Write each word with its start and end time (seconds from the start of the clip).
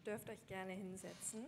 Ihr 0.00 0.12
dürft 0.12 0.30
euch 0.30 0.46
gerne 0.48 0.72
hinsetzen. 0.72 1.44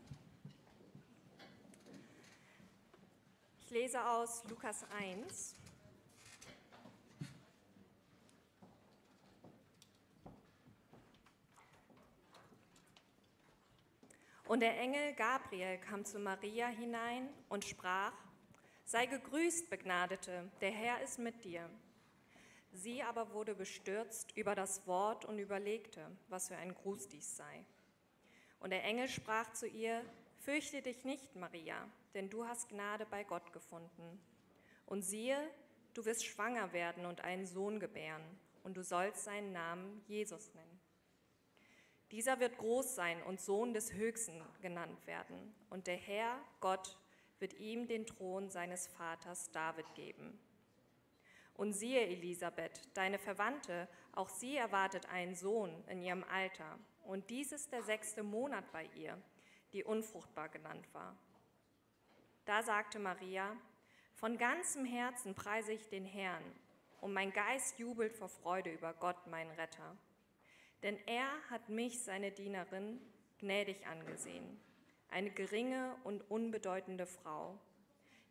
Ich 3.62 3.70
lese 3.70 4.04
aus 4.04 4.44
Lukas 4.44 4.84
1. 4.90 5.56
Und 14.44 14.60
der 14.60 14.78
Engel 14.78 15.14
Gabriel 15.14 15.78
kam 15.78 16.04
zu 16.04 16.18
Maria 16.18 16.66
hinein 16.66 17.30
und 17.48 17.64
sprach, 17.64 18.12
Sei 18.84 19.06
gegrüßt, 19.06 19.70
Begnadete, 19.70 20.50
der 20.60 20.72
Herr 20.72 21.00
ist 21.00 21.18
mit 21.18 21.42
dir. 21.42 21.70
Sie 22.72 23.02
aber 23.02 23.32
wurde 23.32 23.54
bestürzt 23.54 24.36
über 24.36 24.54
das 24.54 24.86
Wort 24.86 25.24
und 25.24 25.38
überlegte, 25.38 26.06
was 26.28 26.48
für 26.48 26.56
ein 26.56 26.74
Gruß 26.74 27.08
dies 27.08 27.34
sei. 27.34 27.64
Und 28.62 28.70
der 28.70 28.84
Engel 28.84 29.08
sprach 29.08 29.52
zu 29.52 29.66
ihr, 29.66 30.04
Fürchte 30.38 30.82
dich 30.82 31.04
nicht, 31.04 31.36
Maria, 31.36 31.88
denn 32.14 32.30
du 32.30 32.46
hast 32.46 32.68
Gnade 32.68 33.06
bei 33.06 33.22
Gott 33.24 33.52
gefunden. 33.52 34.20
Und 34.86 35.02
siehe, 35.02 35.38
du 35.94 36.04
wirst 36.04 36.24
schwanger 36.24 36.72
werden 36.72 37.06
und 37.06 37.20
einen 37.22 37.46
Sohn 37.46 37.80
gebären, 37.80 38.22
und 38.62 38.76
du 38.76 38.82
sollst 38.82 39.24
seinen 39.24 39.52
Namen 39.52 40.02
Jesus 40.06 40.54
nennen. 40.54 40.80
Dieser 42.12 42.38
wird 42.40 42.58
groß 42.58 42.94
sein 42.94 43.22
und 43.22 43.40
Sohn 43.40 43.72
des 43.72 43.92
Höchsten 43.92 44.40
genannt 44.60 45.06
werden, 45.06 45.54
und 45.70 45.86
der 45.86 45.96
Herr, 45.96 46.38
Gott, 46.60 46.96
wird 47.38 47.54
ihm 47.54 47.88
den 47.88 48.06
Thron 48.06 48.48
seines 48.48 48.86
Vaters 48.86 49.50
David 49.50 49.92
geben. 49.94 50.38
Und 51.54 51.72
siehe, 51.72 52.06
Elisabeth, 52.06 52.88
deine 52.94 53.18
Verwandte, 53.18 53.88
auch 54.12 54.28
sie 54.28 54.56
erwartet 54.56 55.06
einen 55.06 55.34
Sohn 55.34 55.84
in 55.88 56.02
ihrem 56.02 56.24
Alter, 56.24 56.78
und 57.04 57.30
dies 57.30 57.52
ist 57.52 57.72
der 57.72 57.82
sechste 57.82 58.22
Monat 58.22 58.70
bei 58.72 58.88
ihr, 58.94 59.20
die 59.72 59.84
unfruchtbar 59.84 60.48
genannt 60.48 60.86
war. 60.92 61.16
Da 62.44 62.62
sagte 62.62 62.98
Maria, 62.98 63.56
von 64.14 64.38
ganzem 64.38 64.84
Herzen 64.84 65.34
preise 65.34 65.72
ich 65.72 65.88
den 65.88 66.04
Herrn, 66.04 66.44
und 67.00 67.12
mein 67.12 67.32
Geist 67.32 67.78
jubelt 67.78 68.14
vor 68.14 68.28
Freude 68.28 68.70
über 68.70 68.94
Gott, 68.94 69.26
mein 69.26 69.50
Retter. 69.50 69.96
Denn 70.84 70.96
er 71.06 71.28
hat 71.50 71.68
mich, 71.68 72.02
seine 72.04 72.30
Dienerin, 72.30 73.00
gnädig 73.38 73.84
angesehen 73.88 74.60
eine 75.12 75.30
geringe 75.30 75.94
und 76.04 76.22
unbedeutende 76.30 77.06
Frau. 77.06 77.58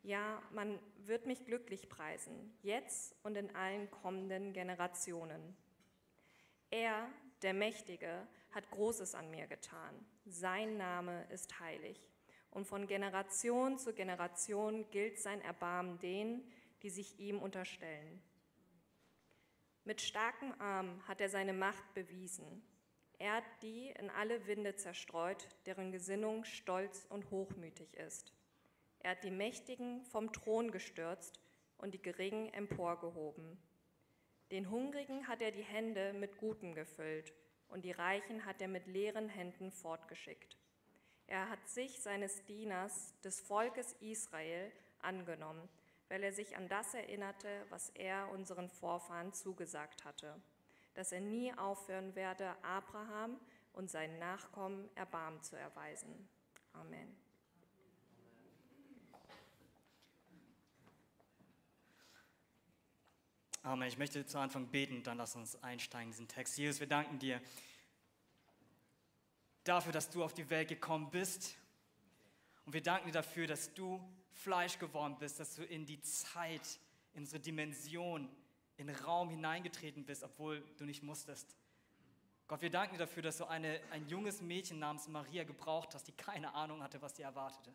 Ja, 0.03 0.41
man 0.52 0.80
wird 1.06 1.28
mich 1.28 1.45
glücklich 1.45 1.89
preisen, 1.89 2.58
jetzt 2.63 3.16
und 3.23 3.38
in 3.38 3.56
allen 3.56 3.89
kommenden 3.91 4.52
Generationen. 4.52 5.56
Er, 6.72 7.08
der 7.44 7.53
Mächtige, 7.53 8.28
hat 8.52 8.69
Großes 8.71 9.16
an 9.16 9.30
mir 9.31 9.47
getan. 9.47 10.05
Sein 10.25 10.77
Name 10.77 11.25
ist 11.31 11.59
heilig. 11.59 11.99
Und 12.49 12.66
von 12.66 12.85
Generation 12.85 13.77
zu 13.77 13.94
Generation 13.94 14.89
gilt 14.91 15.19
sein 15.19 15.41
Erbarmen 15.41 15.99
denen, 15.99 16.52
die 16.83 16.89
sich 16.89 17.19
ihm 17.19 17.39
unterstellen. 17.39 18.22
Mit 19.85 20.02
starkem 20.02 20.53
Arm 20.59 21.02
hat 21.07 21.22
er 21.22 21.29
seine 21.29 21.53
Macht 21.53 21.94
bewiesen. 21.94 22.61
Er 23.19 23.35
hat 23.35 23.44
die 23.61 23.89
in 23.91 24.09
alle 24.09 24.45
Winde 24.47 24.75
zerstreut, 24.75 25.47
deren 25.66 25.91
Gesinnung 25.91 26.44
stolz 26.44 27.05
und 27.09 27.29
hochmütig 27.31 27.94
ist. 27.94 28.33
Er 28.99 29.11
hat 29.11 29.23
die 29.23 29.31
Mächtigen 29.31 30.03
vom 30.05 30.31
Thron 30.33 30.72
gestürzt 30.72 31.39
und 31.77 31.94
die 31.94 32.02
Geringen 32.02 32.53
emporgehoben. 32.53 33.57
Den 34.52 34.69
Hungrigen 34.69 35.27
hat 35.27 35.41
er 35.41 35.52
die 35.52 35.63
Hände 35.63 36.13
mit 36.13 36.38
Gutem 36.38 36.75
gefüllt 36.75 37.33
und 37.72 37.83
die 37.83 37.91
Reichen 37.91 38.45
hat 38.45 38.61
er 38.61 38.67
mit 38.67 38.88
leeren 38.88 39.30
Händen 39.30 39.72
fortgeschickt. 39.72 40.58
Er 41.27 41.50
hat 41.50 41.67
sich 41.67 42.00
seines 42.02 42.44
Dieners, 42.45 43.13
des 43.22 43.39
Volkes 43.41 43.94
Israel, 44.02 44.72
angenommen, 45.00 45.67
weil 46.09 46.23
er 46.23 46.33
sich 46.33 46.55
an 46.55 46.67
das 46.67 46.94
erinnerte, 46.94 47.66
was 47.69 47.90
er 47.91 48.29
unseren 48.31 48.69
Vorfahren 48.69 49.34
zugesagt 49.34 50.06
hatte 50.06 50.41
dass 50.94 51.12
er 51.12 51.22
nie 51.22 51.53
aufhören 51.57 52.16
werde, 52.16 52.56
Abraham 52.63 53.40
und 53.73 53.90
seinen 53.90 54.19
Nachkommen 54.19 54.90
Erbarmen 54.96 55.41
zu 55.41 55.56
erweisen. 55.56 56.28
Amen. 56.73 57.16
Amen. 63.63 63.88
Ich 63.88 63.99
möchte 63.99 64.25
zu 64.25 64.39
Anfang 64.39 64.66
beten, 64.66 65.03
dann 65.03 65.17
lass 65.17 65.35
uns 65.35 65.61
einsteigen 65.61 66.07
in 66.07 66.11
diesen 66.11 66.27
Text. 66.27 66.57
Jesus, 66.57 66.79
wir 66.79 66.88
danken 66.88 67.19
dir 67.19 67.39
dafür, 69.63 69.91
dass 69.91 70.09
du 70.09 70.23
auf 70.23 70.33
die 70.33 70.49
Welt 70.49 70.67
gekommen 70.67 71.11
bist. 71.11 71.55
Und 72.66 72.73
wir 72.73 72.81
danken 72.81 73.05
dir 73.05 73.13
dafür, 73.13 73.45
dass 73.45 73.72
du 73.75 74.01
Fleisch 74.31 74.79
geworden 74.79 75.16
bist, 75.19 75.39
dass 75.39 75.55
du 75.55 75.63
in 75.63 75.85
die 75.85 76.01
Zeit, 76.01 76.79
in 77.13 77.22
unsere 77.22 77.39
Dimension 77.39 78.27
in 78.77 78.88
den 78.88 78.95
Raum 78.95 79.29
hineingetreten 79.29 80.05
bist, 80.05 80.23
obwohl 80.23 80.63
du 80.79 80.85
nicht 80.85 81.03
musstest. 81.03 81.55
Gott, 82.47 82.63
wir 82.63 82.72
danken 82.72 82.95
dir 82.95 83.05
dafür, 83.05 83.22
dass 83.22 83.38
du 83.38 83.45
eine, 83.45 83.79
ein 83.91 84.07
junges 84.07 84.41
Mädchen 84.41 84.79
namens 84.79 85.07
Maria 85.07 85.43
gebraucht 85.43 85.93
hast, 85.93 86.07
die 86.07 86.13
keine 86.13 86.55
Ahnung 86.55 86.81
hatte, 86.81 86.99
was 87.03 87.16
sie 87.16 87.22
erwartete. 87.22 87.72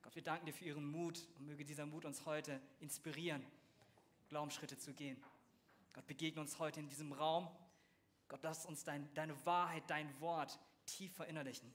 Gott, 0.00 0.14
wir 0.14 0.22
danken 0.22 0.46
dir 0.46 0.54
für 0.54 0.64
ihren 0.64 0.90
Mut 0.90 1.28
und 1.36 1.44
möge 1.44 1.66
dieser 1.66 1.84
Mut 1.84 2.06
uns 2.06 2.24
heute 2.24 2.62
inspirieren, 2.80 3.44
Glaubensschritte 4.32 4.78
zu 4.78 4.92
gehen. 4.94 5.22
Gott, 5.92 6.06
begegne 6.06 6.40
uns 6.40 6.58
heute 6.58 6.80
in 6.80 6.88
diesem 6.88 7.12
Raum. 7.12 7.48
Gott, 8.28 8.40
lass 8.42 8.66
uns 8.66 8.82
dein, 8.82 9.12
deine 9.14 9.34
Wahrheit, 9.46 9.84
dein 9.88 10.08
Wort 10.20 10.58
tief 10.86 11.14
verinnerlichen. 11.14 11.74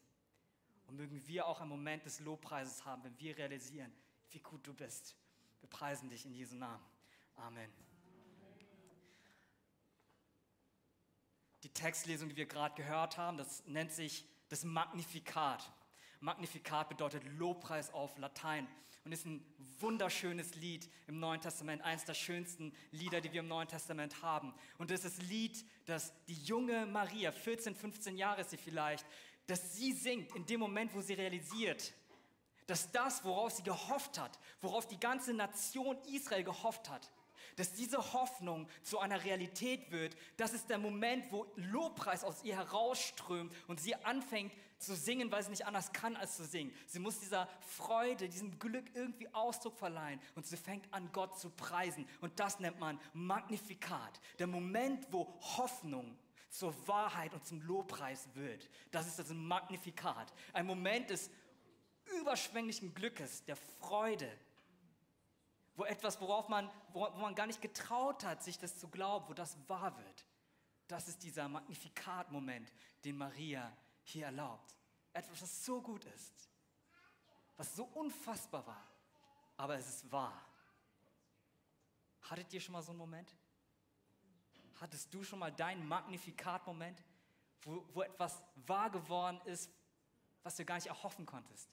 Und 0.87 0.95
mögen 0.95 1.25
wir 1.27 1.45
auch 1.45 1.61
einen 1.61 1.69
Moment 1.69 2.05
des 2.05 2.19
Lobpreises 2.19 2.83
haben, 2.85 3.03
wenn 3.03 3.19
wir 3.19 3.37
realisieren, 3.37 3.93
wie 4.31 4.39
gut 4.39 4.65
du 4.65 4.73
bist. 4.73 5.15
Wir 5.59 5.69
preisen 5.69 6.09
dich 6.09 6.25
in 6.25 6.33
Jesu 6.33 6.55
Namen. 6.55 6.83
Amen. 7.35 7.71
die 11.63 11.73
Textlesung, 11.73 12.29
die 12.29 12.37
wir 12.37 12.45
gerade 12.45 12.75
gehört 12.75 13.17
haben, 13.17 13.37
das 13.37 13.65
nennt 13.65 13.91
sich 13.91 14.25
das 14.49 14.63
Magnifikat. 14.63 15.69
Magnifikat 16.19 16.89
bedeutet 16.89 17.23
Lobpreis 17.37 17.93
auf 17.93 18.17
Latein 18.17 18.67
und 19.05 19.11
ist 19.11 19.25
ein 19.25 19.43
wunderschönes 19.79 20.55
Lied 20.55 20.89
im 21.07 21.19
Neuen 21.19 21.39
Testament, 21.39 21.81
eines 21.81 22.03
der 22.05 22.13
schönsten 22.13 22.73
Lieder, 22.91 23.21
die 23.21 23.31
wir 23.31 23.39
im 23.39 23.47
Neuen 23.47 23.67
Testament 23.67 24.21
haben. 24.21 24.53
Und 24.77 24.91
das 24.91 25.05
ist 25.05 25.19
das 25.19 25.27
Lied, 25.27 25.65
das 25.85 26.13
die 26.27 26.41
junge 26.43 26.85
Maria, 26.85 27.31
14, 27.31 27.75
15 27.75 28.17
Jahre 28.17 28.41
ist 28.41 28.49
sie 28.49 28.57
vielleicht, 28.57 29.05
dass 29.45 29.75
sie 29.75 29.93
singt 29.93 30.35
in 30.35 30.45
dem 30.45 30.59
Moment, 30.59 30.93
wo 30.93 31.01
sie 31.01 31.13
realisiert, 31.13 31.93
dass 32.65 32.91
das, 32.91 33.23
worauf 33.23 33.53
sie 33.53 33.63
gehofft 33.63 34.19
hat, 34.19 34.37
worauf 34.61 34.87
die 34.87 34.99
ganze 34.99 35.33
Nation 35.33 35.97
Israel 36.13 36.43
gehofft 36.43 36.89
hat, 36.89 37.09
dass 37.55 37.73
diese 37.73 38.13
Hoffnung 38.13 38.67
zu 38.83 38.99
einer 38.99 39.23
Realität 39.23 39.89
wird, 39.91 40.15
das 40.35 40.53
ist 40.53 40.69
der 40.69 40.77
Moment, 40.77 41.31
wo 41.31 41.45
Lobpreis 41.55 42.23
aus 42.23 42.43
ihr 42.43 42.55
herausströmt 42.55 43.53
und 43.67 43.79
sie 43.79 43.95
anfängt 43.95 44.51
zu 44.79 44.95
singen, 44.95 45.31
weil 45.31 45.43
sie 45.43 45.49
nicht 45.49 45.65
anders 45.65 45.91
kann 45.91 46.15
als 46.15 46.37
zu 46.37 46.45
singen. 46.45 46.73
Sie 46.85 46.99
muss 46.99 47.19
dieser 47.19 47.47
Freude, 47.61 48.29
diesem 48.29 48.59
Glück 48.59 48.85
irgendwie 48.93 49.33
Ausdruck 49.33 49.77
verleihen 49.77 50.21
und 50.35 50.45
sie 50.45 50.57
fängt 50.57 50.91
an, 50.93 51.11
Gott 51.11 51.39
zu 51.39 51.49
preisen. 51.49 52.07
Und 52.21 52.39
das 52.39 52.59
nennt 52.59 52.79
man 52.79 52.99
Magnifikat. 53.13 54.19
Der 54.39 54.47
Moment, 54.47 55.07
wo 55.11 55.33
Hoffnung 55.57 56.17
zur 56.49 56.87
Wahrheit 56.87 57.33
und 57.33 57.45
zum 57.45 57.61
Lobpreis 57.61 58.29
wird. 58.33 58.69
Das 58.91 59.07
ist 59.07 59.19
das 59.19 59.29
Magnifikat. 59.29 60.33
Ein 60.53 60.65
Moment 60.65 61.09
des 61.09 61.29
überschwänglichen 62.19 62.93
Glückes, 62.93 63.43
der 63.45 63.55
Freude, 63.55 64.31
wo 65.75 65.83
etwas, 65.83 66.19
worauf 66.21 66.47
man, 66.47 66.69
wo, 66.93 67.07
man 67.09 67.35
gar 67.35 67.47
nicht 67.47 67.61
getraut 67.61 68.23
hat, 68.23 68.43
sich 68.43 68.57
das 68.57 68.77
zu 68.77 68.87
glauben, 68.87 69.27
wo 69.27 69.33
das 69.33 69.57
wahr 69.67 69.95
wird. 69.97 70.25
Das 70.87 71.07
ist 71.07 71.23
dieser 71.23 71.49
Magnifikat-Moment, 71.49 72.71
den 73.03 73.17
Maria 73.17 73.75
hier 74.07 74.25
erlaubt. 74.25 74.75
Etwas, 75.13 75.41
was 75.41 75.65
so 75.65 75.81
gut 75.81 76.05
ist, 76.05 76.49
was 77.57 77.75
so 77.75 77.83
unfassbar 77.85 78.65
war, 78.65 78.87
aber 79.57 79.75
es 79.75 79.87
ist 79.87 80.11
wahr. 80.11 80.45
Hattet 82.21 82.53
ihr 82.53 82.61
schon 82.61 82.73
mal 82.73 82.81
so 82.81 82.91
einen 82.91 82.99
Moment? 82.99 83.35
Hattest 84.79 85.13
du 85.13 85.23
schon 85.23 85.39
mal 85.39 85.51
deinen 85.51 85.87
Magnifikat-Moment, 85.87 87.03
wo, 87.61 87.83
wo 87.93 88.01
etwas 88.03 88.43
wahr 88.67 88.89
geworden 88.89 89.41
ist, 89.45 89.71
was 90.43 90.55
du 90.55 90.65
gar 90.65 90.75
nicht 90.75 90.87
erhoffen 90.87 91.25
konntest? 91.25 91.69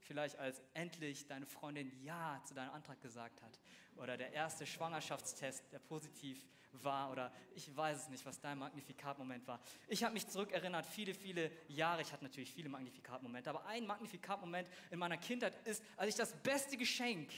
Vielleicht 0.00 0.36
als 0.36 0.60
endlich 0.74 1.26
deine 1.26 1.46
Freundin 1.46 1.90
Ja 2.02 2.42
zu 2.44 2.52
deinem 2.54 2.72
Antrag 2.72 3.00
gesagt 3.00 3.40
hat. 3.40 3.58
Oder 3.96 4.18
der 4.18 4.32
erste 4.32 4.66
Schwangerschaftstest, 4.66 5.72
der 5.72 5.78
positiv 5.78 6.44
war. 6.44 6.54
Oder 6.82 7.32
ich 7.54 7.74
weiß 7.76 8.02
es 8.02 8.08
nicht, 8.08 8.24
was 8.26 8.40
dein 8.40 8.58
Magnifikatmoment 8.58 9.46
war. 9.46 9.60
Ich 9.88 10.02
habe 10.04 10.14
mich 10.14 10.26
zurückerinnert, 10.26 10.86
viele, 10.86 11.14
viele 11.14 11.50
Jahre. 11.68 12.02
Ich 12.02 12.12
hatte 12.12 12.24
natürlich 12.24 12.52
viele 12.52 12.68
Magnifikatmomente. 12.68 13.50
Aber 13.50 13.66
ein 13.66 13.86
Magnifikatmoment 13.86 14.68
in 14.90 14.98
meiner 14.98 15.16
Kindheit 15.16 15.54
ist, 15.66 15.82
als 15.96 16.08
ich 16.10 16.14
das 16.16 16.32
beste 16.42 16.76
Geschenk 16.76 17.30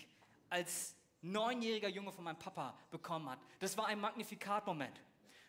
als 0.49 0.97
neunjähriger 1.23 1.89
Junge 1.89 2.13
von 2.13 2.25
meinem 2.25 2.39
Papa 2.39 2.79
bekommen 2.91 3.29
hat. 3.29 3.39
Das 3.59 3.77
war 3.77 3.87
ein 3.87 4.01
Magnifikatmoment. 4.01 5.01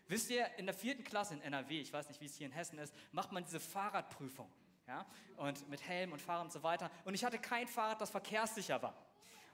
Wisst 0.08 0.30
ihr, 0.30 0.48
in 0.58 0.66
der 0.66 0.76
vierten 0.76 1.04
Klasse 1.04 1.34
in 1.34 1.42
NRW, 1.42 1.82
ich 1.82 1.92
weiß 1.92 2.08
nicht, 2.08 2.22
wie 2.22 2.26
es 2.26 2.36
hier 2.36 2.48
in 2.48 2.54
Hessen 2.54 2.80
ist, 2.80 2.94
macht 3.12 3.32
man 3.32 3.44
diese 3.44 3.60
Fahrradprüfung. 3.60 4.50
Ja? 4.88 5.06
Und 5.36 5.68
mit 5.70 5.86
Helm 5.86 6.14
und 6.14 6.22
Fahrrad 6.22 6.46
und 6.46 6.54
so 6.54 6.64
weiter. 6.64 6.90
Und 7.04 7.14
ich 7.14 7.26
hatte 7.26 7.38
kein 7.38 7.68
Fahrrad, 7.68 8.00
das 8.00 8.10
verkehrssicher 8.10 8.82
war. 8.82 8.96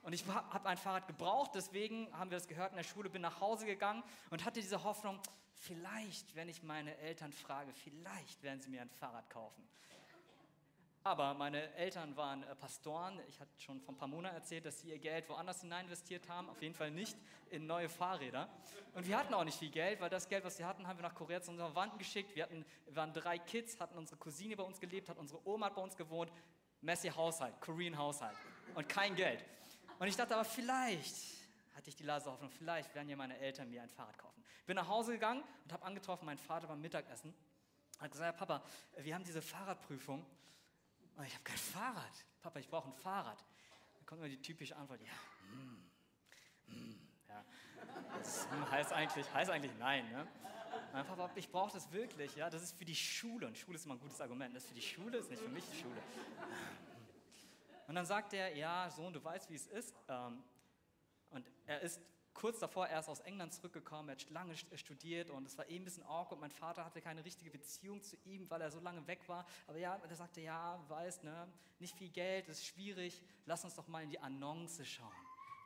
Und 0.04 0.12
ich 0.12 0.24
habe 0.26 0.68
ein 0.68 0.76
Fahrrad 0.76 1.06
gebraucht, 1.06 1.52
deswegen 1.54 2.12
haben 2.12 2.30
wir 2.30 2.36
das 2.36 2.46
gehört 2.46 2.70
in 2.72 2.76
der 2.76 2.84
Schule, 2.84 3.08
bin 3.08 3.22
nach 3.22 3.40
Hause 3.40 3.64
gegangen 3.64 4.02
und 4.30 4.44
hatte 4.44 4.60
diese 4.60 4.84
Hoffnung, 4.84 5.18
vielleicht, 5.54 6.36
wenn 6.36 6.48
ich 6.48 6.62
meine 6.62 6.96
Eltern 6.98 7.32
frage, 7.32 7.72
vielleicht 7.72 8.42
werden 8.42 8.60
sie 8.60 8.68
mir 8.68 8.82
ein 8.82 8.90
Fahrrad 8.90 9.28
kaufen. 9.30 9.66
Aber 11.06 11.34
meine 11.34 11.70
Eltern 11.74 12.16
waren 12.16 12.42
äh, 12.44 12.54
Pastoren. 12.54 13.20
Ich 13.28 13.38
hatte 13.38 13.50
schon 13.58 13.78
vor 13.78 13.92
ein 13.92 13.98
paar 13.98 14.08
Monaten 14.08 14.36
erzählt, 14.36 14.64
dass 14.64 14.80
sie 14.80 14.88
ihr 14.88 14.98
Geld 14.98 15.28
woanders 15.28 15.60
hinein 15.60 15.84
investiert 15.84 16.26
haben. 16.30 16.48
Auf 16.48 16.62
jeden 16.62 16.74
Fall 16.74 16.90
nicht 16.90 17.14
in 17.50 17.66
neue 17.66 17.90
Fahrräder. 17.90 18.48
Und 18.94 19.06
wir 19.06 19.18
hatten 19.18 19.34
auch 19.34 19.44
nicht 19.44 19.58
viel 19.58 19.68
Geld, 19.68 20.00
weil 20.00 20.08
das 20.08 20.30
Geld, 20.30 20.44
was 20.44 20.58
wir 20.58 20.66
hatten, 20.66 20.86
haben 20.86 20.98
wir 20.98 21.02
nach 21.02 21.14
Korea 21.14 21.42
zu 21.42 21.50
unseren 21.50 21.72
Verwandten 21.72 21.98
geschickt. 21.98 22.34
Wir, 22.34 22.44
hatten, 22.44 22.64
waren 22.88 23.12
drei 23.12 23.38
Kids, 23.38 23.78
hatten 23.80 23.98
unsere 23.98 24.18
Cousine 24.18 24.56
bei 24.56 24.62
uns 24.62 24.80
gelebt, 24.80 25.10
hat 25.10 25.18
unsere 25.18 25.46
Oma 25.46 25.68
bei 25.68 25.82
uns 25.82 25.94
gewohnt. 25.94 26.32
Messi 26.80 27.08
Haushalt, 27.08 27.60
Korean 27.60 27.98
Haushalt. 27.98 28.36
Und 28.74 28.88
kein 28.88 29.14
Geld. 29.14 29.44
Und 29.98 30.08
ich 30.08 30.16
dachte 30.16 30.34
aber, 30.34 30.44
vielleicht 30.44 31.14
hatte 31.74 31.88
ich 31.88 31.96
die 31.96 32.04
leise 32.04 32.30
Hoffnung, 32.30 32.50
vielleicht 32.50 32.94
werden 32.94 33.08
ja 33.08 33.16
meine 33.16 33.38
Eltern 33.38 33.68
mir 33.68 33.82
ein 33.82 33.88
Fahrrad 33.88 34.16
kaufen. 34.18 34.42
Bin 34.66 34.76
nach 34.76 34.88
Hause 34.88 35.12
gegangen 35.12 35.42
und 35.64 35.72
habe 35.72 35.84
angetroffen, 35.84 36.26
meinen 36.26 36.38
Vater 36.38 36.66
beim 36.66 36.80
Mittagessen. 36.80 37.34
Hat 37.98 38.10
gesagt, 38.10 38.38
Papa, 38.38 38.62
wir 38.98 39.14
haben 39.14 39.24
diese 39.24 39.42
Fahrradprüfung 39.42 40.24
und 41.16 41.24
ich 41.24 41.34
habe 41.34 41.44
kein 41.44 41.56
Fahrrad. 41.56 42.24
Papa, 42.42 42.58
ich 42.58 42.68
brauche 42.68 42.88
ein 42.88 42.94
Fahrrad. 42.94 43.44
Dann 43.96 44.06
kommt 44.06 44.20
immer 44.20 44.28
die 44.28 44.40
typische 44.40 44.76
Antwort, 44.76 45.00
ja, 45.00 45.12
hm, 45.50 45.90
hm, 46.66 46.98
ja. 47.28 47.44
Das 48.18 48.48
heißt 48.70 48.92
eigentlich, 48.92 49.32
heißt 49.32 49.50
eigentlich 49.50 49.72
nein. 49.78 50.10
Ne? 50.10 50.26
Mein 50.92 51.06
Papa, 51.06 51.30
ich 51.34 51.50
brauche 51.50 51.72
das 51.72 51.90
wirklich. 51.92 52.34
Ja? 52.36 52.50
Das 52.50 52.62
ist 52.62 52.76
für 52.78 52.84
die 52.84 52.94
Schule. 52.94 53.46
Und 53.46 53.58
Schule 53.58 53.76
ist 53.76 53.84
immer 53.84 53.94
ein 53.94 54.00
gutes 54.00 54.20
Argument. 54.20 54.54
Das 54.54 54.64
ist 54.64 54.68
für 54.68 54.74
die 54.74 54.82
Schule, 54.82 55.18
ist 55.18 55.30
nicht 55.30 55.42
für 55.42 55.48
mich 55.48 55.64
die 55.70 55.78
Schule. 55.78 56.02
Und 57.86 57.94
dann 57.94 58.06
sagt 58.06 58.32
er, 58.32 58.56
ja, 58.56 58.90
Sohn, 58.90 59.12
du 59.12 59.22
weißt, 59.22 59.50
wie 59.50 59.54
es 59.54 59.66
ist. 59.66 59.94
Ähm, 60.08 60.42
und 61.30 61.50
er 61.66 61.80
ist 61.80 62.00
kurz 62.34 62.58
davor 62.58 62.88
erst 62.88 63.08
aus 63.08 63.20
England 63.20 63.54
zurückgekommen, 63.54 64.08
er 64.08 64.16
hat 64.16 64.30
lange 64.30 64.54
studiert 64.56 65.30
und 65.30 65.46
es 65.46 65.56
war 65.56 65.68
eh 65.68 65.76
ein 65.76 65.84
bisschen 65.84 66.02
awkward. 66.02 66.40
Mein 66.40 66.50
Vater 66.50 66.84
hatte 66.84 67.00
keine 67.00 67.24
richtige 67.24 67.50
Beziehung 67.50 68.02
zu 68.02 68.16
ihm, 68.24 68.50
weil 68.50 68.60
er 68.60 68.70
so 68.70 68.80
lange 68.80 69.06
weg 69.06 69.28
war. 69.28 69.46
Aber 69.66 69.78
ja, 69.78 69.98
er 70.08 70.16
sagte, 70.16 70.40
ja, 70.40 70.82
weißt, 70.88 71.24
ne, 71.24 71.48
nicht 71.78 71.96
viel 71.96 72.10
Geld, 72.10 72.48
ist 72.48 72.66
schwierig, 72.66 73.22
lass 73.46 73.64
uns 73.64 73.74
doch 73.74 73.86
mal 73.86 74.02
in 74.02 74.10
die 74.10 74.18
Annonce 74.18 74.84
schauen. 74.84 75.12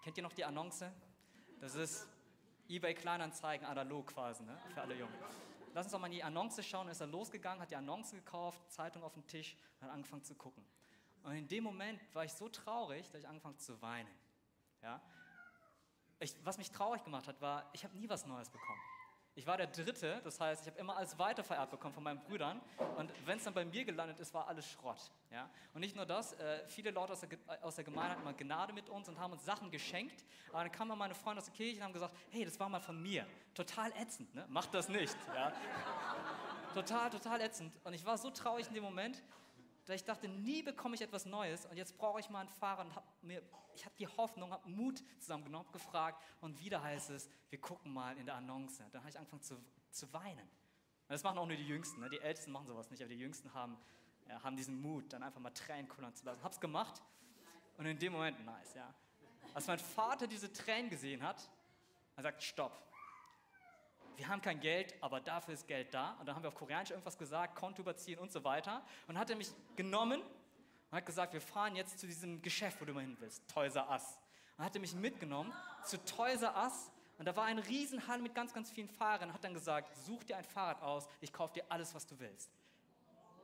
Kennt 0.05 0.17
ihr 0.17 0.23
noch 0.23 0.32
die 0.32 0.44
Annonce? 0.44 0.85
Das 1.61 1.75
ist 1.75 2.06
eBay 2.69 2.94
Kleinanzeigen 2.94 3.67
analog 3.67 4.06
quasi, 4.06 4.44
ne, 4.44 4.56
für 4.75 4.82
alle 4.82 4.94
Jungen. 4.94 5.14
Lass 5.75 5.87
uns 5.87 5.93
doch 5.93 6.00
mal 6.00 6.06
in 6.06 6.12
die 6.12 6.23
Annonce 6.23 6.64
schauen. 6.64 6.87
Dann 6.87 6.93
ist 6.93 7.00
er 7.00 7.06
losgegangen, 7.06 7.61
hat 7.61 7.71
die 7.71 7.76
Annonce 7.76 8.12
gekauft, 8.12 8.61
Zeitung 8.71 9.03
auf 9.03 9.14
den 9.14 9.26
Tisch 9.26 9.56
und 9.81 9.87
hat 9.87 9.94
angefangen 9.94 10.25
zu 10.25 10.35
gucken. 10.35 10.64
Und 11.29 11.37
in 11.37 11.47
dem 11.47 11.63
Moment 11.63 12.01
war 12.15 12.25
ich 12.25 12.33
so 12.33 12.49
traurig, 12.49 13.11
dass 13.11 13.21
ich 13.21 13.29
angefangen 13.29 13.59
zu 13.59 13.83
weinen. 13.83 14.09
Ja? 14.83 14.99
Ich, 16.21 16.35
was 16.43 16.57
mich 16.57 16.71
traurig 16.71 17.05
gemacht 17.05 17.29
hat, 17.29 17.39
war, 17.43 17.69
ich 17.75 17.85
habe 17.85 17.95
nie 17.99 18.09
was 18.09 18.25
Neues 18.25 18.49
bekommen. 18.49 18.81
Ich 19.35 19.47
war 19.47 19.59
der 19.59 19.67
Dritte, 19.67 20.23
das 20.25 20.41
heißt, 20.41 20.63
ich 20.63 20.69
habe 20.69 20.81
immer 20.81 20.97
alles 20.97 21.19
weiter 21.19 21.45
vererbt 21.45 21.71
bekommen 21.71 21.93
von 21.93 22.03
meinen 22.03 22.19
Brüdern. 22.23 22.63
Und 22.97 23.13
wenn 23.27 23.37
es 23.37 23.45
dann 23.45 23.53
bei 23.53 23.67
mir 23.67 23.85
gelandet 23.85 24.19
ist, 24.21 24.33
war 24.33 24.49
alles 24.49 24.67
Schrott. 24.71 25.13
Ja? 25.31 25.51
Und 25.75 25.83
nicht 25.83 25.95
nur 25.95 26.07
das, 26.07 26.33
äh, 26.33 26.67
viele 26.67 26.93
Leute 26.93 27.13
aus 27.13 27.21
der, 27.21 27.29
aus 27.61 27.75
der 27.75 27.85
Gemeinde 27.85 28.13
hatten 28.13 28.23
immer 28.23 28.33
Gnade 28.33 28.73
mit 28.73 28.89
uns 28.89 29.07
und 29.11 29.19
haben 29.19 29.35
uns 29.35 29.45
Sachen 29.45 29.71
geschenkt. 29.71 30.25
Aber 30.49 30.63
dann 30.63 30.73
kamen 30.73 30.97
meine 30.97 31.15
Freunde 31.15 31.41
aus 31.43 31.45
der 31.45 31.55
Kirche 31.55 31.77
und 31.77 31.85
haben 31.85 31.93
gesagt, 31.93 32.17
hey, 32.31 32.47
das 32.47 32.59
war 32.59 32.71
mal 32.71 32.81
von 32.81 33.03
mir. 33.03 33.27
Total 33.53 33.93
ätzend, 34.01 34.35
ne? 34.35 34.47
macht 34.49 34.73
das 34.73 34.89
nicht. 34.89 35.17
Ja? 35.35 35.53
total, 36.75 37.11
total 37.11 37.43
ätzend. 37.43 37.77
Und 37.85 37.93
ich 37.93 38.05
war 38.07 38.17
so 38.17 38.31
traurig 38.31 38.67
in 38.69 38.73
dem 38.73 38.85
Moment 38.85 39.23
dass 39.88 39.96
ich 39.96 40.05
dachte, 40.05 40.29
nie 40.29 40.62
bekomme 40.62 40.94
ich 40.94 41.00
etwas 41.00 41.25
Neues 41.25 41.64
und 41.64 41.79
jetzt 41.79 41.96
brauche 41.96 42.20
ich 42.20 42.29
mal 42.29 42.40
ein 42.40 42.49
Fahrer 42.50 42.82
und 42.82 42.94
hab 42.94 43.05
mir, 43.23 43.43
ich 43.75 43.87
habe 43.87 43.94
die 43.99 44.06
Hoffnung, 44.06 44.52
habe 44.52 44.69
Mut 44.69 45.02
zusammengenommen, 45.19 45.73
gefragt 45.73 46.23
und 46.43 46.61
wieder 46.61 46.82
heißt 46.82 47.08
es, 47.08 47.31
wir 47.49 47.58
gucken 47.58 47.94
mal 47.94 48.14
in 48.19 48.26
der 48.26 48.35
Annonce. 48.35 48.82
Dann 48.93 49.00
habe 49.00 49.08
ich 49.08 49.19
angefangen 49.19 49.40
zu, 49.40 49.56
zu 49.90 50.12
weinen. 50.12 50.46
Und 50.46 51.14
das 51.14 51.23
machen 51.23 51.38
auch 51.38 51.46
nur 51.46 51.56
die 51.56 51.67
Jüngsten, 51.67 52.00
ne? 52.00 52.11
die 52.11 52.20
Ältesten 52.20 52.52
machen 52.52 52.67
sowas 52.67 52.90
nicht, 52.90 53.00
aber 53.02 53.08
die 53.08 53.19
Jüngsten 53.19 53.55
haben, 53.55 53.79
ja, 54.29 54.43
haben 54.43 54.56
diesen 54.56 54.79
Mut, 54.79 55.11
dann 55.11 55.23
einfach 55.23 55.40
mal 55.40 55.52
Tränen 55.52 55.88
kullern 55.88 56.14
zu 56.14 56.26
lassen. 56.26 56.43
Habe 56.43 56.52
es 56.52 56.61
gemacht 56.61 57.02
und 57.79 57.87
in 57.87 57.99
dem 57.99 58.12
Moment, 58.12 58.44
nice, 58.44 58.75
ja. 58.75 58.93
Als 59.55 59.67
mein 59.69 59.79
Vater 59.79 60.26
diese 60.26 60.52
Tränen 60.52 60.90
gesehen 60.90 61.23
hat, 61.23 61.49
er 62.14 62.25
sagt, 62.25 62.43
stopp, 62.43 62.88
wir 64.19 64.29
haben 64.29 64.43
kein 64.43 64.61
Geld, 64.61 64.94
aber 65.00 65.20
dafür 65.20 65.55
ist 65.55 65.67
Geld 65.67 65.94
da. 65.94 66.17
Und 66.19 66.26
dann 66.26 66.35
haben 66.35 66.43
wir 66.43 66.49
auf 66.49 66.56
Koreanisch 66.56 66.91
irgendwas 66.91 67.17
gesagt, 67.17 67.55
Konto 67.55 67.82
überziehen 67.82 68.19
und 68.19 68.32
so 68.32 68.43
weiter. 68.43 68.82
Und 69.06 69.15
dann 69.15 69.19
hat 69.19 69.31
er 69.31 69.37
mich 69.37 69.50
genommen 69.76 70.20
und 70.20 70.97
hat 70.97 71.06
gesagt, 71.06 71.32
wir 71.32 71.41
fahren 71.41 71.76
jetzt 71.76 71.99
zu 72.00 72.06
diesem 72.06 72.43
Geschäft, 72.43 72.81
wo 72.81 72.85
du 72.85 72.93
mal 72.93 73.00
hin 73.00 73.17
willst, 73.20 73.49
Toys 73.49 73.76
R 73.76 73.88
Us. 73.88 74.19
Und 74.56 74.65
hat 74.65 74.75
er 74.75 74.81
mich 74.81 74.94
mitgenommen 74.94 75.53
zu 75.85 76.05
Toys 76.05 76.43
R 76.43 76.55
Us 76.65 76.91
und 77.19 77.26
da 77.26 77.35
war 77.37 77.44
ein 77.44 77.59
Riesenhall 77.59 78.20
mit 78.20 78.35
ganz, 78.35 78.53
ganz 78.53 78.70
vielen 78.70 78.88
Fahrern 78.88 79.29
und 79.29 79.35
hat 79.35 79.43
dann 79.43 79.55
gesagt, 79.55 79.94
such 80.05 80.25
dir 80.25 80.37
ein 80.37 80.44
Fahrrad 80.44 80.82
aus, 80.82 81.09
ich 81.21 81.32
kaufe 81.32 81.55
dir 81.55 81.64
alles, 81.69 81.94
was 81.94 82.06
du 82.06 82.19
willst. 82.19 82.50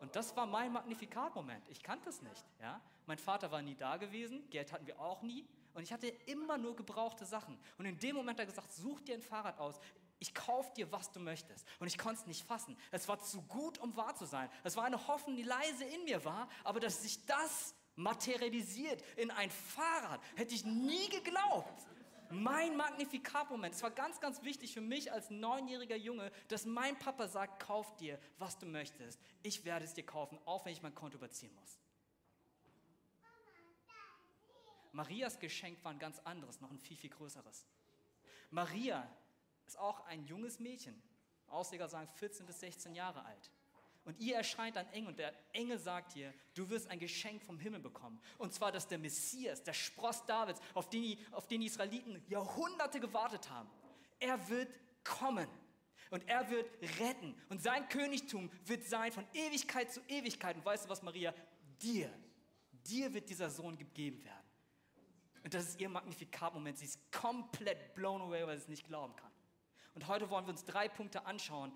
Und 0.00 0.14
das 0.14 0.36
war 0.36 0.46
mein 0.46 0.72
Magnifikat-Moment. 0.72 1.68
Ich 1.68 1.82
kannte 1.82 2.08
es 2.08 2.22
nicht. 2.22 2.44
Ja? 2.60 2.80
Mein 3.06 3.18
Vater 3.18 3.50
war 3.50 3.62
nie 3.62 3.74
da 3.74 3.96
gewesen, 3.96 4.48
Geld 4.50 4.72
hatten 4.72 4.86
wir 4.86 5.00
auch 5.00 5.22
nie. 5.22 5.46
Und 5.74 5.82
ich 5.82 5.92
hatte 5.92 6.06
immer 6.06 6.56
nur 6.56 6.76
gebrauchte 6.76 7.24
Sachen. 7.24 7.58
Und 7.78 7.86
in 7.86 7.98
dem 7.98 8.14
Moment 8.14 8.38
hat 8.38 8.46
er 8.46 8.50
gesagt, 8.50 8.72
such 8.72 9.00
dir 9.00 9.14
ein 9.14 9.22
Fahrrad 9.22 9.58
aus 9.58 9.80
ich 10.24 10.34
kaufe 10.34 10.72
dir, 10.74 10.90
was 10.90 11.12
du 11.12 11.20
möchtest. 11.20 11.66
Und 11.80 11.86
ich 11.86 11.98
konnte 11.98 12.22
es 12.22 12.26
nicht 12.26 12.46
fassen. 12.46 12.78
Es 12.90 13.08
war 13.08 13.20
zu 13.20 13.42
gut, 13.42 13.76
um 13.76 13.94
wahr 13.94 14.16
zu 14.16 14.24
sein. 14.24 14.48
Es 14.62 14.74
war 14.74 14.84
eine 14.84 15.06
Hoffnung, 15.06 15.36
die 15.36 15.42
leise 15.42 15.84
in 15.84 16.04
mir 16.04 16.24
war, 16.24 16.48
aber 16.62 16.80
dass 16.80 17.02
sich 17.02 17.26
das 17.26 17.74
materialisiert 17.94 19.04
in 19.18 19.30
ein 19.30 19.50
Fahrrad, 19.50 20.22
hätte 20.36 20.54
ich 20.54 20.64
nie 20.64 21.10
geglaubt. 21.10 21.86
Mein 22.30 22.74
Magnifikat-Moment. 22.74 23.74
Es 23.74 23.82
war 23.82 23.90
ganz, 23.90 24.18
ganz 24.18 24.42
wichtig 24.42 24.72
für 24.72 24.80
mich 24.80 25.12
als 25.12 25.28
neunjähriger 25.28 25.96
Junge, 25.96 26.32
dass 26.48 26.64
mein 26.64 26.98
Papa 26.98 27.28
sagt, 27.28 27.62
kauf 27.62 27.94
dir, 27.96 28.18
was 28.38 28.56
du 28.56 28.64
möchtest. 28.64 29.20
Ich 29.42 29.66
werde 29.66 29.84
es 29.84 29.92
dir 29.92 30.06
kaufen, 30.06 30.38
auch 30.46 30.64
wenn 30.64 30.72
ich 30.72 30.80
mein 30.80 30.94
Konto 30.94 31.18
überziehen 31.18 31.54
muss. 31.54 31.78
Marias 34.92 35.38
Geschenk 35.38 35.84
war 35.84 35.92
ein 35.92 35.98
ganz 35.98 36.18
anderes, 36.20 36.62
noch 36.62 36.70
ein 36.70 36.78
viel, 36.78 36.96
viel 36.96 37.10
größeres. 37.10 37.66
Maria 38.50 39.06
ist 39.66 39.78
auch 39.78 40.04
ein 40.06 40.24
junges 40.24 40.58
Mädchen. 40.58 41.00
Ausleger 41.48 41.88
sagen 41.88 42.08
14 42.14 42.46
bis 42.46 42.60
16 42.60 42.94
Jahre 42.94 43.24
alt. 43.24 43.50
Und 44.04 44.20
ihr 44.20 44.36
erscheint 44.36 44.76
ein 44.76 44.86
Engel 44.92 45.10
und 45.10 45.18
der 45.18 45.32
Engel 45.54 45.78
sagt 45.78 46.14
ihr, 46.14 46.34
du 46.54 46.68
wirst 46.68 46.90
ein 46.90 46.98
Geschenk 46.98 47.42
vom 47.42 47.58
Himmel 47.58 47.80
bekommen. 47.80 48.20
Und 48.36 48.52
zwar, 48.52 48.70
dass 48.70 48.86
der 48.86 48.98
Messias, 48.98 49.62
der 49.62 49.72
Spross 49.72 50.26
Davids, 50.26 50.60
auf 50.74 50.90
den, 50.90 51.02
die, 51.02 51.18
auf 51.30 51.46
den 51.46 51.62
die 51.62 51.68
Israeliten 51.68 52.22
Jahrhunderte 52.28 53.00
gewartet 53.00 53.48
haben, 53.48 53.70
er 54.20 54.48
wird 54.48 54.68
kommen. 55.04 55.48
Und 56.10 56.28
er 56.28 56.48
wird 56.50 56.70
retten. 57.00 57.34
Und 57.48 57.62
sein 57.62 57.88
Königtum 57.88 58.50
wird 58.66 58.84
sein 58.84 59.10
von 59.10 59.26
Ewigkeit 59.32 59.90
zu 59.90 60.00
Ewigkeit. 60.06 60.54
Und 60.56 60.64
weißt 60.64 60.84
du 60.84 60.88
was, 60.90 61.02
Maria? 61.02 61.34
Dir, 61.80 62.12
dir 62.70 63.12
wird 63.14 63.28
dieser 63.30 63.48
Sohn 63.48 63.76
gegeben 63.76 64.22
werden. 64.22 64.44
Und 65.42 65.54
das 65.54 65.68
ist 65.68 65.80
ihr 65.80 65.88
Magnifikat-Moment. 65.88 66.78
Sie 66.78 66.84
ist 66.84 67.10
komplett 67.10 67.94
blown 67.94 68.20
away, 68.20 68.46
weil 68.46 68.56
sie 68.58 68.64
es 68.64 68.68
nicht 68.68 68.86
glauben 68.86 69.16
kann. 69.16 69.33
Und 69.94 70.08
heute 70.08 70.28
wollen 70.30 70.44
wir 70.46 70.50
uns 70.50 70.64
drei 70.64 70.88
Punkte 70.88 71.24
anschauen. 71.26 71.72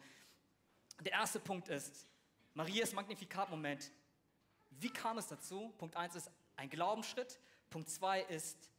Der 1.01 1.13
erste 1.13 1.39
Punkt 1.39 1.69
ist 1.69 2.07
Marias 2.55 2.93
Magnifikat-Moment. 2.93 3.93
Wie 4.71 4.91
kam 4.91 5.19
es 5.19 5.29
dazu? 5.29 5.73
Punkt 5.79 5.97
1 5.97 6.17
ist 6.17 6.31
ein 6.57 6.69
Glaubensschritt. 6.69 7.39
Punkt 7.71 7.89
2 7.89 8.23
ist 8.23 8.71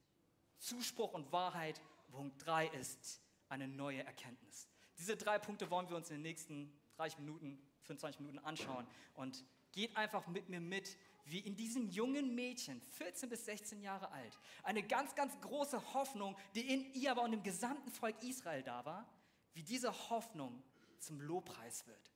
Zuspruch 0.57 1.13
und 1.13 1.31
Wahrheit. 1.31 1.81
Punkt 2.11 2.45
3 2.45 2.67
ist 2.67 3.21
eine 3.47 3.67
neue 3.67 4.03
Erkenntnis. 4.03 4.67
Diese 4.97 5.15
drei 5.15 5.39
Punkte 5.39 5.69
wollen 5.71 5.89
wir 5.89 5.95
uns 5.95 6.09
in 6.09 6.17
den 6.17 6.23
nächsten 6.23 6.73
30 6.97 7.19
Minuten, 7.19 7.61
25 7.83 8.19
Minuten 8.19 8.39
anschauen. 8.39 8.85
Und 9.13 9.45
geht 9.71 9.95
einfach 9.95 10.27
mit 10.27 10.49
mir 10.49 10.59
mit, 10.59 10.97
wie 11.25 11.39
in 11.39 11.55
diesem 11.55 11.89
jungen 11.89 12.35
Mädchen, 12.35 12.81
14 12.81 13.29
bis 13.29 13.45
16 13.45 13.81
Jahre 13.81 14.11
alt, 14.11 14.37
eine 14.63 14.83
ganz, 14.83 15.15
ganz 15.15 15.39
große 15.41 15.93
Hoffnung, 15.93 16.35
die 16.55 16.73
in 16.73 16.93
ihr, 16.93 17.11
aber 17.11 17.21
und 17.21 17.33
im 17.33 17.43
gesamten 17.43 17.91
Volk 17.91 18.21
Israel 18.23 18.63
da 18.63 18.83
war, 18.83 19.07
wie 19.53 19.63
diese 19.63 19.91
Hoffnung 20.09 20.63
zum 20.99 21.21
Lobpreis 21.21 21.85
wird. 21.87 22.11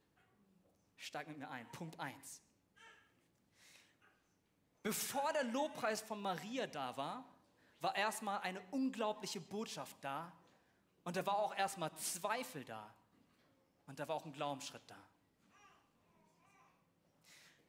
Steig 0.95 1.27
mit 1.27 1.37
mir 1.37 1.49
ein. 1.49 1.69
Punkt 1.71 1.99
1. 1.99 2.41
Bevor 4.81 5.31
der 5.33 5.45
Lobpreis 5.45 6.01
von 6.01 6.21
Maria 6.21 6.67
da 6.67 6.95
war, 6.97 7.25
war 7.79 7.95
erstmal 7.95 8.39
eine 8.41 8.61
unglaubliche 8.71 9.39
Botschaft 9.39 9.97
da 10.01 10.31
und 11.03 11.15
da 11.15 11.25
war 11.25 11.37
auch 11.37 11.55
erstmal 11.55 11.93
Zweifel 11.95 12.63
da 12.63 12.93
und 13.87 13.99
da 13.99 14.07
war 14.07 14.15
auch 14.15 14.25
ein 14.25 14.33
Glaubensschritt 14.33 14.83
da. 14.87 14.97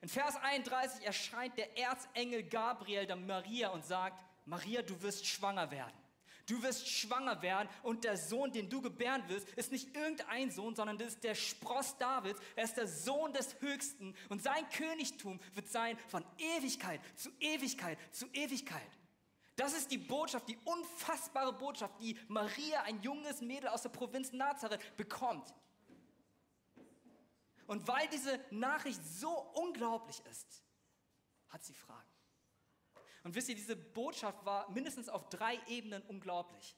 In 0.01 0.09
Vers 0.09 0.37
31 0.37 1.07
erscheint 1.07 1.57
der 1.57 1.79
Erzengel 1.79 2.43
Gabriel 2.43 3.07
der 3.07 3.17
Maria 3.17 3.71
und 3.71 3.85
sagt, 3.85 4.23
Maria, 4.45 4.83
du 4.83 5.01
wirst 5.01 5.25
schwanger 5.25 5.71
werden. 5.71 6.04
Du 6.47 6.63
wirst 6.63 6.89
schwanger 6.89 7.41
werden 7.41 7.69
und 7.83 8.05
der 8.05 8.17
Sohn, 8.17 8.53
den 8.53 8.69
du 8.69 8.83
gebären 8.83 9.27
wirst, 9.29 9.49
ist 9.51 9.73
nicht 9.73 9.97
irgendein 9.97 10.51
Sohn, 10.51 10.75
sondern 10.75 10.99
das 10.99 11.09
ist 11.09 11.25
der 11.25 11.35
Spross 11.35 11.97
Davids. 11.97 12.39
Er 12.55 12.65
ist 12.65 12.77
der 12.77 12.87
Sohn 12.87 13.33
des 13.33 13.61
Höchsten 13.61 14.15
und 14.29 14.43
sein 14.43 14.69
Königtum 14.71 15.41
wird 15.55 15.69
sein 15.69 15.99
von 16.09 16.25
Ewigkeit 16.39 17.01
zu 17.17 17.31
Ewigkeit 17.41 17.99
zu 18.13 18.27
Ewigkeit. 18.33 18.91
Das 19.57 19.73
ist 19.73 19.91
die 19.91 19.99
Botschaft, 19.99 20.49
die 20.49 20.59
unfassbare 20.65 21.53
Botschaft, 21.53 21.95
die 22.01 22.19
Maria, 22.29 22.83
ein 22.83 23.01
junges 23.03 23.41
Mädel 23.41 23.69
aus 23.69 23.83
der 23.83 23.91
Provinz 23.91 24.33
Nazareth, 24.33 24.97
bekommt. 24.97 25.55
Und 27.67 27.87
weil 27.87 28.09
diese 28.09 28.39
Nachricht 28.51 29.01
so 29.07 29.31
unglaublich 29.55 30.21
ist, 30.31 30.63
hat 31.49 31.65
sie 31.65 31.75
Fragen. 31.75 32.04
Und 33.25 33.35
wisst 33.35 33.49
ihr, 33.49 33.55
diese 33.55 33.75
Botschaft 33.75 34.45
war 34.45 34.71
mindestens 34.71 35.09
auf 35.09 35.29
drei 35.31 35.59
Ebenen 35.67 36.03
unglaublich. 36.03 36.77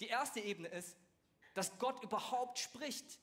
Die 0.00 0.08
erste 0.08 0.40
Ebene 0.40 0.68
ist, 0.68 0.96
dass 1.54 1.76
Gott 1.78 2.02
überhaupt 2.04 2.58
spricht. 2.58 3.18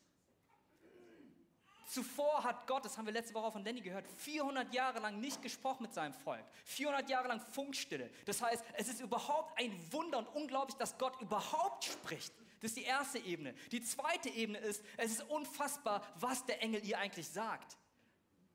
Zuvor 1.87 2.43
hat 2.43 2.67
Gott, 2.67 2.83
das 2.83 2.97
haben 2.97 3.05
wir 3.05 3.13
letzte 3.13 3.33
Woche 3.33 3.51
von 3.51 3.63
Danny 3.63 3.79
gehört, 3.79 4.05
400 4.17 4.73
Jahre 4.73 4.99
lang 4.99 5.21
nicht 5.21 5.41
gesprochen 5.41 5.83
mit 5.83 5.93
seinem 5.93 6.13
Volk. 6.13 6.43
400 6.65 7.09
Jahre 7.09 7.29
lang 7.29 7.39
Funkstille. 7.39 8.09
Das 8.25 8.41
heißt, 8.41 8.63
es 8.73 8.89
ist 8.89 8.99
überhaupt 8.99 9.57
ein 9.57 9.71
Wunder 9.93 10.17
und 10.17 10.27
unglaublich, 10.27 10.75
dass 10.75 10.97
Gott 10.97 11.19
überhaupt 11.21 11.85
spricht. 11.85 12.33
Das 12.59 12.71
ist 12.71 12.77
die 12.77 12.83
erste 12.83 13.19
Ebene. 13.19 13.53
Die 13.71 13.81
zweite 13.83 14.29
Ebene 14.29 14.57
ist, 14.57 14.83
es 14.97 15.11
ist 15.11 15.29
unfassbar, 15.29 16.05
was 16.15 16.45
der 16.45 16.61
Engel 16.61 16.83
ihr 16.83 16.97
eigentlich 16.97 17.29
sagt. 17.29 17.77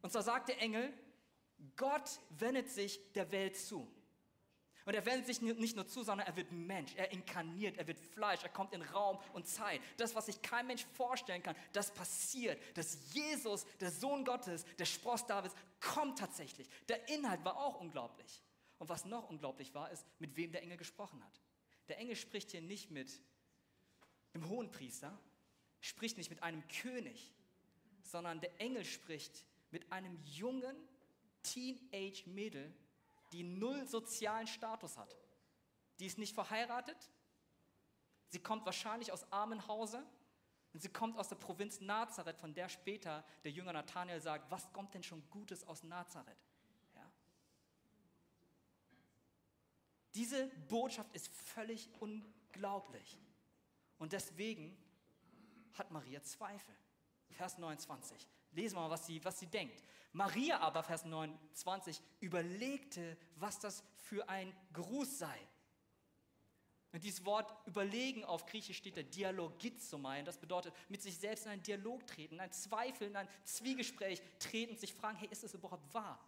Und 0.03 0.11
zwar 0.11 0.23
sagt 0.23 0.49
der 0.49 0.61
Engel, 0.61 0.93
Gott 1.77 2.21
wendet 2.31 2.71
sich 2.71 3.01
der 3.13 3.31
Welt 3.33 3.57
zu. 3.57 3.89
Und 4.85 4.95
er 4.95 5.07
wendet 5.07 5.27
sich 5.27 5.41
nicht 5.41 5.77
nur 5.77 5.87
zu, 5.87 6.03
sondern 6.03 6.27
er 6.27 6.35
wird 6.35 6.51
Mensch, 6.51 6.93
er 6.97 7.13
inkarniert, 7.13 7.79
er 7.79 7.87
wird 7.87 8.01
Fleisch, 8.01 8.43
er 8.43 8.49
kommt 8.49 8.73
in 8.73 8.83
Raum 8.83 9.19
und 9.33 9.47
Zeit. 9.47 9.81
Das, 9.97 10.15
was 10.15 10.27
sich 10.27 10.43
kein 10.43 10.67
Mensch 10.67 10.85
vorstellen 10.97 11.43
kann, 11.43 11.55
das 11.73 11.93
passiert. 11.93 12.61
Dass 12.77 13.15
Jesus, 13.15 13.65
der 13.81 13.93
Sohn 13.93 14.25
Gottes, 14.25 14.65
der 14.79 14.87
Spross 14.87 15.25
Davids, 15.27 15.55
kommt 15.81 16.19
tatsächlich. 16.19 16.69
Der 16.89 17.09
Inhalt 17.09 17.45
war 17.45 17.59
auch 17.59 17.81
unglaublich. 17.81 18.43
Und 18.79 18.89
was 18.89 19.05
noch 19.05 19.31
unglaublich 19.31 19.73
war, 19.75 19.91
ist, 19.93 20.05
mit 20.19 20.35
wem 20.35 20.51
der 20.51 20.63
Engel 20.63 20.77
gesprochen 20.77 21.23
hat. 21.23 21.41
Der 21.89 21.99
Engel 21.99 22.17
spricht 22.17 22.51
hier 22.51 22.63
nicht 22.63 22.91
mit 22.91 23.21
dem 24.35 24.49
Hohenpriester, 24.49 25.17
spricht 25.81 26.17
nicht 26.17 26.31
mit 26.31 26.43
einem 26.43 26.67
König, 26.67 27.33
sondern 28.03 28.41
der 28.41 28.61
Engel 28.61 28.85
spricht 28.85 29.45
mit 29.71 29.93
einem 29.93 30.19
jungen 30.25 30.77
Teenage-Mädel, 31.43 32.75
die 33.33 33.43
null 33.43 33.87
sozialen 33.87 34.47
Status 34.47 34.99
hat. 34.99 35.17
Die 35.99 36.07
ist 36.07 36.19
nicht 36.19 36.35
verheiratet, 36.35 37.11
sie 38.29 38.41
kommt 38.41 38.65
wahrscheinlich 38.65 39.13
aus 39.13 39.31
Armenhause 39.33 40.05
und 40.73 40.81
sie 40.81 40.89
kommt 40.89 41.19
aus 41.19 41.29
der 41.29 41.37
Provinz 41.37 41.81
Nazareth, 41.81 42.39
von 42.39 42.55
der 42.55 42.69
später 42.69 43.25
der 43.45 43.51
Jünger 43.51 43.73
Nathanael 43.73 44.21
sagt, 44.21 44.51
was 44.51 44.73
kommt 44.73 44.95
denn 44.95 45.03
schon 45.03 45.23
Gutes 45.31 45.67
aus 45.67 45.83
Nazareth? 45.83 46.39
Ja. 46.95 47.13
Diese 50.15 50.49
Botschaft 50.69 51.15
ist 51.15 51.29
völlig 51.29 51.91
unglaublich. 52.01 53.19
Und 53.99 54.13
deswegen 54.13 54.77
hat 55.75 55.91
Maria 55.91 56.23
Zweifel. 56.23 56.75
Vers 57.31 57.59
29. 57.59 58.29
Lesen 58.53 58.77
wir 58.77 58.83
mal, 58.83 58.91
was 58.91 59.07
sie, 59.07 59.25
was 59.25 59.39
sie 59.39 59.47
denkt. 59.47 59.83
Maria 60.13 60.61
aber, 60.61 60.83
Vers 60.83 61.05
29, 61.05 62.01
überlegte, 62.21 63.17
was 63.37 63.59
das 63.59 63.83
für 63.97 64.29
ein 64.29 64.55
Gruß 64.73 65.19
sei. 65.19 65.39
Und 66.93 67.03
dieses 67.03 67.25
Wort 67.25 67.55
überlegen 67.67 68.23
auf 68.25 68.45
Griechisch 68.45 68.77
steht 68.77 68.97
der 68.97 69.05
Dialogizomai. 69.05 70.23
Das 70.23 70.37
bedeutet, 70.37 70.75
mit 70.91 71.01
sich 71.01 71.17
selbst 71.17 71.47
in 71.47 71.53
einen 71.53 71.63
Dialog 71.63 72.07
treten, 72.07 72.35
in 72.35 72.41
ein 72.41 72.53
Zweifel, 72.53 73.07
in 73.07 73.17
ein 73.17 73.29
Zwiegespräch 73.45 74.23
treten, 74.39 74.77
sich 74.77 74.93
fragen, 74.93 75.17
hey, 75.17 75.29
ist 75.31 75.43
das 75.43 75.55
überhaupt 75.55 75.93
wahr? 75.95 76.19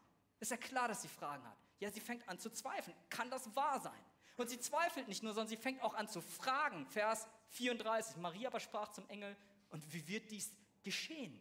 Ist 0.40 0.50
ja 0.50 0.56
klar, 0.56 0.88
dass 0.88 1.02
sie 1.02 1.08
Fragen 1.08 1.44
hat. 1.44 1.56
Ja, 1.80 1.90
sie 1.90 2.00
fängt 2.00 2.26
an 2.28 2.38
zu 2.38 2.50
zweifeln. 2.50 2.96
Kann 3.10 3.30
das 3.30 3.54
wahr 3.54 3.78
sein? 3.80 3.92
Und 4.36 4.48
sie 4.48 4.58
zweifelt 4.58 5.06
nicht 5.06 5.22
nur, 5.22 5.34
sondern 5.34 5.48
sie 5.48 5.56
fängt 5.56 5.82
auch 5.82 5.94
an 5.94 6.08
zu 6.08 6.22
fragen. 6.22 6.86
Vers 6.86 7.28
34. 7.50 8.16
Maria 8.16 8.48
aber 8.48 8.60
sprach 8.60 8.88
zum 8.88 9.06
Engel, 9.10 9.36
und 9.70 9.92
wie 9.92 10.06
wird 10.08 10.30
dies 10.30 10.50
geschehen, 10.82 11.38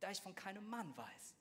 da 0.00 0.10
ich 0.10 0.20
von 0.20 0.34
keinem 0.34 0.66
Mann 0.66 0.96
weiß? 0.96 1.34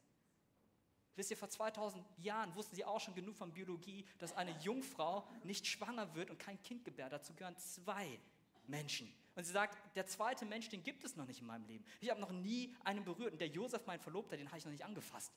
Wisst 1.16 1.32
ihr, 1.32 1.38
vor 1.38 1.50
2000 1.50 2.06
Jahren 2.20 2.54
wussten 2.56 2.76
sie 2.76 2.86
auch 2.86 3.00
schon 3.00 3.16
genug 3.16 3.36
von 3.36 3.52
Biologie, 3.52 4.06
dass 4.20 4.34
eine 4.34 4.52
Jungfrau 4.60 5.28
nicht 5.44 5.66
schwanger 5.66 6.14
wird 6.14 6.30
und 6.30 6.38
kein 6.38 6.62
Kind 6.62 6.86
gebärt. 6.86 7.12
Dazu 7.12 7.34
gehören 7.34 7.58
zwei 7.58 8.20
Menschen. 8.68 9.12
Und 9.36 9.44
sie 9.44 9.52
sagt, 9.52 9.78
der 9.96 10.06
zweite 10.06 10.46
Mensch, 10.46 10.70
den 10.70 10.84
gibt 10.84 11.04
es 11.04 11.16
noch 11.16 11.26
nicht 11.26 11.42
in 11.42 11.48
meinem 11.48 11.66
Leben. 11.66 11.86
Ich 12.02 12.10
habe 12.12 12.22
noch 12.22 12.32
nie 12.32 12.76
einen 12.84 13.04
berührt. 13.04 13.32
Und 13.34 13.40
der 13.40 13.48
Josef, 13.48 13.86
mein 13.88 14.00
Verlobter, 14.00 14.38
den 14.38 14.48
habe 14.48 14.60
ich 14.60 14.66
noch 14.66 14.72
nicht 14.72 14.86
angefasst. 14.86 15.34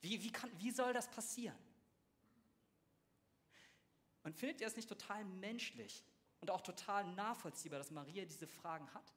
Wie, 0.00 0.22
wie, 0.22 0.32
kann, 0.32 0.50
wie 0.58 0.72
soll 0.72 0.92
das 0.92 1.08
passieren? 1.08 1.58
Und 4.24 4.36
findet 4.36 4.60
ihr 4.60 4.66
es 4.66 4.76
nicht 4.76 4.88
total 4.88 5.24
menschlich 5.24 6.04
und 6.40 6.50
auch 6.50 6.60
total 6.60 7.04
nachvollziehbar, 7.14 7.78
dass 7.78 7.90
Maria 7.90 8.24
diese 8.24 8.46
Fragen 8.46 8.92
hat? 8.94 9.14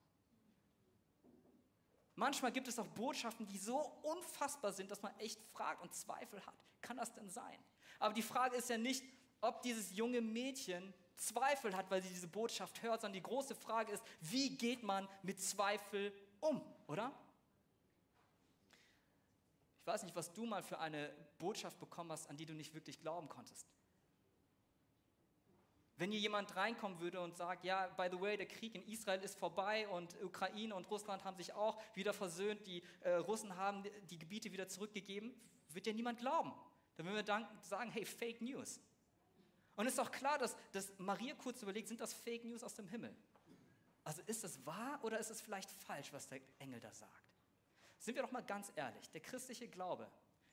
Manchmal 2.17 2.51
gibt 2.51 2.67
es 2.67 2.79
auch 2.79 2.87
Botschaften, 2.87 3.45
die 3.45 3.59
so 3.59 3.77
unfassbar 4.01 4.73
sind, 4.73 4.89
dass 4.89 5.03
man 5.03 5.15
echt 5.19 5.39
fragt 5.53 5.83
und 5.83 5.93
Zweifel 5.93 6.43
hat. 6.47 6.55
Kann 6.81 6.97
das 6.97 7.13
denn 7.13 7.29
sein? 7.29 7.59
Aber 7.99 8.11
die 8.15 8.23
Frage 8.23 8.55
ist 8.55 8.71
ja 8.71 8.77
nicht, 8.79 9.03
ob 9.39 9.61
dieses 9.61 9.95
junge 9.95 10.19
Mädchen 10.19 10.95
Zweifel 11.15 11.77
hat, 11.77 11.91
weil 11.91 12.01
sie 12.01 12.09
diese 12.09 12.27
Botschaft 12.27 12.81
hört, 12.81 13.01
sondern 13.01 13.13
die 13.13 13.21
große 13.21 13.53
Frage 13.53 13.91
ist, 13.91 14.03
wie 14.21 14.57
geht 14.57 14.81
man 14.81 15.07
mit 15.21 15.39
Zweifel 15.39 16.11
um, 16.39 16.59
oder? 16.87 17.11
Ich 19.81 19.85
weiß 19.85 20.01
nicht, 20.01 20.15
was 20.15 20.33
du 20.33 20.47
mal 20.47 20.63
für 20.63 20.79
eine 20.79 21.13
Botschaft 21.37 21.77
bekommen 21.77 22.11
hast, 22.11 22.31
an 22.31 22.37
die 22.37 22.47
du 22.47 22.53
nicht 22.53 22.73
wirklich 22.73 22.99
glauben 22.99 23.29
konntest. 23.29 23.67
Wenn 25.97 26.11
hier 26.11 26.19
jemand 26.19 26.55
reinkommen 26.55 26.99
würde 26.99 27.19
und 27.19 27.35
sagt, 27.35 27.63
ja, 27.63 27.87
by 27.87 28.07
the 28.11 28.21
way, 28.21 28.37
der 28.37 28.45
Krieg 28.45 28.75
in 28.75 28.87
Israel 28.87 29.19
ist 29.21 29.37
vorbei 29.37 29.87
und 29.87 30.15
Ukraine 30.23 30.75
und 30.75 30.89
Russland 30.91 31.23
haben 31.23 31.35
sich 31.37 31.53
auch 31.53 31.81
wieder 31.95 32.13
versöhnt, 32.13 32.65
die 32.67 32.83
äh, 33.01 33.13
Russen 33.13 33.55
haben 33.57 33.83
die 34.09 34.19
Gebiete 34.19 34.51
wieder 34.51 34.67
zurückgegeben, 34.67 35.33
wird 35.69 35.87
ja 35.87 35.93
niemand 35.93 36.19
glauben. 36.19 36.53
Dann 36.95 37.05
würden 37.05 37.15
wir 37.15 37.23
dann 37.23 37.47
sagen, 37.61 37.89
hey, 37.91 38.05
Fake 38.05 38.41
News. 38.41 38.79
Und 39.75 39.87
ist 39.87 39.99
auch 39.99 40.11
klar, 40.11 40.37
dass, 40.37 40.55
dass 40.71 40.91
Maria 40.97 41.33
kurz 41.35 41.61
überlegt, 41.63 41.87
sind 41.87 41.99
das 41.99 42.13
Fake 42.13 42.45
News 42.45 42.63
aus 42.63 42.75
dem 42.75 42.87
Himmel? 42.87 43.15
Also 44.03 44.21
ist 44.25 44.43
es 44.43 44.65
wahr 44.65 44.99
oder 45.03 45.19
ist 45.19 45.31
es 45.31 45.41
vielleicht 45.41 45.69
falsch, 45.69 46.13
was 46.13 46.27
der 46.27 46.39
Engel 46.59 46.79
da 46.79 46.93
sagt? 46.93 47.33
Sind 47.99 48.15
wir 48.15 48.21
doch 48.21 48.31
mal 48.31 48.43
ganz 48.43 48.71
ehrlich, 48.75 49.09
der 49.09 49.21
christliche 49.21 49.67
Glaube, 49.67 50.09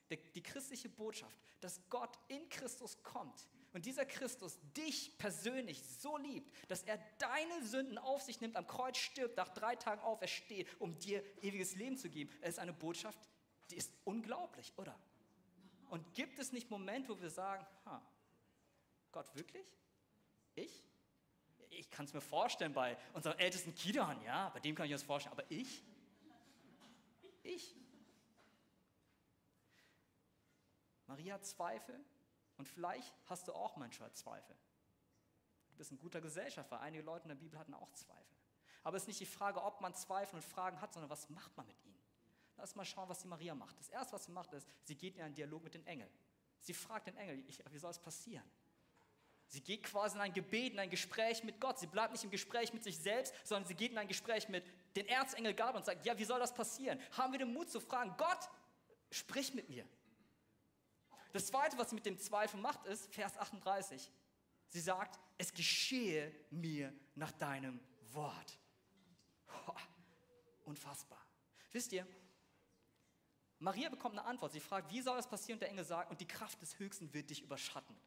die 0.09 0.43
christliche 0.43 0.89
Botschaft, 0.89 1.39
dass 1.59 1.79
Gott 1.89 2.19
in 2.27 2.49
Christus 2.49 3.01
kommt, 3.01 3.47
und 3.75 3.85
dieser 3.85 4.05
Christus 4.05 4.57
dich 4.77 5.17
persönlich 5.17 5.83
so 5.83 6.15
liebt, 6.15 6.49
dass 6.71 6.83
er 6.83 6.97
deine 7.17 7.61
Sünden 7.61 7.97
auf 7.97 8.21
sich 8.21 8.39
nimmt, 8.39 8.55
am 8.55 8.65
Kreuz 8.65 8.95
stirbt, 8.95 9.35
nach 9.35 9.49
drei 9.49 9.75
Tagen 9.75 9.99
aufersteht, 9.99 10.69
um 10.79 10.97
dir 10.97 11.21
ewiges 11.41 11.75
Leben 11.75 11.97
zu 11.97 12.09
geben, 12.09 12.31
es 12.39 12.51
ist 12.51 12.59
eine 12.59 12.71
Botschaft, 12.71 13.19
die 13.69 13.75
ist 13.75 13.91
unglaublich, 14.05 14.71
oder? 14.77 14.97
Und 15.89 16.13
gibt 16.13 16.39
es 16.39 16.53
nicht 16.53 16.71
Momente, 16.71 17.09
wo 17.09 17.21
wir 17.21 17.29
sagen, 17.29 17.67
ha, 17.85 18.01
Gott 19.11 19.35
wirklich? 19.35 19.67
Ich? 20.55 20.85
Ich 21.69 21.89
kann 21.89 22.05
es 22.05 22.13
mir 22.13 22.21
vorstellen 22.21 22.71
bei 22.71 22.97
unserem 23.13 23.37
ältesten 23.37 23.75
Kidon, 23.75 24.21
ja, 24.21 24.51
bei 24.51 24.61
dem 24.61 24.73
kann 24.73 24.85
ich 24.85 24.93
das 24.93 25.03
vorstellen, 25.03 25.33
aber 25.33 25.51
ich? 25.51 25.83
Ich? 27.43 27.75
Maria 31.07 31.41
Zweifel, 31.41 31.99
und 32.57 32.67
vielleicht 32.67 33.13
hast 33.25 33.47
du 33.47 33.53
auch 33.53 33.75
manchmal 33.75 34.11
Zweifel. 34.13 34.55
Du 35.69 35.75
bist 35.75 35.91
in 35.91 35.97
guter 35.97 36.21
Gesellschaft, 36.21 36.71
weil 36.71 36.79
einige 36.79 37.03
Leute 37.03 37.23
in 37.23 37.29
der 37.29 37.35
Bibel 37.35 37.59
hatten 37.59 37.73
auch 37.73 37.91
Zweifel. 37.91 38.35
Aber 38.83 38.97
es 38.97 39.03
ist 39.03 39.07
nicht 39.07 39.19
die 39.19 39.25
Frage, 39.25 39.61
ob 39.63 39.81
man 39.81 39.93
Zweifel 39.93 40.35
und 40.35 40.43
Fragen 40.43 40.79
hat, 40.79 40.93
sondern 40.93 41.09
was 41.09 41.29
macht 41.29 41.55
man 41.57 41.65
mit 41.67 41.83
ihnen. 41.83 41.99
Lass 42.57 42.75
mal 42.75 42.85
schauen, 42.85 43.09
was 43.09 43.19
die 43.19 43.27
Maria 43.27 43.53
macht. 43.55 43.77
Das 43.79 43.89
Erste, 43.89 44.13
was 44.13 44.25
sie 44.25 44.31
macht, 44.31 44.53
ist, 44.53 44.67
sie 44.83 44.95
geht 44.95 45.15
in 45.15 45.23
einen 45.23 45.35
Dialog 45.35 45.63
mit 45.63 45.73
den 45.73 45.85
Engeln. 45.85 46.09
Sie 46.61 46.73
fragt 46.73 47.07
den 47.07 47.17
Engel, 47.17 47.43
wie 47.71 47.77
soll 47.77 47.91
es 47.91 47.99
passieren? 47.99 48.49
Sie 49.47 49.61
geht 49.61 49.83
quasi 49.83 50.15
in 50.15 50.21
ein 50.21 50.33
Gebet, 50.33 50.73
in 50.73 50.79
ein 50.79 50.89
Gespräch 50.89 51.43
mit 51.43 51.59
Gott. 51.59 51.79
Sie 51.79 51.87
bleibt 51.87 52.11
nicht 52.11 52.23
im 52.23 52.31
Gespräch 52.31 52.73
mit 52.73 52.83
sich 52.83 52.97
selbst, 52.97 53.33
sondern 53.43 53.67
sie 53.67 53.75
geht 53.75 53.91
in 53.91 53.97
ein 53.97 54.07
Gespräch 54.07 54.49
mit 54.49 54.63
den 54.95 55.07
Erzengel 55.07 55.53
Gabriel 55.53 55.77
und 55.77 55.85
sagt, 55.85 56.05
ja, 56.05 56.17
wie 56.17 56.25
soll 56.25 56.39
das 56.39 56.53
passieren? 56.53 56.99
Haben 57.11 57.33
wir 57.33 57.39
den 57.39 57.53
Mut 57.53 57.69
zu 57.69 57.79
fragen, 57.79 58.15
Gott, 58.17 58.49
sprich 59.11 59.53
mit 59.53 59.69
mir. 59.69 59.87
Das 61.35 61.47
Zweite, 61.47 61.77
was 61.77 61.89
sie 61.89 61.95
mit 61.95 62.05
dem 62.05 62.17
Zweifel 62.17 62.57
macht, 62.61 62.85
ist 62.85 63.13
Vers 63.13 63.37
38. 63.37 64.09
Sie 64.69 64.79
sagt, 64.79 65.19
es 65.37 65.53
geschehe 65.53 66.33
mir 66.49 66.93
nach 67.13 67.33
deinem 67.33 67.77
Wort. 68.13 68.57
unfassbar. 70.63 71.19
Wisst 71.73 71.91
ihr, 71.91 72.07
Maria 73.59 73.89
bekommt 73.89 74.17
eine 74.17 74.25
Antwort. 74.25 74.53
Sie 74.53 74.61
fragt, 74.61 74.89
wie 74.89 75.01
soll 75.01 75.17
das 75.17 75.27
passieren? 75.27 75.57
Und 75.57 75.63
der 75.63 75.71
Engel 75.71 75.83
sagt, 75.83 76.09
und 76.09 76.21
die 76.21 76.25
Kraft 76.25 76.61
des 76.61 76.79
Höchsten 76.79 77.13
wird 77.13 77.29
dich 77.29 77.41
überschatten. 77.41 77.97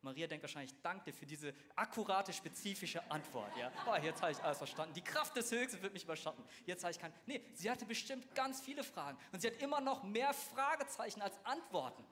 Maria 0.00 0.26
denkt 0.26 0.42
wahrscheinlich, 0.42 0.74
danke 0.80 1.12
für 1.12 1.26
diese 1.26 1.52
akkurate, 1.76 2.32
spezifische 2.32 3.02
Antwort. 3.10 3.54
Ja? 3.58 3.70
Oh, 3.86 3.96
jetzt 3.96 4.22
habe 4.22 4.32
ich 4.32 4.42
alles 4.42 4.56
verstanden. 4.56 4.94
Die 4.94 5.04
Kraft 5.04 5.36
des 5.36 5.52
Höchsten 5.52 5.82
wird 5.82 5.92
mich 5.92 6.04
überschatten. 6.04 6.42
Jetzt 6.64 6.84
habe 6.84 6.92
ich 6.92 6.98
keinen. 6.98 7.12
Nee, 7.26 7.44
sie 7.52 7.70
hatte 7.70 7.84
bestimmt 7.84 8.34
ganz 8.34 8.62
viele 8.62 8.82
Fragen. 8.82 9.18
Und 9.30 9.42
sie 9.42 9.48
hat 9.48 9.60
immer 9.60 9.82
noch 9.82 10.04
mehr 10.04 10.32
Fragezeichen 10.32 11.20
als 11.20 11.38
Antworten. 11.44 12.02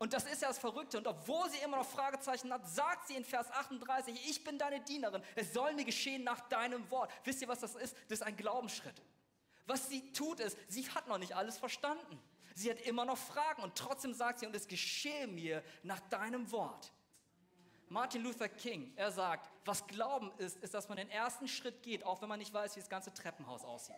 Und 0.00 0.14
das 0.14 0.24
ist 0.24 0.40
ja 0.40 0.48
das 0.48 0.58
Verrückte. 0.58 0.96
Und 0.96 1.06
obwohl 1.06 1.50
sie 1.50 1.58
immer 1.58 1.76
noch 1.76 1.86
Fragezeichen 1.86 2.50
hat, 2.50 2.66
sagt 2.66 3.08
sie 3.08 3.16
in 3.16 3.24
Vers 3.24 3.50
38, 3.50 4.30
ich 4.30 4.42
bin 4.42 4.56
deine 4.56 4.80
Dienerin. 4.80 5.22
Es 5.36 5.52
soll 5.52 5.74
mir 5.74 5.84
geschehen 5.84 6.24
nach 6.24 6.40
deinem 6.48 6.90
Wort. 6.90 7.12
Wisst 7.22 7.42
ihr, 7.42 7.48
was 7.48 7.60
das 7.60 7.74
ist? 7.74 7.94
Das 8.08 8.20
ist 8.20 8.22
ein 8.22 8.34
Glaubensschritt. 8.34 9.02
Was 9.66 9.90
sie 9.90 10.10
tut 10.14 10.40
ist, 10.40 10.56
sie 10.68 10.88
hat 10.88 11.06
noch 11.06 11.18
nicht 11.18 11.36
alles 11.36 11.58
verstanden. 11.58 12.18
Sie 12.54 12.70
hat 12.70 12.80
immer 12.80 13.04
noch 13.04 13.18
Fragen 13.18 13.62
und 13.62 13.76
trotzdem 13.76 14.14
sagt 14.14 14.38
sie, 14.38 14.46
und 14.46 14.56
es 14.56 14.66
geschehe 14.66 15.26
mir 15.26 15.62
nach 15.82 16.00
deinem 16.08 16.50
Wort. 16.50 16.90
Martin 17.90 18.22
Luther 18.22 18.48
King, 18.48 18.94
er 18.96 19.12
sagt, 19.12 19.50
was 19.66 19.86
Glauben 19.86 20.32
ist, 20.38 20.56
ist, 20.62 20.72
dass 20.72 20.88
man 20.88 20.96
den 20.96 21.10
ersten 21.10 21.46
Schritt 21.46 21.82
geht, 21.82 22.04
auch 22.04 22.22
wenn 22.22 22.28
man 22.30 22.38
nicht 22.38 22.54
weiß, 22.54 22.74
wie 22.74 22.80
das 22.80 22.88
ganze 22.88 23.12
Treppenhaus 23.12 23.64
aussieht. 23.64 23.96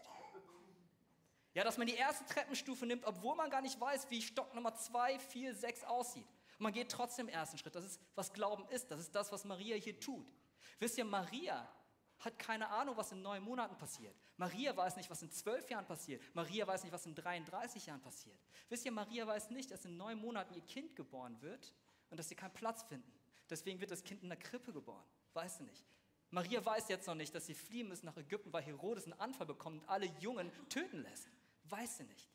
Ja, 1.55 1.65
dass 1.65 1.77
man 1.77 1.87
die 1.87 1.95
erste 1.95 2.25
Treppenstufe 2.27 2.87
nimmt, 2.87 3.05
obwohl 3.05 3.37
man 3.37 3.51
gar 3.51 3.61
nicht 3.61 3.79
weiß, 3.79 4.11
wie 4.11 4.23
Stock 4.23 4.55
Nummer 4.55 4.75
2, 4.75 5.19
4, 5.19 5.55
6 5.55 5.85
aussieht. 5.85 6.27
Und 6.59 6.61
man 6.61 6.73
geht 6.73 6.91
trotzdem 6.91 7.27
den 7.27 7.35
ersten 7.35 7.59
Schritt. 7.59 7.75
Das 7.75 7.85
ist, 7.85 8.01
was 8.15 8.33
Glauben 8.33 8.67
ist. 8.69 8.91
Das 8.91 9.01
ist 9.01 9.15
das, 9.15 9.31
was 9.33 9.45
Maria 9.45 9.77
hier 9.77 9.99
tut. 10.01 10.27
Wisst 10.79 10.97
ihr, 10.97 11.05
Maria 11.05 11.69
hat 12.21 12.39
keine 12.39 12.69
Ahnung, 12.69 12.97
was 12.97 13.13
in 13.13 13.21
neun 13.21 13.43
Monaten 13.43 13.77
passiert. 13.77 14.17
Maria 14.37 14.77
weiß 14.77 14.97
nicht, 14.97 15.11
was 15.11 15.23
in 15.23 15.31
zwölf 15.31 15.69
Jahren 15.69 15.87
passiert. 15.87 16.23
Maria 16.35 16.67
weiß 16.67 16.85
nicht, 16.85 16.93
was 16.93 17.05
in 17.05 17.15
33 17.15 17.87
Jahren 17.87 18.01
passiert. 18.01 18.39
Wisst 18.69 18.87
ihr, 18.87 18.93
Maria 18.93 19.27
weiß 19.27 19.51
nicht, 19.51 19.71
dass 19.71 19.85
in 19.85 19.97
neun 19.97 20.19
Monaten 20.19 20.55
ihr 20.55 20.63
Kind 20.63 20.97
geboren 20.97 21.41
wird 21.43 21.75
und 22.11 22.17
dass 22.17 22.29
sie 22.29 22.35
keinen 22.35 22.55
Platz 22.55 22.83
finden. 22.85 23.13
Deswegen 23.51 23.81
wird 23.81 23.91
das 23.91 24.05
Kind 24.05 24.23
in 24.23 24.29
der 24.29 24.39
Krippe 24.39 24.73
geboren. 24.73 25.05
Weißt 25.35 25.61
du 25.61 25.65
nicht. 25.65 25.85
Maria 26.31 26.65
weiß 26.65 26.89
jetzt 26.89 27.07
noch 27.07 27.15
nicht, 27.15 27.35
dass 27.35 27.47
sie 27.47 27.55
fliehen 27.55 27.89
müssen 27.89 28.07
nach 28.07 28.17
Ägypten, 28.17 28.53
weil 28.53 28.63
Herodes 28.63 29.05
einen 29.05 29.21
Anfall 29.21 29.47
bekommt 29.47 29.83
und 29.83 29.89
alle 29.89 30.07
Jungen 30.21 30.51
töten 30.71 31.03
lässt. 31.03 31.29
Weiß 31.65 31.99
sie 31.99 32.05
nicht. 32.05 32.29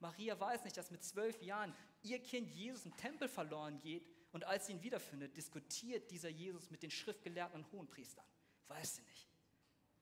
Maria 0.00 0.38
weiß 0.38 0.64
nicht, 0.64 0.76
dass 0.76 0.90
mit 0.90 1.04
zwölf 1.04 1.40
Jahren 1.42 1.74
ihr 2.02 2.20
Kind 2.20 2.50
Jesus 2.50 2.84
im 2.84 2.96
Tempel 2.96 3.28
verloren 3.28 3.78
geht 3.78 4.06
und 4.32 4.44
als 4.44 4.66
sie 4.66 4.72
ihn 4.72 4.82
wiederfindet, 4.82 5.36
diskutiert 5.36 6.10
dieser 6.10 6.28
Jesus 6.28 6.70
mit 6.70 6.82
den 6.82 6.90
Schriftgelehrten 6.90 7.60
und 7.60 7.70
Hohenpriestern. 7.70 8.24
Weiß 8.66 8.96
sie 8.96 9.02
nicht. 9.02 9.28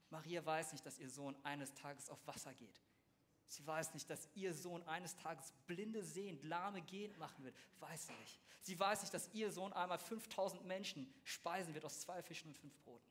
Maria 0.08 0.44
weiß 0.44 0.72
nicht, 0.72 0.86
dass 0.86 0.98
ihr 0.98 1.10
Sohn 1.10 1.36
eines 1.44 1.74
Tages 1.74 2.08
auf 2.08 2.26
Wasser 2.26 2.54
geht. 2.54 2.80
Sie 3.46 3.66
weiß 3.66 3.94
nicht, 3.94 4.08
dass 4.08 4.28
ihr 4.34 4.54
Sohn 4.54 4.82
eines 4.84 5.16
Tages 5.16 5.52
Blinde 5.66 6.04
sehend, 6.04 6.44
Lahme 6.44 6.82
gehend 6.82 7.18
machen 7.18 7.44
wird. 7.44 7.56
Weiß 7.80 8.06
sie 8.06 8.12
nicht. 8.14 8.40
Sie 8.60 8.78
weiß 8.78 9.02
nicht, 9.02 9.12
dass 9.12 9.32
ihr 9.34 9.50
Sohn 9.50 9.72
einmal 9.72 9.98
5000 9.98 10.64
Menschen 10.64 11.12
speisen 11.24 11.74
wird 11.74 11.84
aus 11.84 12.00
zwei 12.00 12.22
Fischen 12.22 12.48
und 12.48 12.56
fünf 12.56 12.78
Broten. 12.78 13.10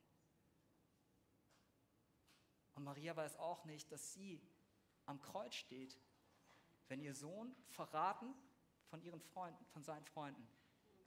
Und 2.75 2.85
Maria 2.85 3.15
weiß 3.15 3.37
auch 3.37 3.65
nicht, 3.65 3.91
dass 3.91 4.13
sie 4.13 4.41
am 5.09 5.21
Kreuz 5.21 5.55
steht, 5.55 5.97
wenn 6.87 7.01
ihr 7.01 7.13
Sohn 7.13 7.55
verraten 7.69 8.33
von 8.85 9.01
ihren 9.01 9.21
Freunden, 9.21 9.65
von 9.65 9.83
seinen 9.83 10.05
Freunden 10.05 10.47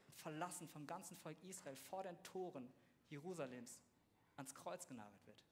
und 0.06 0.16
verlassen 0.16 0.68
vom 0.68 0.86
ganzen 0.86 1.16
Volk 1.16 1.42
Israel 1.44 1.76
vor 1.76 2.02
den 2.02 2.20
Toren 2.22 2.72
Jerusalems 3.08 3.80
ans 4.36 4.54
Kreuz 4.54 4.86
genagelt 4.86 5.26
wird. 5.26 5.44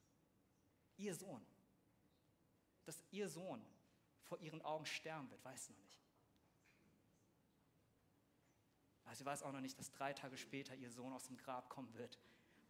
Ihr 0.97 1.15
Sohn, 1.15 1.45
dass 2.85 3.03
ihr 3.11 3.29
Sohn 3.29 3.65
vor 4.23 4.39
ihren 4.41 4.63
Augen 4.63 4.87
sterben 4.87 5.31
wird, 5.31 5.45
weiß 5.45 5.71
noch 5.71 5.79
nicht. 5.79 5.99
Aber 9.05 9.15
sie 9.15 9.25
weiß 9.25 9.43
auch 9.43 9.53
noch 9.53 9.61
nicht, 9.61 9.79
dass 9.79 9.91
drei 9.91 10.13
Tage 10.13 10.37
später 10.37 10.75
ihr 10.75 10.91
Sohn 10.91 11.13
aus 11.13 11.27
dem 11.27 11.37
Grab 11.37 11.69
kommen 11.69 11.93
wird 11.95 12.19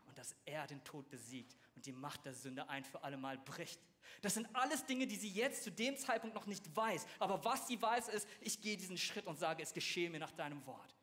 und 0.06 0.18
dass 0.18 0.34
er 0.44 0.66
den 0.66 0.82
Tod 0.84 1.08
besiegt 1.10 1.56
und 1.74 1.86
die 1.86 1.92
Macht 1.92 2.24
der 2.24 2.34
Sünde 2.34 2.68
ein 2.68 2.84
für 2.84 3.02
alle 3.02 3.16
Mal 3.16 3.38
bricht. 3.38 3.80
Das 4.22 4.34
sind 4.34 4.48
alles 4.54 4.84
Dinge, 4.84 5.06
die 5.06 5.16
sie 5.16 5.30
jetzt 5.30 5.64
zu 5.64 5.70
dem 5.70 5.96
Zeitpunkt 5.96 6.34
noch 6.34 6.46
nicht 6.46 6.74
weiß. 6.76 7.06
Aber 7.18 7.44
was 7.44 7.66
sie 7.66 7.80
weiß, 7.80 8.08
ist, 8.08 8.28
ich 8.40 8.60
gehe 8.60 8.76
diesen 8.76 8.98
Schritt 8.98 9.26
und 9.26 9.38
sage, 9.38 9.62
es 9.62 9.72
geschehe 9.72 10.10
mir 10.10 10.20
nach 10.20 10.32
deinem 10.32 10.64
Wort. 10.66 10.94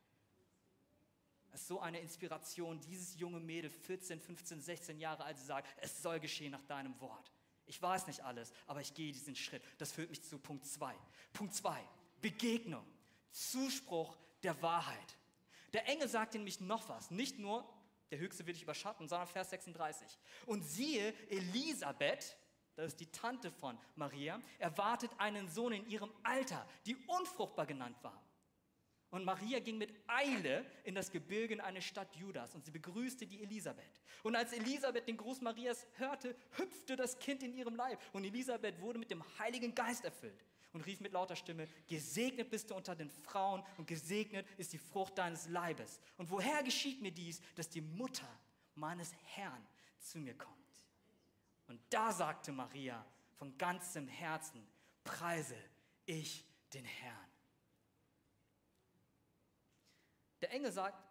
Es 1.52 1.62
ist 1.62 1.68
so 1.70 1.80
eine 1.80 2.00
Inspiration, 2.00 2.80
dieses 2.82 3.18
junge 3.20 3.40
Mädel, 3.40 3.72
14, 3.72 4.20
15, 4.20 4.62
16 4.62 5.00
Jahre 5.00 5.24
alt, 5.24 5.40
sie 5.40 5.46
sagt, 5.46 5.68
es 5.82 6.02
soll 6.04 6.20
geschehen 6.20 6.52
nach 6.52 6.64
deinem 6.64 7.00
Wort. 7.02 7.32
Ich 7.66 7.82
weiß 7.82 8.08
nicht 8.08 8.24
alles, 8.24 8.54
aber 8.68 8.82
ich 8.82 8.94
gehe 8.94 9.12
diesen 9.12 9.36
Schritt. 9.36 9.64
Das 9.78 9.92
führt 9.92 10.10
mich 10.10 10.24
zu 10.24 10.38
Punkt 10.38 10.66
2. 10.66 10.94
Punkt 11.34 11.56
2, 11.56 11.84
Begegnung, 12.22 12.86
Zuspruch 13.32 14.16
der 14.44 14.62
Wahrheit. 14.62 15.18
Der 15.74 15.88
Engel 15.88 16.08
sagt 16.08 16.34
nämlich 16.34 16.62
noch 16.62 16.88
was, 16.90 17.12
nicht 17.12 17.40
nur, 17.40 17.68
der 18.12 18.20
Höchste 18.20 18.46
wird 18.46 18.56
dich 18.56 18.64
überschatten, 18.64 19.08
sondern 19.08 19.28
Vers 19.28 19.50
36. 19.50 20.08
Und 20.46 20.64
siehe, 20.64 21.14
Elisabeth, 21.30 22.38
das 22.78 22.94
ist 22.94 23.00
die 23.00 23.12
Tante 23.12 23.52
von 23.52 23.78
Maria, 23.96 24.40
erwartet 24.60 25.12
einen 25.18 25.50
Sohn 25.50 25.74
in 25.74 25.90
ihrem 25.90 26.12
Alter, 26.24 26.66
die 26.86 26.96
unfruchtbar 27.08 27.66
genannt 27.66 27.98
war. 28.04 28.24
Und 29.10 29.26
Maria 29.26 29.60
ging 29.60 29.78
mit 29.78 29.94
Eile 30.06 30.64
in 30.84 30.94
das 30.94 31.12
Gebirge 31.12 31.54
in 31.54 31.62
eine 31.62 31.82
Stadt 31.82 32.16
Judas 32.16 32.54
und 32.54 32.66
sie 32.66 32.72
begrüßte 32.72 33.26
die 33.26 33.42
Elisabeth. 33.42 34.02
Und 34.22 34.36
als 34.36 34.54
Elisabeth 34.54 35.08
den 35.08 35.18
Gruß 35.18 35.42
Marias 35.42 35.88
hörte, 35.94 36.36
hüpfte 36.52 36.96
das 36.96 37.18
Kind 37.18 37.42
in 37.42 37.54
ihrem 37.54 37.76
Leib 37.76 38.00
und 38.14 38.26
Elisabeth 38.26 38.80
wurde 38.80 39.00
mit 39.00 39.10
dem 39.10 39.24
Heiligen 39.40 39.74
Geist 39.74 40.06
erfüllt 40.06 40.46
und 40.74 40.86
rief 40.86 41.00
mit 41.00 41.14
lauter 41.14 41.36
Stimme, 41.36 41.68
gesegnet 41.88 42.52
bist 42.52 42.70
du 42.70 42.76
unter 42.76 42.96
den 42.96 43.10
Frauen 43.10 43.64
und 43.78 43.88
gesegnet 43.88 44.46
ist 44.58 44.74
die 44.74 44.78
Frucht 44.78 45.18
deines 45.18 45.48
Leibes. 45.48 46.00
Und 46.18 46.30
woher 46.30 46.62
geschieht 46.62 47.02
mir 47.02 47.12
dies, 47.12 47.42
dass 47.56 47.70
die 47.70 47.82
Mutter 47.82 48.28
meines 48.76 49.14
Herrn 49.24 49.66
zu 50.00 50.20
mir 50.20 50.38
kommt? 50.38 50.57
Und 51.68 51.82
da 51.90 52.12
sagte 52.12 52.52
Maria 52.52 53.06
von 53.36 53.58
ganzem 53.58 54.08
Herzen, 54.08 54.66
preise 55.04 55.58
ich 56.06 56.46
den 56.74 56.86
Herrn. 56.86 57.32
Der 60.42 60.52
Engel 60.52 60.72
sagt, 60.72 61.04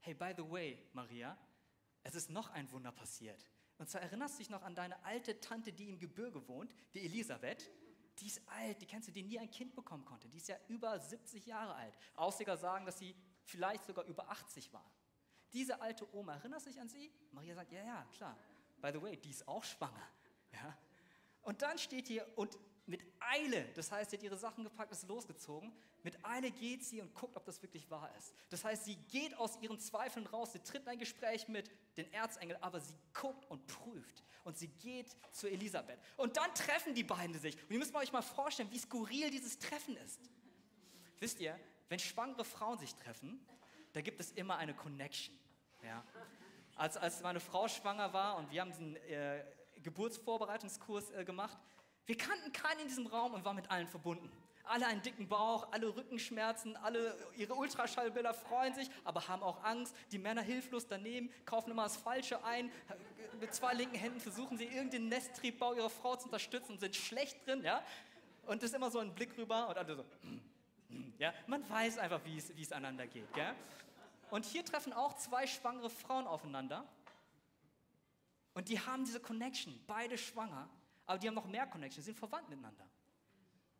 hey, 0.00 0.14
by 0.14 0.32
the 0.36 0.50
way, 0.50 0.82
Maria, 0.92 1.36
es 2.02 2.14
ist 2.14 2.30
noch 2.30 2.50
ein 2.50 2.70
Wunder 2.72 2.92
passiert. 2.92 3.44
Und 3.78 3.88
zwar 3.88 4.02
erinnerst 4.02 4.34
du 4.34 4.38
dich 4.38 4.50
noch 4.50 4.62
an 4.62 4.74
deine 4.74 5.02
alte 5.04 5.38
Tante, 5.40 5.72
die 5.72 5.88
im 5.88 5.98
Gebirge 5.98 6.46
wohnt, 6.48 6.74
die 6.94 7.04
Elisabeth. 7.04 7.70
Die 8.18 8.26
ist 8.26 8.40
alt, 8.48 8.80
die 8.80 8.86
kennst 8.86 9.06
du, 9.06 9.12
die 9.12 9.22
nie 9.22 9.38
ein 9.38 9.50
Kind 9.50 9.76
bekommen 9.76 10.04
konnte. 10.04 10.28
Die 10.28 10.38
ist 10.38 10.48
ja 10.48 10.56
über 10.66 10.98
70 10.98 11.46
Jahre 11.46 11.74
alt. 11.74 11.96
Ausleger 12.14 12.56
sagen, 12.56 12.84
dass 12.84 12.98
sie 12.98 13.14
vielleicht 13.44 13.84
sogar 13.84 14.04
über 14.06 14.28
80 14.28 14.72
war. 14.72 14.90
Diese 15.52 15.80
alte 15.80 16.12
Oma, 16.14 16.34
erinnerst 16.34 16.66
du 16.66 16.70
dich 16.70 16.80
an 16.80 16.88
sie? 16.88 17.12
Maria 17.30 17.54
sagt, 17.54 17.70
ja, 17.70 17.84
ja, 17.84 18.04
klar. 18.12 18.36
By 18.80 18.90
the 18.92 19.02
way, 19.02 19.16
die 19.16 19.30
ist 19.30 19.46
auch 19.46 19.64
schwanger. 19.64 20.08
Ja? 20.52 20.76
Und 21.42 21.62
dann 21.62 21.78
steht 21.78 22.08
hier, 22.08 22.26
und 22.36 22.58
mit 22.86 23.04
Eile, 23.20 23.64
das 23.74 23.92
heißt, 23.92 24.10
sie 24.10 24.16
hat 24.16 24.22
ihre 24.22 24.38
Sachen 24.38 24.64
gepackt, 24.64 24.92
ist 24.92 25.06
losgezogen. 25.06 25.72
Mit 26.02 26.24
Eile 26.24 26.50
geht 26.50 26.84
sie 26.84 27.02
und 27.02 27.14
guckt, 27.14 27.36
ob 27.36 27.44
das 27.44 27.60
wirklich 27.60 27.90
wahr 27.90 28.10
ist. 28.16 28.32
Das 28.48 28.64
heißt, 28.64 28.86
sie 28.86 28.96
geht 28.96 29.36
aus 29.36 29.58
ihren 29.60 29.78
Zweifeln 29.78 30.26
raus, 30.26 30.52
sie 30.52 30.60
tritt 30.60 30.82
in 30.82 30.88
ein 30.88 30.98
Gespräch 30.98 31.48
mit 31.48 31.70
den 31.98 32.10
Erzengel, 32.14 32.56
aber 32.62 32.80
sie 32.80 32.94
guckt 33.12 33.44
und 33.50 33.66
prüft. 33.66 34.24
Und 34.44 34.56
sie 34.56 34.68
geht 34.68 35.14
zu 35.32 35.48
Elisabeth. 35.48 35.98
Und 36.16 36.38
dann 36.38 36.54
treffen 36.54 36.94
die 36.94 37.04
beiden 37.04 37.38
sich. 37.38 37.56
Und 37.64 37.72
ihr 37.72 37.78
müsst 37.78 37.94
euch 37.94 38.12
mal 38.12 38.22
vorstellen, 38.22 38.70
wie 38.70 38.78
skurril 38.78 39.30
dieses 39.30 39.58
Treffen 39.58 39.96
ist. 39.98 40.30
Wisst 41.20 41.40
ihr, 41.40 41.60
wenn 41.90 41.98
schwangere 41.98 42.44
Frauen 42.44 42.78
sich 42.78 42.94
treffen, 42.94 43.46
da 43.92 44.00
gibt 44.00 44.20
es 44.20 44.32
immer 44.32 44.56
eine 44.56 44.72
Connection. 44.72 45.38
Ja? 45.82 46.02
Als, 46.78 46.96
als 46.96 47.22
meine 47.22 47.40
Frau 47.40 47.68
schwanger 47.68 48.12
war 48.12 48.36
und 48.36 48.50
wir 48.50 48.60
haben 48.60 48.70
diesen 48.70 48.96
äh, 48.96 49.44
Geburtsvorbereitungskurs 49.82 51.10
äh, 51.10 51.24
gemacht, 51.24 51.58
wir 52.06 52.16
kannten 52.16 52.52
keinen 52.52 52.80
in 52.80 52.88
diesem 52.88 53.06
Raum 53.06 53.34
und 53.34 53.44
waren 53.44 53.56
mit 53.56 53.70
allen 53.70 53.86
verbunden. 53.86 54.30
Alle 54.64 54.86
einen 54.86 55.02
dicken 55.02 55.28
Bauch, 55.28 55.72
alle 55.72 55.94
Rückenschmerzen, 55.94 56.76
alle 56.76 57.16
ihre 57.36 57.54
Ultraschallbilder 57.54 58.32
freuen 58.32 58.74
sich, 58.74 58.90
aber 59.04 59.26
haben 59.26 59.42
auch 59.42 59.62
Angst. 59.64 59.94
Die 60.12 60.18
Männer 60.18 60.42
hilflos 60.42 60.86
daneben, 60.86 61.30
kaufen 61.44 61.70
immer 61.70 61.84
das 61.84 61.96
Falsche 61.96 62.44
ein. 62.44 62.70
Mit 63.40 63.54
zwei 63.54 63.74
linken 63.74 63.96
Händen 63.96 64.20
versuchen 64.20 64.56
sie 64.56 64.64
irgendeinen 64.64 65.08
Nesttriebbau 65.08 65.74
ihrer 65.74 65.90
Frau 65.90 66.16
zu 66.16 66.26
unterstützen 66.26 66.72
und 66.72 66.80
sind 66.80 66.94
schlecht 66.94 67.46
drin, 67.46 67.62
ja. 67.64 67.82
Und 68.46 68.62
das 68.62 68.70
ist 68.70 68.76
immer 68.76 68.90
so 68.90 69.00
ein 69.00 69.14
Blick 69.14 69.36
rüber 69.36 69.68
und 69.68 69.76
alle 69.76 69.96
so, 69.96 70.04
ja. 71.18 71.34
Man 71.46 71.68
weiß 71.68 71.98
einfach, 71.98 72.20
wie 72.24 72.38
es, 72.38 72.54
wie 72.56 72.62
es 72.62 72.72
einander 72.72 73.06
geht, 73.06 73.32
gell? 73.34 73.54
Und 74.30 74.44
hier 74.44 74.64
treffen 74.64 74.92
auch 74.92 75.14
zwei 75.14 75.46
schwangere 75.46 75.90
Frauen 75.90 76.26
aufeinander. 76.26 76.86
Und 78.54 78.68
die 78.68 78.80
haben 78.80 79.04
diese 79.04 79.20
Connection, 79.20 79.78
beide 79.86 80.18
schwanger. 80.18 80.68
Aber 81.06 81.18
die 81.18 81.28
haben 81.28 81.34
noch 81.34 81.46
mehr 81.46 81.66
Connection, 81.66 82.02
sind 82.02 82.18
verwandt 82.18 82.48
miteinander. 82.48 82.86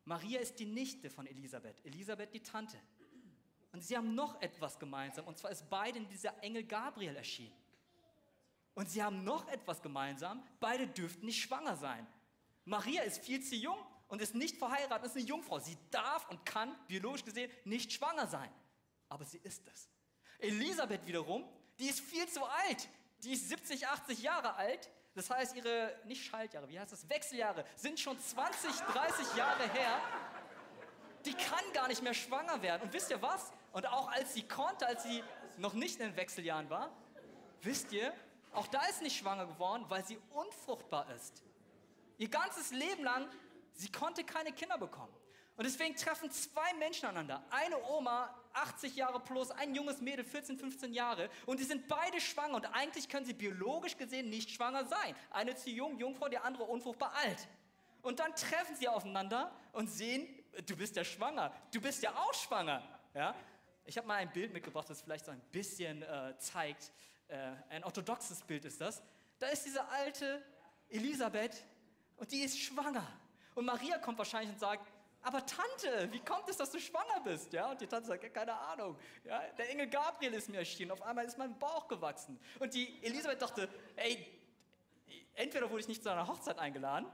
Maria 0.04 0.40
ist 0.40 0.58
die 0.58 0.64
Nichte 0.64 1.10
von 1.10 1.26
Elisabeth, 1.26 1.84
Elisabeth 1.84 2.32
die 2.32 2.40
Tante. 2.40 2.78
Und 3.72 3.84
sie 3.84 3.96
haben 3.96 4.14
noch 4.14 4.40
etwas 4.40 4.78
gemeinsam, 4.78 5.26
und 5.26 5.36
zwar 5.36 5.50
ist 5.50 5.68
beiden 5.68 6.08
dieser 6.08 6.42
Engel 6.42 6.64
Gabriel 6.64 7.14
erschienen. 7.14 7.54
Und 8.74 8.88
sie 8.88 9.02
haben 9.02 9.24
noch 9.24 9.46
etwas 9.48 9.82
gemeinsam, 9.82 10.42
beide 10.60 10.86
dürften 10.86 11.26
nicht 11.26 11.42
schwanger 11.42 11.76
sein. 11.76 12.06
Maria 12.64 13.02
ist 13.02 13.24
viel 13.24 13.42
zu 13.42 13.56
jung 13.56 13.78
und 14.08 14.22
ist 14.22 14.34
nicht 14.34 14.56
verheiratet, 14.56 15.06
ist 15.06 15.16
eine 15.16 15.26
Jungfrau. 15.26 15.58
Sie 15.58 15.76
darf 15.90 16.28
und 16.30 16.46
kann, 16.46 16.74
biologisch 16.86 17.24
gesehen, 17.24 17.50
nicht 17.64 17.92
schwanger 17.92 18.26
sein. 18.26 18.50
Aber 19.08 19.24
sie 19.24 19.38
ist 19.38 19.66
es. 19.66 19.88
Elisabeth 20.38 21.06
wiederum, 21.06 21.44
die 21.78 21.86
ist 21.86 22.00
viel 22.00 22.26
zu 22.28 22.44
alt. 22.44 22.88
Die 23.22 23.32
ist 23.32 23.48
70, 23.48 23.86
80 23.86 24.22
Jahre 24.22 24.54
alt. 24.54 24.90
Das 25.14 25.30
heißt, 25.30 25.56
ihre, 25.56 25.96
nicht 26.04 26.24
Schaltjahre, 26.24 26.68
wie 26.68 26.78
heißt 26.78 26.92
das, 26.92 27.08
Wechseljahre 27.08 27.64
sind 27.74 27.98
schon 27.98 28.18
20, 28.18 28.70
30 28.70 29.36
Jahre 29.36 29.68
her. 29.72 30.00
Die 31.24 31.34
kann 31.34 31.64
gar 31.72 31.88
nicht 31.88 32.02
mehr 32.02 32.14
schwanger 32.14 32.62
werden. 32.62 32.82
Und 32.82 32.92
wisst 32.92 33.10
ihr 33.10 33.20
was? 33.20 33.52
Und 33.72 33.86
auch 33.86 34.08
als 34.12 34.34
sie 34.34 34.42
konnte, 34.42 34.86
als 34.86 35.02
sie 35.02 35.24
noch 35.56 35.72
nicht 35.72 35.98
in 35.98 36.06
den 36.06 36.16
Wechseljahren 36.16 36.70
war, 36.70 36.90
wisst 37.62 37.90
ihr, 37.92 38.14
auch 38.52 38.68
da 38.68 38.84
ist 38.86 39.02
nicht 39.02 39.18
schwanger 39.18 39.46
geworden, 39.46 39.84
weil 39.88 40.04
sie 40.04 40.18
unfruchtbar 40.30 41.10
ist. 41.16 41.42
Ihr 42.18 42.28
ganzes 42.28 42.70
Leben 42.70 43.02
lang, 43.02 43.28
sie 43.74 43.90
konnte 43.90 44.24
keine 44.24 44.52
Kinder 44.52 44.78
bekommen. 44.78 45.12
Und 45.56 45.64
deswegen 45.64 45.96
treffen 45.96 46.30
zwei 46.30 46.72
Menschen 46.74 47.06
aneinander. 47.06 47.42
Eine 47.50 47.82
Oma, 47.82 48.32
80 48.62 48.96
Jahre 48.96 49.20
plus, 49.20 49.50
ein 49.50 49.74
junges 49.74 50.00
Mädel, 50.00 50.24
14, 50.24 50.58
15 50.58 50.92
Jahre. 50.92 51.30
Und 51.46 51.60
die 51.60 51.64
sind 51.64 51.88
beide 51.88 52.20
schwanger. 52.20 52.56
Und 52.56 52.66
eigentlich 52.66 53.08
können 53.08 53.26
sie 53.26 53.32
biologisch 53.32 53.96
gesehen 53.96 54.28
nicht 54.28 54.50
schwanger 54.50 54.84
sein. 54.84 55.14
Eine 55.30 55.56
zu 55.56 55.70
jung, 55.70 55.98
Jungfrau, 55.98 56.28
die 56.28 56.38
andere 56.38 56.64
unfruchtbar 56.64 57.12
alt. 57.14 57.48
Und 58.02 58.20
dann 58.20 58.34
treffen 58.34 58.76
sie 58.76 58.88
aufeinander 58.88 59.52
und 59.72 59.88
sehen, 59.88 60.28
du 60.66 60.76
bist 60.76 60.96
ja 60.96 61.04
schwanger. 61.04 61.52
Du 61.72 61.80
bist 61.80 62.02
ja 62.02 62.14
auch 62.14 62.34
schwanger. 62.34 62.82
Ja? 63.14 63.34
Ich 63.84 63.96
habe 63.96 64.06
mal 64.06 64.16
ein 64.16 64.32
Bild 64.32 64.52
mitgebracht, 64.52 64.88
das 64.88 65.00
vielleicht 65.00 65.24
so 65.24 65.30
ein 65.30 65.40
bisschen 65.52 66.02
äh, 66.02 66.34
zeigt. 66.38 66.92
Äh, 67.28 67.52
ein 67.70 67.84
orthodoxes 67.84 68.42
Bild 68.42 68.64
ist 68.64 68.80
das. 68.80 69.02
Da 69.38 69.48
ist 69.48 69.64
diese 69.64 69.86
alte 69.88 70.44
Elisabeth 70.88 71.64
und 72.16 72.30
die 72.32 72.40
ist 72.40 72.58
schwanger. 72.58 73.06
Und 73.54 73.64
Maria 73.64 73.98
kommt 73.98 74.18
wahrscheinlich 74.18 74.50
und 74.50 74.60
sagt, 74.60 74.86
aber 75.22 75.44
Tante, 75.44 76.08
wie 76.12 76.20
kommt 76.20 76.48
es, 76.48 76.56
dass 76.56 76.70
du 76.70 76.78
schwanger 76.78 77.20
bist? 77.24 77.52
Ja, 77.52 77.70
und 77.70 77.80
die 77.80 77.86
Tante 77.86 78.08
sagt, 78.08 78.22
ja, 78.22 78.28
keine 78.28 78.54
Ahnung. 78.54 78.96
Ja, 79.24 79.40
der 79.58 79.70
Engel 79.70 79.88
Gabriel 79.88 80.34
ist 80.34 80.48
mir 80.48 80.58
erschienen, 80.58 80.92
auf 80.92 81.02
einmal 81.02 81.24
ist 81.24 81.36
mein 81.36 81.58
Bauch 81.58 81.88
gewachsen. 81.88 82.38
Und 82.58 82.72
die 82.72 83.02
Elisabeth 83.02 83.42
dachte, 83.42 83.68
ey, 83.96 84.26
entweder 85.34 85.68
wurde 85.70 85.80
ich 85.80 85.88
nicht 85.88 86.02
zu 86.02 86.10
einer 86.10 86.26
Hochzeit 86.26 86.58
eingeladen, 86.58 87.06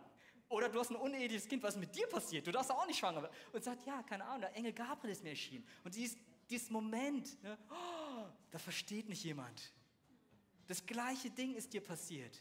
oder 0.48 0.68
du 0.68 0.78
hast 0.78 0.90
ein 0.90 0.96
uneheliches 0.96 1.48
Kind, 1.48 1.62
was 1.62 1.76
mit 1.76 1.94
dir 1.96 2.06
passiert? 2.06 2.46
Du 2.46 2.52
darfst 2.52 2.70
auch 2.70 2.86
nicht 2.86 2.98
schwanger 2.98 3.22
werden. 3.22 3.34
Und 3.52 3.64
sagt, 3.64 3.84
ja, 3.86 4.02
keine 4.02 4.24
Ahnung, 4.24 4.42
der 4.42 4.54
Engel 4.54 4.72
Gabriel 4.72 5.12
ist 5.12 5.22
mir 5.22 5.30
erschienen. 5.30 5.66
Und 5.82 5.94
dieses, 5.94 6.16
dieses 6.48 6.70
Moment, 6.70 7.42
ne, 7.42 7.58
oh, 7.70 8.26
da 8.50 8.58
versteht 8.58 9.08
nicht 9.08 9.24
jemand. 9.24 9.72
Das 10.66 10.84
gleiche 10.84 11.30
Ding 11.30 11.54
ist 11.54 11.72
dir 11.72 11.82
passiert. 11.82 12.40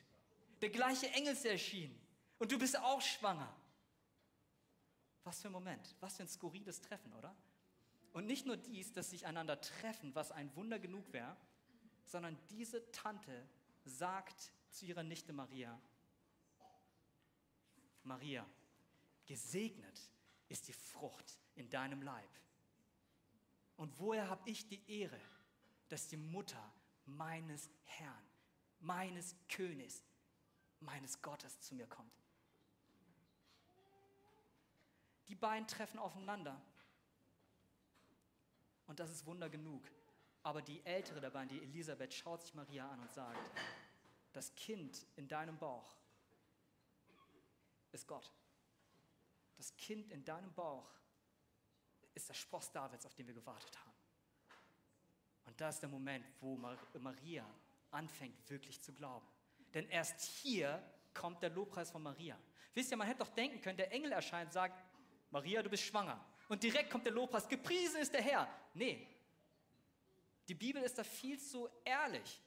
Der 0.61 0.69
gleiche 0.69 1.09
Engel 1.11 1.33
ist 1.33 1.45
erschienen. 1.45 1.99
Und 2.39 2.51
du 2.51 2.59
bist 2.59 2.77
auch 2.77 3.01
schwanger. 3.01 3.53
Was 5.23 5.41
für 5.41 5.49
ein 5.49 5.53
Moment, 5.53 5.95
was 5.99 6.17
für 6.17 6.23
ein 6.23 6.27
skurriles 6.27 6.81
Treffen, 6.81 7.13
oder? 7.13 7.35
Und 8.11 8.25
nicht 8.25 8.45
nur 8.45 8.57
dies, 8.57 8.93
dass 8.93 9.09
sich 9.09 9.25
einander 9.25 9.59
treffen, 9.59 10.13
was 10.13 10.31
ein 10.31 10.55
Wunder 10.55 10.79
genug 10.79 11.11
wäre, 11.13 11.35
sondern 12.05 12.37
diese 12.49 12.91
Tante 12.91 13.47
sagt 13.85 14.51
zu 14.69 14.85
ihrer 14.85 15.03
Nichte 15.03 15.33
Maria, 15.33 15.79
Maria, 18.03 18.45
gesegnet 19.25 20.09
ist 20.49 20.67
die 20.67 20.73
Frucht 20.73 21.39
in 21.55 21.69
deinem 21.69 22.01
Leib. 22.01 22.29
Und 23.77 23.97
woher 23.99 24.29
habe 24.29 24.49
ich 24.49 24.67
die 24.67 24.81
Ehre, 24.87 25.19
dass 25.89 26.07
die 26.07 26.17
Mutter 26.17 26.73
meines 27.05 27.69
Herrn, 27.85 28.25
meines 28.79 29.35
Königs, 29.47 30.03
meines 30.79 31.21
Gottes 31.21 31.59
zu 31.61 31.75
mir 31.75 31.87
kommt? 31.87 32.22
Die 35.27 35.35
beiden 35.35 35.67
treffen 35.67 35.99
aufeinander. 35.99 36.61
Und 38.87 38.99
das 38.99 39.11
ist 39.11 39.25
Wunder 39.25 39.49
genug. 39.49 39.83
Aber 40.43 40.61
die 40.61 40.85
ältere 40.85 41.21
der 41.21 41.29
beiden, 41.29 41.49
die 41.49 41.63
Elisabeth, 41.63 42.13
schaut 42.13 42.41
sich 42.41 42.53
Maria 42.53 42.89
an 42.89 42.99
und 42.99 43.13
sagt, 43.13 43.39
das 44.33 44.53
Kind 44.55 45.05
in 45.15 45.27
deinem 45.27 45.57
Bauch 45.57 45.95
ist 47.91 48.07
Gott. 48.07 48.29
Das 49.57 49.75
Kind 49.77 50.11
in 50.11 50.25
deinem 50.25 50.51
Bauch 50.53 50.89
ist 52.13 52.27
der 52.27 52.33
Spross 52.33 52.71
Davids, 52.71 53.05
auf 53.05 53.13
den 53.13 53.27
wir 53.27 53.33
gewartet 53.33 53.79
haben. 53.79 53.93
Und 55.45 55.61
da 55.61 55.69
ist 55.69 55.79
der 55.79 55.89
Moment, 55.89 56.25
wo 56.41 56.57
Maria 56.99 57.49
anfängt 57.91 58.49
wirklich 58.49 58.81
zu 58.81 58.91
glauben. 58.93 59.25
Denn 59.73 59.87
erst 59.89 60.21
hier 60.21 60.83
kommt 61.13 61.41
der 61.41 61.51
Lobpreis 61.51 61.91
von 61.91 62.01
Maria. 62.03 62.37
Wisst 62.73 62.91
ihr, 62.91 62.97
man 62.97 63.07
hätte 63.07 63.19
doch 63.19 63.29
denken 63.29 63.61
können, 63.61 63.77
der 63.77 63.91
Engel 63.91 64.11
erscheint 64.11 64.47
und 64.47 64.53
sagt, 64.53 64.83
Maria, 65.33 65.63
du 65.63 65.69
bist 65.69 65.83
schwanger. 65.83 66.23
Und 66.47 66.61
direkt 66.61 66.91
kommt 66.91 67.05
der 67.05 67.11
Lobpreis, 67.11 67.47
gepriesen 67.47 67.99
ist 67.99 68.13
der 68.13 68.21
Herr. 68.21 68.47
Nee, 68.75 69.07
die 70.47 70.53
Bibel 70.53 70.81
ist 70.83 70.97
da 70.97 71.03
viel 71.03 71.39
zu 71.39 71.67
ehrlich. 71.83 72.39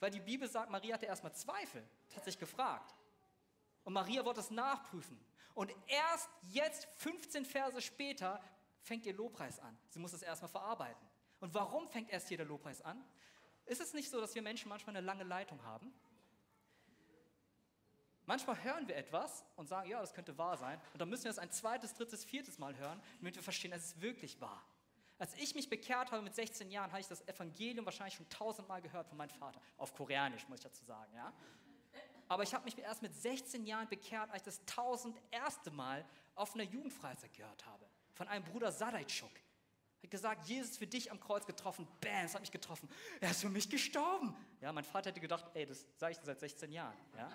Weil 0.00 0.10
die 0.10 0.20
Bibel 0.20 0.48
sagt, 0.48 0.70
Maria 0.70 0.94
hatte 0.94 1.06
erstmal 1.06 1.34
Zweifel, 1.34 1.86
hat 2.14 2.24
sich 2.24 2.38
gefragt. 2.38 2.94
Und 3.84 3.92
Maria 3.92 4.24
wollte 4.24 4.40
es 4.40 4.50
nachprüfen. 4.50 5.18
Und 5.54 5.74
erst 5.86 6.28
jetzt, 6.52 6.86
15 6.96 7.44
Verse 7.44 7.80
später, 7.82 8.42
fängt 8.80 9.04
ihr 9.06 9.14
Lobpreis 9.14 9.58
an. 9.60 9.76
Sie 9.88 9.98
muss 9.98 10.12
es 10.12 10.22
erstmal 10.22 10.50
verarbeiten. 10.50 11.06
Und 11.40 11.52
warum 11.54 11.88
fängt 11.88 12.10
erst 12.10 12.28
hier 12.28 12.36
der 12.38 12.46
Lobpreis 12.46 12.80
an? 12.82 13.02
Ist 13.66 13.80
es 13.80 13.92
nicht 13.92 14.10
so, 14.10 14.20
dass 14.20 14.34
wir 14.34 14.42
Menschen 14.42 14.68
manchmal 14.68 14.96
eine 14.96 15.04
lange 15.04 15.24
Leitung 15.24 15.62
haben? 15.64 15.92
Manchmal 18.26 18.62
hören 18.62 18.88
wir 18.88 18.96
etwas 18.96 19.44
und 19.54 19.68
sagen, 19.68 19.88
ja, 19.88 20.00
das 20.00 20.12
könnte 20.12 20.36
wahr 20.36 20.56
sein. 20.56 20.80
Und 20.92 21.00
dann 21.00 21.08
müssen 21.08 21.24
wir 21.24 21.30
es 21.30 21.38
ein 21.38 21.50
zweites, 21.50 21.94
drittes, 21.94 22.24
viertes 22.24 22.58
Mal 22.58 22.76
hören, 22.76 23.00
damit 23.20 23.36
wir 23.36 23.42
verstehen, 23.42 23.72
es 23.72 23.86
ist 23.86 24.00
wirklich 24.00 24.40
wahr. 24.40 24.62
Als 25.18 25.32
ich 25.34 25.54
mich 25.54 25.70
bekehrt 25.70 26.10
habe 26.10 26.22
mit 26.22 26.34
16 26.34 26.70
Jahren, 26.70 26.90
habe 26.90 27.00
ich 27.00 27.06
das 27.06 27.26
Evangelium 27.26 27.86
wahrscheinlich 27.86 28.16
schon 28.16 28.28
tausendmal 28.28 28.82
gehört 28.82 29.08
von 29.08 29.16
meinem 29.16 29.30
Vater. 29.30 29.60
Auf 29.78 29.94
Koreanisch, 29.94 30.46
muss 30.48 30.58
ich 30.58 30.64
dazu 30.64 30.84
sagen. 30.84 31.10
Ja? 31.14 31.32
Aber 32.28 32.42
ich 32.42 32.52
habe 32.52 32.64
mich 32.64 32.76
erst 32.78 33.02
mit 33.02 33.14
16 33.14 33.64
Jahren 33.64 33.88
bekehrt, 33.88 34.30
als 34.30 34.42
ich 34.42 34.44
das 34.44 34.64
tausend 34.66 35.16
erste 35.30 35.70
Mal 35.70 36.04
auf 36.34 36.54
einer 36.54 36.64
Jugendfreizeit 36.64 37.32
gehört 37.32 37.64
habe. 37.64 37.86
Von 38.12 38.28
einem 38.28 38.44
Bruder 38.44 38.72
Sadaichuk. 38.72 39.30
Er 39.32 40.02
hat 40.02 40.10
gesagt, 40.10 40.46
Jesus 40.46 40.72
ist 40.72 40.78
für 40.78 40.86
dich 40.86 41.10
am 41.10 41.18
Kreuz 41.18 41.46
getroffen. 41.46 41.86
Bam, 42.00 42.26
es 42.26 42.34
hat 42.34 42.40
mich 42.40 42.50
getroffen. 42.50 42.88
Er 43.20 43.30
ist 43.30 43.40
für 43.40 43.48
mich 43.48 43.70
gestorben. 43.70 44.36
Ja, 44.60 44.72
mein 44.72 44.84
Vater 44.84 45.10
hätte 45.10 45.20
gedacht, 45.20 45.46
ey, 45.54 45.64
das 45.64 45.86
sage 45.96 46.12
ich 46.12 46.18
seit 46.18 46.40
16 46.40 46.72
Jahren. 46.72 46.96
Ja? 47.16 47.28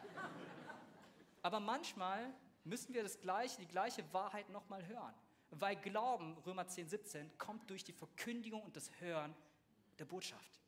Aber 1.41 1.59
manchmal 1.59 2.33
müssen 2.63 2.93
wir 2.93 3.03
das 3.03 3.19
gleiche, 3.19 3.59
die 3.59 3.67
gleiche 3.67 4.03
Wahrheit 4.13 4.49
nochmal 4.49 4.85
hören. 4.87 5.13
Weil 5.51 5.75
Glauben, 5.75 6.37
Römer 6.45 6.67
10, 6.67 6.87
17, 6.87 7.37
kommt 7.37 7.69
durch 7.69 7.83
die 7.83 7.93
Verkündigung 7.93 8.61
und 8.61 8.75
das 8.75 8.89
Hören 8.99 9.35
der 9.99 10.05
Botschaft. 10.05 10.59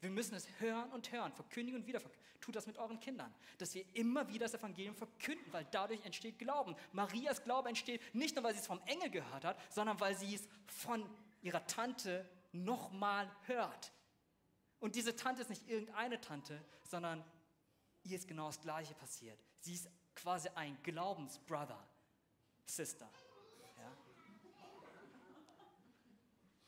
Wir 0.00 0.10
müssen 0.10 0.34
es 0.34 0.46
hören 0.60 0.90
und 0.92 1.10
hören, 1.10 1.32
verkündigen 1.32 1.80
und 1.80 1.86
wieder 1.86 2.00
verkündigen. 2.00 2.28
Tut 2.40 2.54
das 2.54 2.66
mit 2.66 2.78
euren 2.78 3.00
Kindern, 3.00 3.34
dass 3.58 3.74
wir 3.74 3.84
immer 3.94 4.28
wieder 4.28 4.46
das 4.46 4.54
Evangelium 4.54 4.94
verkünden, 4.94 5.52
weil 5.52 5.66
dadurch 5.72 6.04
entsteht 6.04 6.38
Glauben. 6.38 6.76
Marias 6.92 7.42
Glaube 7.42 7.68
entsteht 7.68 8.00
nicht 8.14 8.36
nur, 8.36 8.44
weil 8.44 8.54
sie 8.54 8.60
es 8.60 8.66
vom 8.66 8.80
Engel 8.86 9.10
gehört 9.10 9.44
hat, 9.44 9.58
sondern 9.72 9.98
weil 9.98 10.16
sie 10.16 10.34
es 10.34 10.48
von 10.66 11.04
ihrer 11.42 11.66
Tante 11.66 12.28
nochmal 12.52 13.28
hört. 13.46 13.92
Und 14.78 14.94
diese 14.94 15.16
Tante 15.16 15.42
ist 15.42 15.50
nicht 15.50 15.68
irgendeine 15.68 16.20
Tante, 16.20 16.64
sondern 16.84 17.24
ihr 18.04 18.16
ist 18.16 18.28
genau 18.28 18.46
das 18.46 18.60
Gleiche 18.60 18.94
passiert. 18.94 19.38
Sie 19.60 19.74
ist 19.74 19.88
quasi 20.14 20.48
ein 20.50 20.80
Glaubensbrother, 20.82 21.82
Sister. 22.66 23.08
Ja? 23.76 23.96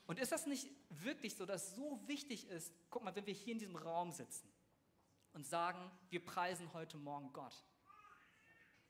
Und 0.07 0.18
ist 0.18 0.33
das 0.33 0.46
nicht 0.46 0.68
wirklich 0.88 1.37
so, 1.37 1.46
dass 1.46 1.74
so 1.74 2.00
wichtig 2.07 2.48
ist, 2.48 2.72
guck 2.90 3.05
mal, 3.05 3.14
wenn 3.14 3.26
wir 3.26 3.35
hier 3.35 3.53
in 3.53 3.59
diesem 3.59 3.76
Raum 3.76 4.11
sitzen 4.11 4.53
und 5.33 5.46
sagen, 5.46 5.90
wir 6.11 6.24
preisen 6.24 6.72
heute 6.72 6.98
Morgen 6.98 7.33
Gott. 7.33 7.55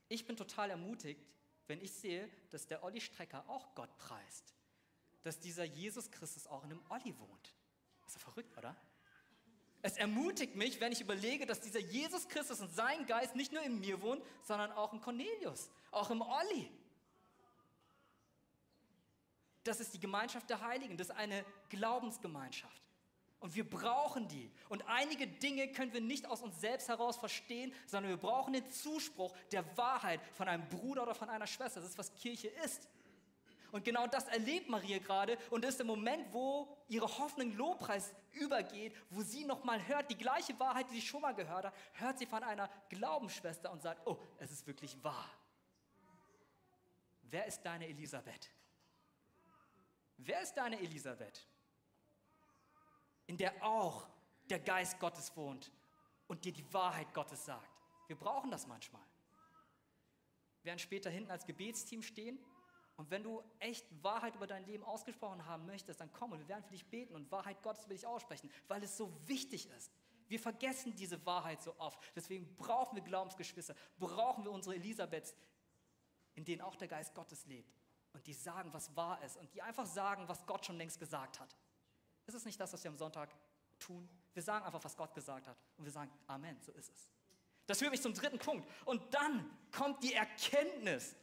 Ich 0.09 0.27
bin 0.27 0.37
total 0.37 0.71
ermutigt, 0.71 1.25
wenn 1.67 1.81
ich 1.81 1.93
sehe, 1.93 2.29
dass 2.51 2.67
der 2.67 2.83
Olli 2.83 3.01
Strecker 3.01 3.49
auch 3.49 3.75
Gott 3.75 3.97
preist. 3.99 4.55
Dass 5.23 5.39
dieser 5.39 5.65
Jesus 5.65 6.11
Christus 6.11 6.47
auch 6.47 6.65
in 6.65 6.73
einem 6.73 6.83
Olli 6.89 7.17
wohnt. 7.19 7.55
Ist 8.07 8.17
doch 8.17 8.23
verrückt, 8.23 8.57
oder? 8.59 8.75
Es 9.83 9.97
ermutigt 9.97 10.57
mich, 10.57 10.81
wenn 10.81 10.93
ich 10.93 11.01
überlege, 11.01 11.47
dass 11.47 11.61
dieser 11.61 11.81
Jesus 11.81 12.29
Christus 12.29 12.61
und 12.61 12.75
sein 12.75 13.07
Geist 13.07 13.35
nicht 13.35 13.53
nur 13.53 13.63
in 13.63 13.81
mir 13.81 14.03
wohnt, 14.03 14.23
sondern 14.43 14.73
auch 14.73 14.93
im 14.93 15.01
Cornelius, 15.01 15.71
auch 15.91 16.11
im 16.11 16.21
Olli. 16.21 16.71
Das 19.65 19.81
ist 19.81 19.95
die 19.95 20.01
Gemeinschaft 20.01 20.49
der 20.51 20.61
Heiligen, 20.61 20.97
das 20.97 21.09
ist 21.09 21.17
eine 21.17 21.45
Glaubensgemeinschaft. 21.69 22.83
Und 23.41 23.55
wir 23.55 23.69
brauchen 23.69 24.29
die. 24.29 24.51
Und 24.69 24.87
einige 24.87 25.27
Dinge 25.27 25.73
können 25.73 25.95
wir 25.95 26.03
nicht 26.03 26.27
aus 26.27 26.43
uns 26.43 26.61
selbst 26.61 26.89
heraus 26.89 27.17
verstehen, 27.17 27.73
sondern 27.87 28.11
wir 28.11 28.19
brauchen 28.19 28.53
den 28.53 28.69
Zuspruch 28.71 29.35
der 29.51 29.65
Wahrheit 29.79 30.21
von 30.35 30.47
einem 30.47 30.69
Bruder 30.69 31.05
oder 31.05 31.15
von 31.15 31.31
einer 31.31 31.47
Schwester. 31.47 31.81
Das 31.81 31.91
ist, 31.91 31.99
was 31.99 32.15
Kirche 32.15 32.49
ist. 32.65 32.87
Und 33.73 33.85
genau 33.85 34.07
das 34.07 34.27
erlebt 34.29 34.69
Maria 34.69 34.99
gerade 34.99 35.39
und 35.51 35.63
das 35.63 35.73
ist 35.73 35.79
der 35.79 35.87
Moment, 35.87 36.33
wo 36.33 36.77
ihre 36.89 37.07
Hoffnung 37.19 37.55
Lobpreis 37.57 38.15
übergeht, 38.33 38.95
wo 39.11 39.23
sie 39.23 39.45
nochmal 39.45 39.87
hört, 39.87 40.11
die 40.11 40.19
gleiche 40.19 40.59
Wahrheit, 40.59 40.91
die 40.91 40.95
sie 40.95 41.07
schon 41.07 41.23
mal 41.23 41.35
gehört 41.35 41.67
hat, 41.67 41.75
hört 41.95 42.19
sie 42.19 42.27
von 42.27 42.43
einer 42.43 42.69
Glaubensschwester 42.89 43.71
und 43.71 43.83
sagt, 43.83 44.07
oh, 44.07 44.19
es 44.39 44.51
ist 44.51 44.67
wirklich 44.67 45.03
wahr. 45.05 45.31
Wer 47.23 47.47
ist 47.47 47.63
deine 47.63 47.87
Elisabeth? 47.87 48.51
Wer 50.17 50.43
ist 50.43 50.55
deine 50.55 50.79
Elisabeth? 50.81 51.47
in 53.31 53.37
der 53.37 53.65
auch 53.65 54.09
der 54.51 54.59
Geist 54.59 54.99
Gottes 54.99 55.37
wohnt 55.37 55.71
und 56.27 56.45
dir 56.45 56.53
die 56.53 56.75
Wahrheit 56.75 57.15
Gottes 57.15 57.45
sagt. 57.45 57.71
Wir 58.09 58.17
brauchen 58.17 58.51
das 58.51 58.67
manchmal. 58.67 59.05
Wir 60.63 60.71
werden 60.71 60.81
später 60.81 61.11
hinten 61.11 61.31
als 61.31 61.47
Gebetsteam 61.47 62.03
stehen 62.03 62.41
und 63.01 63.11
wenn 63.11 63.23
du 63.23 63.43
echt 63.61 63.87
Wahrheit 64.05 64.35
über 64.35 64.47
dein 64.47 64.67
Leben 64.67 64.85
ausgesprochen 64.85 65.47
haben 65.47 65.65
möchtest, 65.65 66.03
dann 66.03 66.13
komm 66.13 66.33
und 66.33 66.39
wir 66.39 66.49
werden 66.49 66.63
für 66.63 66.73
dich 66.73 66.85
beten 66.85 67.15
und 67.15 67.33
Wahrheit 67.33 67.63
Gottes 67.63 67.89
will 67.89 67.97
dich 67.97 68.07
aussprechen, 68.07 68.51
weil 68.69 68.83
es 68.83 68.95
so 68.95 69.11
wichtig 69.27 69.71
ist. 69.71 69.91
Wir 70.29 70.39
vergessen 70.39 70.95
diese 70.95 71.25
Wahrheit 71.25 71.63
so 71.63 71.75
oft. 71.79 71.99
Deswegen 72.15 72.55
brauchen 72.57 72.97
wir 72.97 73.03
Glaubensgeschwister, 73.03 73.75
brauchen 73.99 74.45
wir 74.45 74.51
unsere 74.51 74.75
Elisabeths, 74.75 75.35
in 76.35 76.45
denen 76.45 76.61
auch 76.61 76.77
der 76.77 76.89
Geist 76.89 77.15
Gottes 77.15 77.47
lebt 77.47 77.75
und 78.13 78.27
die 78.27 78.35
sagen, 78.35 78.71
was 78.75 78.95
wahr 78.95 79.25
ist 79.25 79.39
und 79.39 79.51
die 79.55 79.63
einfach 79.63 79.87
sagen, 79.87 80.29
was 80.29 80.45
Gott 80.45 80.67
schon 80.67 80.77
längst 80.77 80.99
gesagt 80.99 81.41
hat. 81.41 81.57
Ist 82.27 82.35
es 82.35 82.45
nicht 82.45 82.61
das, 82.61 82.71
was 82.75 82.85
wir 82.85 82.91
am 82.91 82.99
Sonntag 82.99 83.35
tun? 83.79 84.07
Wir 84.35 84.43
sagen 84.43 84.67
einfach, 84.67 84.85
was 84.85 84.95
Gott 84.95 85.15
gesagt 85.15 85.49
hat 85.49 85.57
und 85.79 85.87
wir 85.87 85.91
sagen, 85.91 86.13
Amen, 86.27 86.61
so 86.61 86.71
ist 86.73 86.93
es. 86.93 87.11
Das 87.65 87.79
führt 87.79 87.93
mich 87.93 88.03
zum 88.03 88.13
dritten 88.13 88.39
Punkt. 88.39 88.69
Und 88.85 89.15
dann 89.15 89.51
kommt 89.73 90.05
die 90.05 90.13
Erkenntnis. 90.13 91.17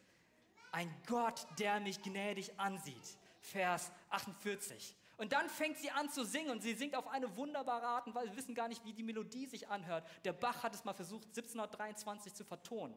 Ein 0.72 0.94
Gott, 1.08 1.46
der 1.60 1.80
mich 1.80 2.02
gnädig 2.02 2.60
ansieht. 2.60 3.18
Vers 3.40 3.92
48. 4.10 4.96
Und 5.18 5.34
dann 5.34 5.50
fängt 5.50 5.78
sie 5.78 5.90
an 5.90 6.10
zu 6.10 6.24
singen 6.26 6.52
und 6.52 6.62
sie 6.62 6.76
singt 6.76 6.96
auf 6.96 7.08
eine 7.08 7.36
wunderbare 7.36 7.88
Art 7.88 8.08
und 8.08 8.14
Weise. 8.14 8.30
Wir 8.30 8.38
wissen 8.38 8.54
gar 8.54 8.68
nicht, 8.68 8.86
wie 8.86 8.94
die 8.94 9.04
Melodie 9.04 9.48
sich 9.48 9.68
anhört. 9.68 10.08
Der 10.26 10.34
Bach 10.34 10.64
hat 10.64 10.76
es 10.76 10.86
mal 10.86 10.94
versucht, 10.94 11.28
1723 11.30 12.34
zu 12.34 12.44
vertonen. 12.44 12.96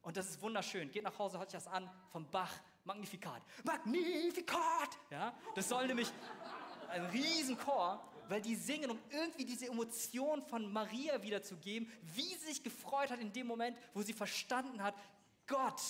Und 0.00 0.16
das 0.16 0.30
ist 0.30 0.40
wunderschön. 0.40 0.90
Geht 0.90 1.04
nach 1.04 1.18
Hause, 1.18 1.38
hört 1.38 1.50
sich 1.50 1.62
das 1.62 1.68
an 1.68 1.90
vom 2.10 2.28
Bach. 2.30 2.52
Magnifikat. 2.84 3.42
Magnifikat! 3.64 4.98
Ja, 5.10 5.34
das 5.54 5.68
soll 5.68 5.86
nämlich 5.86 6.10
ein 6.88 7.04
Riesenchor 7.06 8.02
weil 8.28 8.40
die 8.40 8.54
singen, 8.54 8.90
um 8.90 8.98
irgendwie 9.10 9.44
diese 9.44 9.66
Emotion 9.66 10.42
von 10.42 10.72
Maria 10.72 11.22
wiederzugeben, 11.22 11.90
wie 12.14 12.22
sie 12.22 12.46
sich 12.46 12.62
gefreut 12.62 13.10
hat 13.10 13.20
in 13.20 13.30
dem 13.32 13.46
Moment, 13.46 13.76
wo 13.92 14.00
sie 14.00 14.14
verstanden 14.14 14.82
hat, 14.82 14.94
Gott 15.46 15.82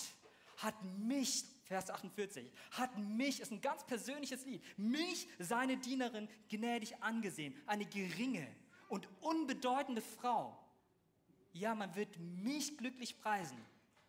hat 0.63 0.75
mich, 0.99 1.45
Vers 1.65 1.91
48, 1.91 2.51
hat 2.73 2.97
mich, 2.99 3.41
ist 3.41 3.53
ein 3.53 3.61
ganz 3.61 3.85
persönliches 3.87 4.45
Lied, 4.45 4.63
mich, 4.77 5.29
seine 5.39 5.77
Dienerin, 5.77 6.29
gnädig 6.49 7.03
angesehen, 7.03 7.55
eine 7.67 7.87
geringe 7.87 8.47
und 8.89 9.09
unbedeutende 9.21 10.03
Frau. 10.03 10.59
Ja, 11.53 11.75
man 11.75 11.95
wird 11.95 12.19
mich 12.19 12.77
glücklich 12.79 13.21
preisen, 13.21 13.59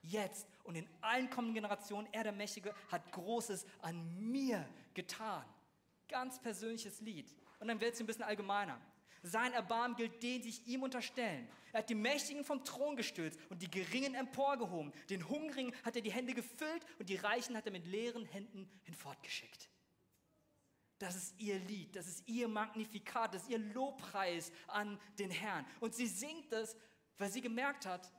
jetzt 0.02 0.48
und 0.64 0.76
in 0.76 0.88
allen 1.02 1.30
kommenden 1.30 1.56
Generationen. 1.56 2.08
Er, 2.12 2.24
der 2.24 2.32
Mächtige, 2.32 2.74
hat 2.90 3.12
Großes 3.12 3.66
an 3.82 4.32
mir 4.32 4.68
getan. 4.94 5.44
Ganz 6.08 6.40
persönliches 6.40 7.02
Lied. 7.02 7.34
Und 7.60 7.68
dann 7.68 7.80
wird 7.80 7.94
es 7.94 8.00
ein 8.00 8.06
bisschen 8.06 8.24
allgemeiner. 8.24 8.80
Sein 9.26 9.54
Erbarmen 9.54 9.96
gilt 9.96 10.22
denen, 10.22 10.42
die 10.42 10.52
sich 10.52 10.68
ihm 10.68 10.84
unterstellen. 10.84 11.48
Er 11.72 11.80
hat 11.80 11.90
die 11.90 11.96
Mächtigen 11.96 12.44
vom 12.44 12.64
Thron 12.66 12.98
gestürzt 12.98 13.40
und 13.50 13.62
die 13.62 13.72
Geringen 13.72 14.16
emporgehoben. 14.16 14.92
Den 15.10 15.28
Hungrigen 15.30 15.74
hat 15.84 15.96
er 15.96 16.02
die 16.02 16.12
Hände 16.12 16.34
gefüllt 16.34 16.86
und 17.00 17.08
die 17.08 17.16
Reichen 17.16 17.56
hat 17.56 17.66
er 17.66 17.72
mit 17.72 17.88
leeren 17.88 18.26
Händen 18.26 18.70
hinfortgeschickt. 18.84 19.70
Das 21.00 21.16
ist 21.16 21.40
ihr 21.40 21.58
Lied, 21.60 21.96
das 21.96 22.08
ist 22.08 22.28
ihr 22.28 22.50
Magnifikat, 22.50 23.34
das 23.34 23.44
ist 23.44 23.50
ihr 23.50 23.60
Lobpreis 23.60 24.52
an 24.68 25.00
den 25.18 25.32
Herrn. 25.32 25.66
Und 25.80 25.96
sie 25.96 26.08
singt 26.08 26.52
es, 26.52 26.76
weil 27.18 27.32
sie 27.32 27.42
gemerkt 27.42 27.86
hat, 27.86 28.12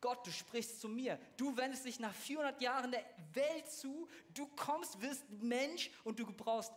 Gott, 0.00 0.26
du 0.26 0.30
sprichst 0.30 0.80
zu 0.80 0.88
mir. 0.88 1.18
Du 1.36 1.56
wendest 1.56 1.84
dich 1.84 2.00
nach 2.00 2.14
400 2.14 2.60
Jahren 2.60 2.92
der 2.92 3.04
Welt 3.32 3.70
zu. 3.70 4.08
Du 4.32 4.46
kommst, 4.48 5.00
wirst 5.00 5.28
Mensch 5.30 5.90
und 6.04 6.18
du 6.18 6.26
brauchst 6.26 6.72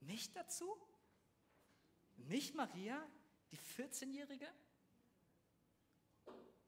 mich 0.00 0.32
dazu? 0.32 0.76
Nicht 2.16 2.54
Maria, 2.54 3.06
die 3.52 3.58
14-Jährige? 3.58 4.48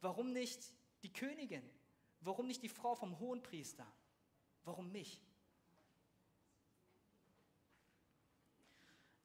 Warum 0.00 0.32
nicht 0.32 0.62
die 1.02 1.12
Königin? 1.12 1.68
Warum 2.20 2.46
nicht 2.46 2.62
die 2.62 2.68
Frau 2.68 2.94
vom 2.94 3.18
Hohenpriester? 3.18 3.86
Warum 4.64 4.92
mich? 4.92 5.22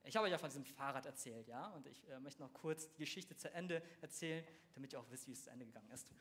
Ich 0.04 0.16
habe 0.16 0.28
ja 0.30 0.38
von 0.38 0.50
diesem 0.50 0.66
Fahrrad 0.66 1.06
erzählt, 1.06 1.48
ja, 1.48 1.68
und 1.68 1.86
ich 1.86 2.08
äh, 2.10 2.20
möchte 2.20 2.42
noch 2.42 2.52
kurz 2.52 2.90
die 2.90 2.98
Geschichte 2.98 3.38
zu 3.38 3.54
Ende 3.54 3.84
erzählen, 4.02 4.44
damit 4.74 4.92
ihr 4.92 5.00
auch 5.00 5.10
wisst, 5.12 5.28
wie 5.28 5.34
es 5.34 5.44
zu 5.44 5.52
Ende 5.52 5.66
gegangen 5.66 5.92
ist. 5.92 6.12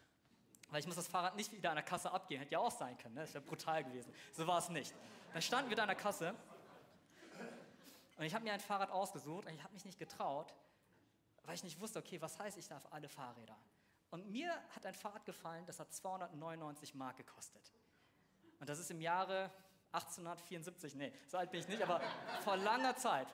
Weil 0.69 0.81
ich 0.81 0.87
muss 0.87 0.97
das 0.97 1.09
Fahrrad 1.09 1.37
nicht 1.37 1.53
wieder 1.53 1.71
an 1.71 1.77
der 1.77 1.85
Kasse 1.85 2.11
abgeben, 2.11 2.41
hätte 2.41 2.53
ja 2.53 2.59
auch 2.59 2.71
sein 2.71 2.99
können, 2.99 3.15
ne? 3.15 3.23
das 3.23 3.33
wäre 3.33 3.45
brutal 3.45 3.83
gewesen. 3.85 4.13
So 4.35 4.47
war 4.47 4.59
es 4.59 4.69
nicht. 4.69 4.95
Dann 5.33 5.41
standen 5.41 5.71
wir 5.71 5.77
da 5.77 5.85
an 5.85 5.89
der 5.89 5.97
Kasse 5.97 6.35
und 8.19 8.25
ich 8.25 8.35
habe 8.35 8.45
mir 8.45 8.53
ein 8.53 8.61
Fahrrad 8.61 8.91
ausgesucht 8.91 9.47
und 9.47 9.55
ich 9.55 9.63
habe 9.63 9.73
mich 9.73 9.87
nicht 9.87 9.99
getraut, 9.99 10.53
weil 11.49 11.55
ich 11.55 11.65
nicht 11.65 11.81
wusste, 11.81 11.99
okay, 11.99 12.21
was 12.21 12.39
heißt, 12.39 12.59
ich 12.59 12.69
darf 12.69 12.87
alle 12.91 13.09
Fahrräder. 13.09 13.57
Und 14.11 14.31
mir 14.31 14.53
hat 14.77 14.85
ein 14.85 14.95
Fahrrad 14.95 15.25
gefallen, 15.25 15.65
das 15.65 15.81
hat 15.81 15.91
299 15.91 16.95
Mark 16.95 17.17
gekostet. 17.17 17.73
Und 18.61 18.69
das 18.69 18.79
ist 18.79 18.91
im 18.91 19.01
Jahre 19.01 19.51
1874, 19.93 20.95
nee, 20.97 21.11
so 21.27 21.39
alt 21.39 21.51
bin 21.51 21.61
ich 21.61 21.69
nicht, 21.69 21.83
aber 21.83 22.03
vor 22.45 22.59
langer 22.59 22.95
Zeit. 22.97 23.29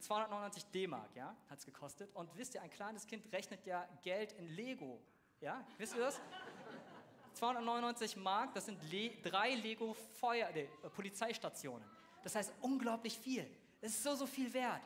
299 0.00 0.72
D-Mark, 0.72 1.14
ja, 1.14 1.36
hat 1.48 1.60
es 1.60 1.64
gekostet. 1.64 2.10
Und 2.16 2.36
wisst 2.36 2.54
ihr, 2.56 2.62
ein 2.62 2.70
kleines 2.70 3.06
Kind 3.06 3.32
rechnet 3.32 3.64
ja 3.64 3.88
Geld 4.02 4.32
in 4.32 4.48
Lego, 4.48 5.00
ja, 5.40 5.64
wisst 5.78 5.94
ihr 5.94 6.00
das? 6.00 6.20
299 7.34 8.16
Mark, 8.16 8.54
das 8.54 8.66
sind 8.66 8.82
Le 8.90 9.10
drei 9.22 9.54
Lego 9.54 9.94
Feuer, 10.14 10.48
äh, 10.48 10.66
Polizeistationen. 10.96 11.88
Das 12.24 12.34
heißt 12.34 12.52
unglaublich 12.60 13.16
viel. 13.16 13.48
Es 13.80 13.92
ist 13.92 14.02
so, 14.02 14.16
so 14.16 14.26
viel 14.26 14.52
wert. 14.52 14.82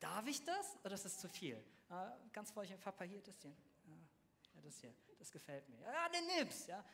Darf 0.00 0.26
ich 0.26 0.42
das 0.42 0.78
oder 0.82 0.94
ist 0.94 1.04
das 1.04 1.18
zu 1.18 1.28
viel? 1.28 1.62
Ganz 2.32 2.50
vorsichtig, 2.50 2.80
Papa, 2.82 3.04
hier, 3.04 3.22
das 3.22 3.40
hier. 3.40 3.54
Ja, 4.54 4.60
das 4.62 4.78
hier, 4.78 4.94
das 5.18 5.30
gefällt 5.30 5.68
mir. 5.68 5.80
Ja, 5.80 6.08
den 6.08 6.26
nimm's. 6.26 6.66
Ja. 6.66 6.84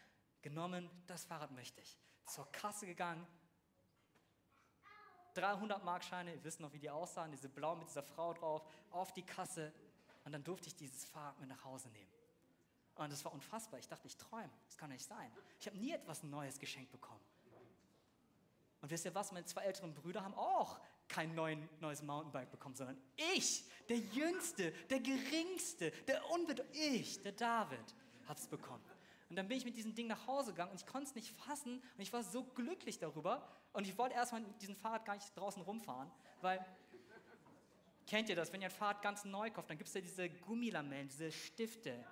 Genommen, 0.43 0.91
das 1.07 1.25
Fahrrad 1.25 1.51
möchte 1.53 1.81
ich. 1.81 1.99
Zur 2.27 2.51
Kasse 2.53 2.87
gegangen. 2.87 3.27
300 5.35 5.85
Markscheine, 5.85 6.35
ihr 6.35 6.45
wisst 6.45 6.61
noch, 6.61 6.73
wie 6.73 6.79
die 6.79 6.91
aussahen, 6.91 7.31
diese 7.31 7.49
blau 7.49 7.77
mit 7.77 7.89
dieser 7.89 8.03
Frau 8.03 8.35
drauf, 8.35 8.67
auf 8.91 9.13
die 9.13 9.23
Kasse. 9.23 9.73
Und 10.25 10.33
dann 10.33 10.43
durfte 10.43 10.69
ich 10.69 10.77
dieses 10.77 11.05
Fahrrad 11.05 11.39
mit 11.39 11.49
nach 11.49 11.65
Hause 11.65 11.89
nehmen. 11.91 12.11
Und 12.97 13.11
das 13.11 13.25
war 13.25 13.33
unfassbar. 13.33 13.79
Ich 13.79 13.89
dachte, 13.89 14.07
ich 14.07 14.17
träume. 14.17 14.51
Das 14.67 14.77
kann 14.77 14.91
nicht 14.91 15.07
sein. 15.07 15.33
Ich 15.59 15.67
habe 15.67 15.79
nie 15.79 15.93
etwas 15.93 16.23
Neues 16.23 16.59
geschenkt 16.59 16.91
bekommen. 16.91 17.25
Und 18.83 18.91
wisst 18.91 19.05
ihr 19.05 19.15
was? 19.15 19.33
Meine 19.33 19.47
zwei 19.47 19.63
älteren 19.63 19.95
Brüder 19.95 20.23
haben 20.23 20.35
auch 20.35 20.81
kein 21.11 21.35
neuen, 21.35 21.69
neues 21.81 22.03
Mountainbike 22.03 22.51
bekommen, 22.51 22.75
sondern 22.75 22.97
ich, 23.35 23.65
der 23.89 23.99
Jüngste, 23.99 24.73
der 24.89 25.01
Geringste, 25.01 25.91
der 26.09 26.31
Unbedeutende, 26.31 26.79
ich, 26.79 27.21
der 27.23 27.33
David, 27.33 27.95
hab's 28.27 28.47
bekommen. 28.47 28.83
Und 29.29 29.37
dann 29.37 29.47
bin 29.47 29.59
ich 29.59 29.65
mit 29.65 29.77
diesem 29.77 29.95
Ding 29.95 30.07
nach 30.07 30.27
Hause 30.27 30.53
gegangen 30.53 30.71
und 30.73 30.81
ich 30.81 30.87
konnte 30.87 31.09
es 31.09 31.15
nicht 31.15 31.31
fassen 31.31 31.81
und 31.97 32.01
ich 32.01 32.13
war 32.13 32.23
so 32.23 32.43
glücklich 32.43 32.99
darüber 32.99 33.47
und 33.73 33.87
ich 33.87 33.97
wollte 33.99 34.15
erstmal 34.15 34.41
mit 34.41 34.61
diesem 34.63 34.77
Fahrrad 34.77 35.05
gar 35.05 35.15
nicht 35.15 35.37
draußen 35.37 35.63
rumfahren, 35.63 36.11
weil, 36.41 36.65
kennt 38.07 38.29
ihr 38.29 38.37
das, 38.37 38.53
wenn 38.53 38.61
ihr 38.61 38.69
ein 38.69 38.73
Fahrrad 38.73 39.03
ganz 39.03 39.25
neu 39.25 39.51
kauft, 39.51 39.71
dann 39.71 39.79
gibt 39.79 39.89
es 39.89 39.95
ja 39.95 40.01
diese 40.01 40.29
Gummilamellen, 40.31 41.09
diese 41.09 41.31
Stifte. 41.31 42.05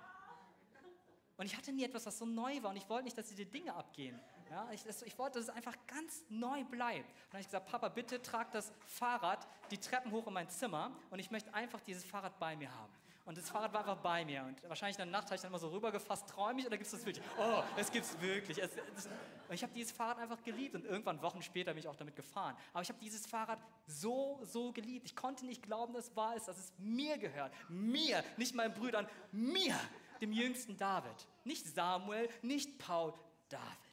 Und 1.35 1.45
ich 1.45 1.55
hatte 1.55 1.71
nie 1.71 1.83
etwas, 1.83 2.05
was 2.05 2.17
so 2.17 2.25
neu 2.25 2.61
war 2.63 2.71
und 2.71 2.77
ich 2.77 2.87
wollte 2.89 3.05
nicht, 3.05 3.17
dass 3.17 3.27
diese 3.27 3.45
Dinge 3.45 3.73
abgehen. 3.73 4.19
Ja, 4.49 4.67
ich, 4.71 4.83
das, 4.83 5.01
ich 5.03 5.17
wollte, 5.17 5.39
dass 5.39 5.49
es 5.49 5.53
einfach 5.53 5.75
ganz 5.87 6.23
neu 6.29 6.63
bleibt. 6.63 7.07
Und 7.07 7.15
dann 7.29 7.33
habe 7.33 7.41
ich 7.41 7.47
gesagt, 7.47 7.67
Papa, 7.67 7.89
bitte 7.89 8.21
trag 8.21 8.51
das 8.51 8.71
Fahrrad 8.85 9.47
die 9.71 9.77
Treppen 9.77 10.11
hoch 10.11 10.25
in 10.27 10.33
mein 10.33 10.49
Zimmer 10.49 10.91
und 11.11 11.19
ich 11.19 11.29
möchte 11.29 11.53
einfach 11.53 11.79
dieses 11.81 12.03
Fahrrad 12.03 12.39
bei 12.39 12.55
mir 12.55 12.73
haben. 12.73 12.91
Und 13.29 13.37
das 13.37 13.47
Fahrrad 13.47 13.71
war 13.73 13.81
einfach 13.81 13.97
bei 13.97 14.25
mir. 14.25 14.43
Und 14.43 14.67
wahrscheinlich 14.67 14.97
in 14.97 15.05
der 15.05 15.11
Nacht 15.11 15.25
habe 15.25 15.35
ich 15.35 15.41
dann 15.41 15.51
immer 15.51 15.59
so 15.59 15.67
rübergefasst, 15.67 16.27
träume 16.27 16.61
ich 16.61 16.65
oder 16.65 16.77
gibt 16.77 16.87
es 16.87 16.93
das 16.93 17.05
wirklich? 17.05 17.23
Oh, 17.37 17.61
es 17.77 17.91
gibt 17.91 18.05
es 18.05 18.19
wirklich. 18.19 18.59
Und 18.59 19.53
ich 19.53 19.61
habe 19.61 19.71
dieses 19.71 19.91
Fahrrad 19.91 20.17
einfach 20.17 20.41
geliebt 20.41 20.73
und 20.73 20.83
irgendwann 20.83 21.21
Wochen 21.21 21.43
später 21.43 21.71
bin 21.73 21.79
ich 21.79 21.87
auch 21.87 21.95
damit 21.95 22.15
gefahren. 22.15 22.55
Aber 22.73 22.81
ich 22.81 22.89
habe 22.89 22.97
dieses 22.99 23.27
Fahrrad 23.27 23.59
so, 23.85 24.39
so 24.45 24.71
geliebt. 24.71 25.05
Ich 25.05 25.15
konnte 25.15 25.45
nicht 25.45 25.61
glauben, 25.61 25.93
dass 25.93 26.07
es 26.07 26.15
wahr 26.15 26.35
ist, 26.35 26.47
dass 26.47 26.57
es 26.57 26.73
mir 26.79 27.19
gehört. 27.19 27.53
Mir, 27.69 28.23
nicht 28.37 28.55
meinen 28.55 28.73
Brüdern, 28.73 29.07
mir, 29.31 29.75
dem 30.21 30.31
jüngsten 30.31 30.75
David. 30.75 31.27
Nicht 31.43 31.67
Samuel, 31.67 32.29
nicht 32.41 32.79
Paul, 32.79 33.13
David. 33.47 33.88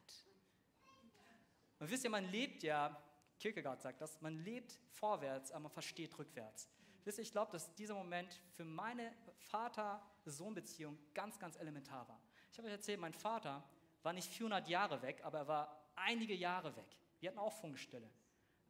Und 1.79 1.89
wisst 1.89 2.03
ihr, 2.03 2.09
man 2.09 2.25
lebt 2.25 2.63
ja, 2.63 3.01
Kierkegaard 3.39 3.81
sagt 3.81 4.01
das, 4.01 4.19
man 4.21 4.35
lebt 4.43 4.79
vorwärts, 4.89 5.51
aber 5.51 5.61
man 5.61 5.71
versteht 5.71 6.17
rückwärts. 6.17 6.69
Wisst 7.03 7.19
ihr, 7.19 7.21
ich 7.21 7.31
glaube, 7.31 7.51
dass 7.51 7.73
dieser 7.75 7.93
Moment 7.93 8.33
für 8.51 8.65
meine 8.65 9.13
Vater-Sohn-Beziehung 9.49 10.97
ganz, 11.13 11.39
ganz 11.39 11.55
elementar 11.55 12.07
war. 12.09 12.19
Ich 12.51 12.57
habe 12.57 12.67
euch 12.67 12.73
erzählt, 12.73 12.99
mein 12.99 13.13
Vater 13.13 13.63
war 14.03 14.13
nicht 14.13 14.29
400 14.29 14.67
Jahre 14.67 15.01
weg, 15.01 15.21
aber 15.23 15.37
er 15.37 15.47
war 15.47 15.91
einige 15.95 16.33
Jahre 16.33 16.75
weg. 16.75 16.97
Wir 17.19 17.29
hatten 17.29 17.39
auch 17.39 17.53
Funkstille, 17.53 18.09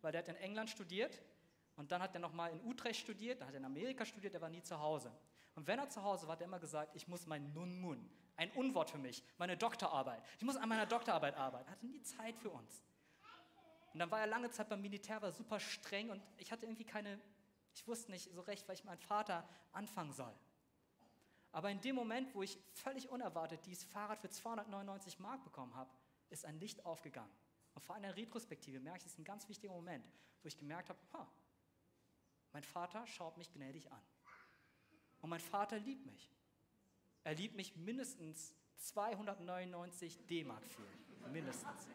weil 0.01 0.11
der 0.11 0.19
hat 0.19 0.27
in 0.27 0.35
England 0.35 0.69
studiert 0.69 1.21
und 1.75 1.91
dann 1.91 2.01
hat 2.01 2.13
er 2.13 2.19
nochmal 2.19 2.51
in 2.51 2.63
Utrecht 2.63 2.99
studiert, 2.99 3.41
dann 3.41 3.47
hat 3.47 3.55
er 3.55 3.59
in 3.59 3.65
Amerika 3.65 4.05
studiert, 4.05 4.33
er 4.33 4.41
war 4.41 4.49
nie 4.49 4.61
zu 4.61 4.79
Hause. 4.79 5.11
Und 5.55 5.65
wenn 5.65 5.79
er 5.79 5.89
zu 5.89 6.03
Hause 6.03 6.27
war, 6.27 6.33
hat 6.33 6.41
er 6.41 6.45
immer 6.45 6.59
gesagt, 6.59 6.95
ich 6.95 7.07
muss 7.07 7.25
mein 7.25 7.53
Nun-Mun, 7.53 8.09
ein 8.35 8.51
Unwort 8.51 8.91
für 8.91 8.99
mich, 8.99 9.23
meine 9.37 9.57
Doktorarbeit, 9.57 10.23
ich 10.37 10.43
muss 10.43 10.57
an 10.57 10.69
meiner 10.69 10.85
Doktorarbeit 10.85 11.35
arbeiten. 11.35 11.67
Er 11.67 11.71
hatte 11.71 11.87
nie 11.87 12.01
Zeit 12.03 12.37
für 12.37 12.51
uns. 12.51 12.83
Und 13.97 14.01
dann 14.01 14.11
war 14.11 14.19
er 14.19 14.27
lange 14.27 14.51
Zeit 14.51 14.69
beim 14.69 14.79
Militär, 14.79 15.19
war 15.23 15.31
super 15.31 15.59
streng 15.59 16.11
und 16.11 16.21
ich 16.37 16.51
hatte 16.51 16.67
irgendwie 16.67 16.83
keine, 16.83 17.19
Ich 17.73 17.87
wusste 17.87 18.11
nicht 18.11 18.31
so 18.31 18.41
recht, 18.41 18.67
was 18.67 18.77
ich 18.77 18.85
meinem 18.85 18.99
Vater 18.99 19.49
anfangen 19.71 20.13
soll. 20.13 20.35
Aber 21.51 21.71
in 21.71 21.81
dem 21.81 21.95
Moment, 21.95 22.35
wo 22.35 22.43
ich 22.43 22.59
völlig 22.75 23.09
unerwartet 23.09 23.65
dieses 23.65 23.85
Fahrrad 23.85 24.19
für 24.19 24.29
299 24.29 25.17
Mark 25.17 25.43
bekommen 25.43 25.73
habe, 25.73 25.89
ist 26.29 26.45
ein 26.45 26.59
Licht 26.59 26.85
aufgegangen. 26.85 27.31
Und 27.73 27.81
vor 27.81 27.95
einer 27.95 28.15
Retrospektive 28.15 28.79
merke 28.79 28.99
ich, 28.99 29.05
es 29.07 29.13
ist 29.13 29.17
ein 29.17 29.25
ganz 29.25 29.49
wichtiger 29.49 29.73
Moment, 29.73 30.05
wo 30.43 30.47
ich 30.47 30.59
gemerkt 30.59 30.89
habe, 30.89 30.99
ha, 31.13 31.27
mein 32.53 32.63
Vater 32.63 33.07
schaut 33.07 33.35
mich 33.35 33.51
gnädig 33.51 33.91
an. 33.91 34.03
Und 35.21 35.31
mein 35.31 35.39
Vater 35.39 35.79
liebt 35.79 36.05
mich. 36.05 36.29
Er 37.23 37.33
liebt 37.33 37.55
mich 37.55 37.75
mindestens 37.75 38.53
299 38.75 40.27
D-Mark 40.27 40.67
für. 40.67 40.83
Mindestens. 41.31 41.87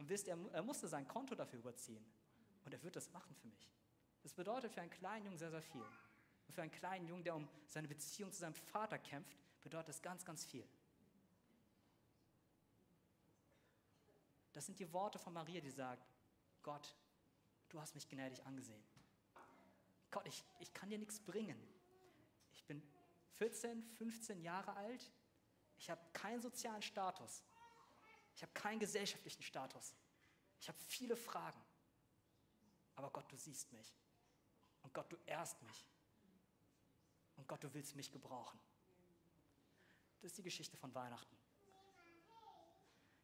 Und 0.00 0.08
wisst 0.08 0.26
ihr, 0.28 0.38
er 0.54 0.62
musste 0.62 0.88
sein 0.88 1.06
Konto 1.06 1.34
dafür 1.34 1.58
überziehen. 1.58 2.02
Und 2.64 2.72
er 2.72 2.82
wird 2.82 2.96
das 2.96 3.12
machen 3.12 3.34
für 3.36 3.48
mich. 3.48 3.70
Das 4.22 4.32
bedeutet 4.32 4.72
für 4.72 4.80
einen 4.80 4.90
kleinen 4.90 5.26
Jungen 5.26 5.36
sehr, 5.36 5.50
sehr 5.50 5.60
viel. 5.60 5.84
Und 6.48 6.54
für 6.54 6.62
einen 6.62 6.70
kleinen 6.70 7.06
Jungen, 7.06 7.22
der 7.22 7.36
um 7.36 7.46
seine 7.66 7.86
Beziehung 7.86 8.32
zu 8.32 8.40
seinem 8.40 8.54
Vater 8.54 8.98
kämpft, 8.98 9.36
bedeutet 9.60 9.90
das 9.90 10.00
ganz, 10.00 10.24
ganz 10.24 10.46
viel. 10.46 10.66
Das 14.54 14.64
sind 14.64 14.78
die 14.78 14.90
Worte 14.90 15.18
von 15.18 15.34
Maria, 15.34 15.60
die 15.60 15.70
sagt, 15.70 16.08
Gott, 16.62 16.96
du 17.68 17.78
hast 17.78 17.94
mich 17.94 18.08
gnädig 18.08 18.46
angesehen. 18.46 18.82
Gott, 20.10 20.26
ich, 20.26 20.42
ich 20.60 20.72
kann 20.72 20.88
dir 20.88 20.98
nichts 20.98 21.20
bringen. 21.20 21.62
Ich 22.54 22.64
bin 22.64 22.82
14, 23.34 23.84
15 23.98 24.40
Jahre 24.40 24.74
alt. 24.76 25.10
Ich 25.76 25.90
habe 25.90 26.00
keinen 26.14 26.40
sozialen 26.40 26.80
Status. 26.80 27.42
Ich 28.40 28.42
habe 28.42 28.54
keinen 28.54 28.80
gesellschaftlichen 28.80 29.42
Status. 29.42 29.94
Ich 30.62 30.68
habe 30.68 30.78
viele 30.78 31.14
Fragen. 31.14 31.60
Aber 32.96 33.10
Gott, 33.10 33.30
du 33.30 33.36
siehst 33.36 33.70
mich. 33.70 33.94
Und 34.80 34.94
Gott, 34.94 35.12
du 35.12 35.18
ehrst 35.26 35.60
mich. 35.60 35.84
Und 37.36 37.46
Gott, 37.46 37.62
du 37.62 37.74
willst 37.74 37.96
mich 37.96 38.10
gebrauchen. 38.10 38.58
Das 40.22 40.30
ist 40.30 40.38
die 40.38 40.42
Geschichte 40.42 40.78
von 40.78 40.94
Weihnachten. 40.94 41.36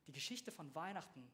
Die 0.07 0.13
Geschichte 0.13 0.53
von 0.53 0.75
Weihnachten 0.75 1.33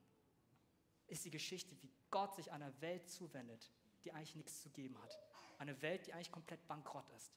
ist 1.09 1.25
die 1.25 1.31
Geschichte, 1.33 1.75
wie 1.83 1.91
Gott 2.13 2.37
sich 2.37 2.53
einer 2.53 2.81
Welt 2.81 3.11
zuwendet, 3.11 3.69
die 4.05 4.13
eigentlich 4.13 4.37
nichts 4.37 4.63
zu 4.63 4.71
geben 4.71 4.97
hat. 5.03 5.19
Eine 5.59 5.83
Welt, 5.83 6.07
die 6.07 6.15
eigentlich 6.15 6.31
komplett 6.31 6.69
bankrott 6.69 7.09
ist. 7.17 7.33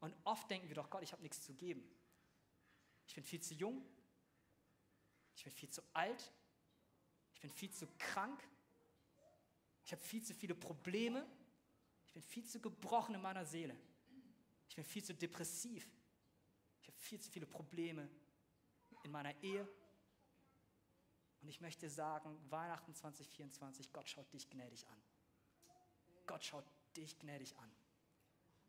Und 0.00 0.16
oft 0.24 0.50
denken 0.50 0.68
wir 0.68 0.74
doch, 0.74 0.88
Gott, 0.88 1.02
ich 1.02 1.12
habe 1.12 1.20
nichts 1.20 1.42
zu 1.42 1.52
geben. 1.52 1.99
Ich 3.10 3.14
bin 3.16 3.24
viel 3.24 3.42
zu 3.42 3.54
jung. 3.54 3.84
Ich 5.34 5.42
bin 5.42 5.52
viel 5.52 5.68
zu 5.68 5.82
alt. 5.92 6.32
Ich 7.34 7.40
bin 7.40 7.50
viel 7.50 7.72
zu 7.72 7.88
krank. 7.98 8.40
Ich 9.84 9.90
habe 9.90 10.00
viel 10.00 10.22
zu 10.22 10.32
viele 10.32 10.54
Probleme. 10.54 11.26
Ich 12.06 12.12
bin 12.12 12.22
viel 12.22 12.44
zu 12.46 12.60
gebrochen 12.60 13.16
in 13.16 13.20
meiner 13.20 13.44
Seele. 13.44 13.76
Ich 14.68 14.76
bin 14.76 14.84
viel 14.84 15.02
zu 15.02 15.12
depressiv. 15.12 15.90
Ich 16.82 16.86
habe 16.86 16.96
viel 16.98 17.20
zu 17.20 17.28
viele 17.32 17.46
Probleme 17.46 18.08
in 19.02 19.10
meiner 19.10 19.34
Ehe. 19.42 19.68
Und 21.40 21.48
ich 21.48 21.60
möchte 21.60 21.90
sagen, 21.90 22.38
Weihnachten 22.48 22.94
2024, 22.94 23.92
Gott 23.92 24.08
schaut 24.08 24.32
dich 24.32 24.48
gnädig 24.48 24.86
an. 24.86 25.02
Gott 26.26 26.44
schaut 26.44 26.70
dich 26.96 27.18
gnädig 27.18 27.58
an. 27.58 27.72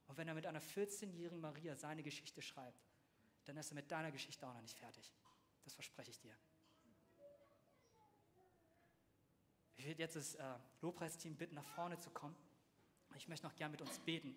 Und 0.07 0.17
wenn 0.17 0.27
er 0.27 0.33
mit 0.33 0.47
einer 0.47 0.63
14-jährigen 0.63 1.39
Maria 1.39 1.75
seine 1.75 2.01
Geschichte 2.01 2.41
schreibt, 2.41 2.90
dann 3.45 3.57
ist 3.57 3.71
er 3.71 3.75
mit 3.75 3.91
deiner 3.91 4.11
Geschichte 4.11 4.47
auch 4.47 4.53
noch 4.53 4.61
nicht 4.61 4.77
fertig. 4.77 5.11
Das 5.63 5.73
verspreche 5.73 6.11
ich 6.11 6.19
dir. 6.19 6.35
Ich 9.75 9.85
werde 9.85 9.99
jetzt 9.99 10.15
das 10.15 10.35
äh, 10.35 10.59
Lobpreisteam 10.81 11.35
bitten, 11.35 11.55
nach 11.55 11.65
vorne 11.65 11.97
zu 11.97 12.11
kommen. 12.11 12.35
Ich 13.15 13.27
möchte 13.27 13.47
noch 13.47 13.55
gern 13.55 13.71
mit 13.71 13.81
uns 13.81 13.99
beten. 13.99 14.35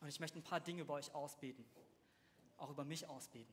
Und 0.00 0.08
ich 0.08 0.20
möchte 0.20 0.38
ein 0.38 0.44
paar 0.44 0.60
Dinge 0.60 0.82
über 0.82 0.94
euch 0.94 1.14
ausbeten, 1.14 1.64
auch 2.56 2.70
über 2.70 2.84
mich 2.84 3.08
ausbeten. 3.08 3.52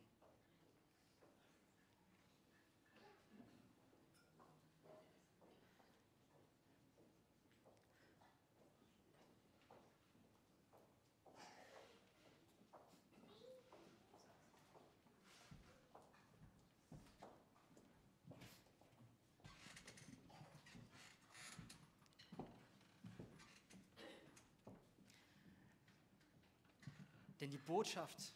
Denn 27.45 27.51
die 27.51 27.60
Botschaft, 27.85 28.33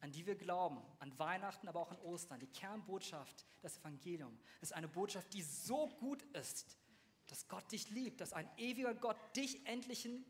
an 0.00 0.12
die 0.12 0.24
wir 0.24 0.34
glauben, 0.34 0.80
an 0.98 1.18
Weihnachten, 1.18 1.68
aber 1.68 1.80
auch 1.80 1.90
an 1.90 1.98
Ostern, 1.98 2.40
die 2.40 2.46
Kernbotschaft, 2.46 3.44
das 3.60 3.78
Evangelium, 3.80 4.38
ist 4.62 4.72
eine 4.72 4.88
Botschaft, 4.88 5.34
die 5.34 5.42
so 5.42 5.88
gut 6.00 6.22
ist, 6.34 6.78
dass 7.26 7.48
Gott 7.48 7.70
dich 7.70 7.90
liebt, 7.90 8.22
dass 8.22 8.32
ein 8.32 8.48
ewiger 8.56 8.94
Gott 8.94 9.18
dich 9.36 9.66
endlichen, 9.66 10.24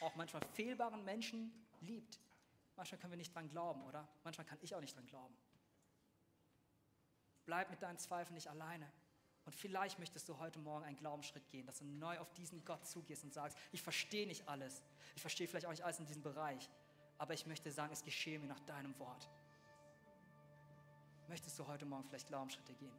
auch 0.00 0.14
manchmal 0.14 0.42
fehlbaren 0.52 1.04
Menschen 1.04 1.52
liebt. 1.80 2.20
Manchmal 2.76 3.00
können 3.00 3.12
wir 3.12 3.18
nicht 3.18 3.34
dran 3.34 3.48
glauben, 3.48 3.82
oder? 3.82 4.08
Manchmal 4.22 4.46
kann 4.46 4.58
ich 4.62 4.74
auch 4.76 4.80
nicht 4.80 4.96
dran 4.96 5.06
glauben. 5.06 5.36
Bleib 7.44 7.70
mit 7.70 7.82
deinen 7.82 7.98
Zweifeln 7.98 8.34
nicht 8.34 8.48
alleine. 8.48 8.88
Und 9.44 9.54
vielleicht 9.54 9.98
möchtest 9.98 10.28
du 10.28 10.38
heute 10.38 10.58
Morgen 10.60 10.84
einen 10.84 10.96
Glaubensschritt 10.96 11.48
gehen, 11.50 11.66
dass 11.66 11.78
du 11.78 11.84
neu 11.84 12.18
auf 12.18 12.32
diesen 12.34 12.64
Gott 12.64 12.86
zugehst 12.86 13.24
und 13.24 13.32
sagst, 13.32 13.58
ich 13.72 13.82
verstehe 13.82 14.26
nicht 14.26 14.48
alles. 14.48 14.82
Ich 15.16 15.20
verstehe 15.20 15.48
vielleicht 15.48 15.66
auch 15.66 15.70
nicht 15.70 15.84
alles 15.84 15.98
in 15.98 16.06
diesem 16.06 16.22
Bereich. 16.22 16.70
Aber 17.18 17.34
ich 17.34 17.46
möchte 17.46 17.70
sagen, 17.70 17.92
es 17.92 18.04
geschehe 18.04 18.38
mir 18.38 18.46
nach 18.46 18.60
deinem 18.60 18.96
Wort. 18.98 19.28
Möchtest 21.28 21.58
du 21.58 21.66
heute 21.66 21.86
Morgen 21.86 22.04
vielleicht 22.04 22.28
Glaubensschritte 22.28 22.74
gehen? 22.74 22.92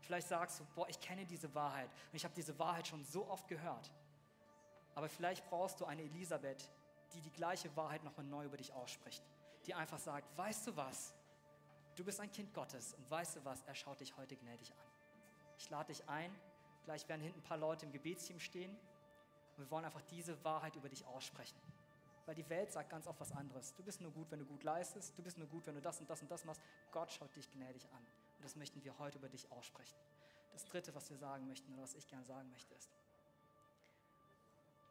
Vielleicht 0.00 0.28
sagst 0.28 0.60
du, 0.60 0.64
boah, 0.74 0.88
ich 0.88 1.00
kenne 1.00 1.24
diese 1.24 1.54
Wahrheit 1.54 1.88
und 2.10 2.16
ich 2.16 2.24
habe 2.24 2.34
diese 2.34 2.58
Wahrheit 2.58 2.86
schon 2.86 3.04
so 3.04 3.26
oft 3.28 3.48
gehört. 3.48 3.90
Aber 4.94 5.08
vielleicht 5.08 5.48
brauchst 5.48 5.80
du 5.80 5.86
eine 5.86 6.02
Elisabeth, 6.02 6.70
die 7.14 7.20
die 7.20 7.30
gleiche 7.30 7.74
Wahrheit 7.76 8.04
nochmal 8.04 8.26
neu 8.26 8.44
über 8.44 8.56
dich 8.56 8.72
ausspricht. 8.72 9.22
Die 9.66 9.74
einfach 9.74 9.98
sagt, 9.98 10.36
weißt 10.36 10.66
du 10.66 10.76
was? 10.76 11.14
Du 11.96 12.04
bist 12.04 12.20
ein 12.20 12.30
Kind 12.30 12.54
Gottes 12.54 12.94
und 12.94 13.10
weißt 13.10 13.36
du 13.36 13.44
was, 13.44 13.62
er 13.62 13.74
schaut 13.74 14.00
dich 14.00 14.16
heute 14.16 14.36
gnädig 14.36 14.72
an. 14.72 14.86
Ich 15.58 15.68
lade 15.68 15.92
dich 15.92 16.08
ein, 16.08 16.34
gleich 16.84 17.06
werden 17.08 17.20
hinten 17.20 17.40
ein 17.40 17.44
paar 17.44 17.58
Leute 17.58 17.84
im 17.84 17.92
Gebetsteam 17.92 18.40
stehen 18.40 18.70
und 19.56 19.64
wir 19.64 19.70
wollen 19.70 19.84
einfach 19.84 20.02
diese 20.02 20.42
Wahrheit 20.42 20.74
über 20.76 20.88
dich 20.88 21.04
aussprechen. 21.04 21.60
Weil 22.24 22.34
die 22.34 22.48
Welt 22.48 22.72
sagt 22.72 22.88
ganz 22.88 23.06
oft 23.06 23.20
was 23.20 23.32
anderes. 23.32 23.74
Du 23.74 23.82
bist 23.82 24.00
nur 24.00 24.10
gut, 24.12 24.30
wenn 24.30 24.38
du 24.38 24.46
gut 24.46 24.62
leistest, 24.62 25.16
du 25.18 25.22
bist 25.22 25.36
nur 25.36 25.48
gut, 25.48 25.66
wenn 25.66 25.74
du 25.74 25.82
das 25.82 26.00
und 26.00 26.08
das 26.08 26.22
und 26.22 26.30
das 26.30 26.44
machst. 26.44 26.62
Gott 26.92 27.12
schaut 27.12 27.34
dich 27.36 27.50
gnädig 27.50 27.86
an. 27.92 28.06
Und 28.36 28.44
das 28.44 28.56
möchten 28.56 28.82
wir 28.84 28.98
heute 28.98 29.18
über 29.18 29.28
dich 29.28 29.50
aussprechen. 29.50 29.98
Das 30.52 30.64
Dritte, 30.64 30.94
was 30.94 31.10
wir 31.10 31.16
sagen 31.16 31.46
möchten 31.46 31.72
oder 31.74 31.82
was 31.82 31.94
ich 31.94 32.06
gerne 32.06 32.24
sagen 32.24 32.48
möchte, 32.50 32.74
ist, 32.74 32.90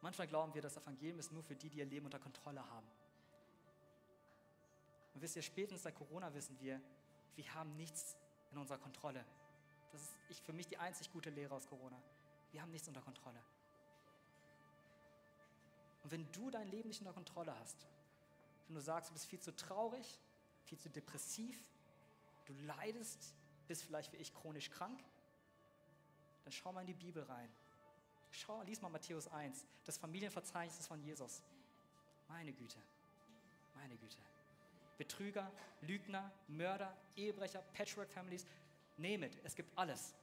manchmal 0.02 0.28
glauben 0.28 0.54
wir, 0.54 0.62
das 0.62 0.78
Evangelium 0.78 1.20
ist 1.20 1.32
nur 1.32 1.44
für 1.44 1.56
die, 1.56 1.70
die 1.70 1.80
ihr 1.80 1.86
Leben 1.86 2.06
unter 2.06 2.20
Kontrolle 2.20 2.70
haben. 2.70 2.88
Und 5.14 5.22
wisst 5.22 5.36
ihr, 5.36 5.42
spätestens 5.42 5.84
seit 5.84 5.96
Corona 5.96 6.34
wissen 6.34 6.60
wir, 6.60 6.82
wir 7.36 7.54
haben 7.54 7.76
nichts 7.76 8.16
in 8.52 8.58
unserer 8.58 8.78
Kontrolle. 8.78 9.26
Das 9.92 10.02
ist 10.02 10.12
ich, 10.30 10.42
für 10.42 10.54
mich 10.54 10.68
die 10.68 10.78
einzig 10.78 11.12
gute 11.12 11.30
Lehre 11.30 11.54
aus 11.54 11.68
Corona. 11.68 12.02
Wir 12.52 12.62
haben 12.62 12.72
nichts 12.72 12.88
unter 12.88 13.02
Kontrolle. 13.02 13.42
Und 16.04 16.12
wenn 16.12 16.32
du 16.32 16.50
dein 16.50 16.68
Leben 16.68 16.90
nicht 16.90 17.02
unter 17.02 17.14
Kontrolle 17.14 17.58
hast, 17.60 17.88
wenn 18.68 18.76
du 18.76 18.82
sagst, 18.82 19.10
du 19.10 19.14
bist 19.14 19.26
viel 19.26 19.40
zu 19.40 19.56
traurig, 19.56 20.20
viel 20.64 20.78
zu 20.78 20.90
depressiv, 20.90 21.62
du 22.46 22.54
leidest, 22.66 23.36
bist 23.68 23.84
vielleicht 23.84 24.12
wie 24.14 24.18
ich 24.18 24.34
chronisch 24.34 24.70
krank, 24.70 25.04
dann 26.44 26.52
schau 26.52 26.72
mal 26.72 26.82
in 26.82 26.88
die 26.88 26.94
Bibel 26.94 27.24
rein. 27.24 27.50
Schau, 28.32 28.62
lies 28.64 28.82
mal 28.82 28.90
Matthäus 28.90 29.28
1, 29.28 29.66
das 29.84 29.98
Familienverzeichnis 29.98 30.88
von 30.88 31.02
Jesus. 31.02 31.44
Meine 32.30 32.54
Güte, 32.54 32.80
meine 33.76 33.98
Güte. 33.98 34.18
Betrüger, 35.02 35.52
Lügner, 35.82 36.32
Mörder, 36.48 36.96
Ehebrecher, 37.16 37.64
Patchwork-Families, 37.74 38.46
name 38.98 39.26
it, 39.26 39.42
es 39.44 39.56
gibt 39.56 39.76
alles. 39.76 40.14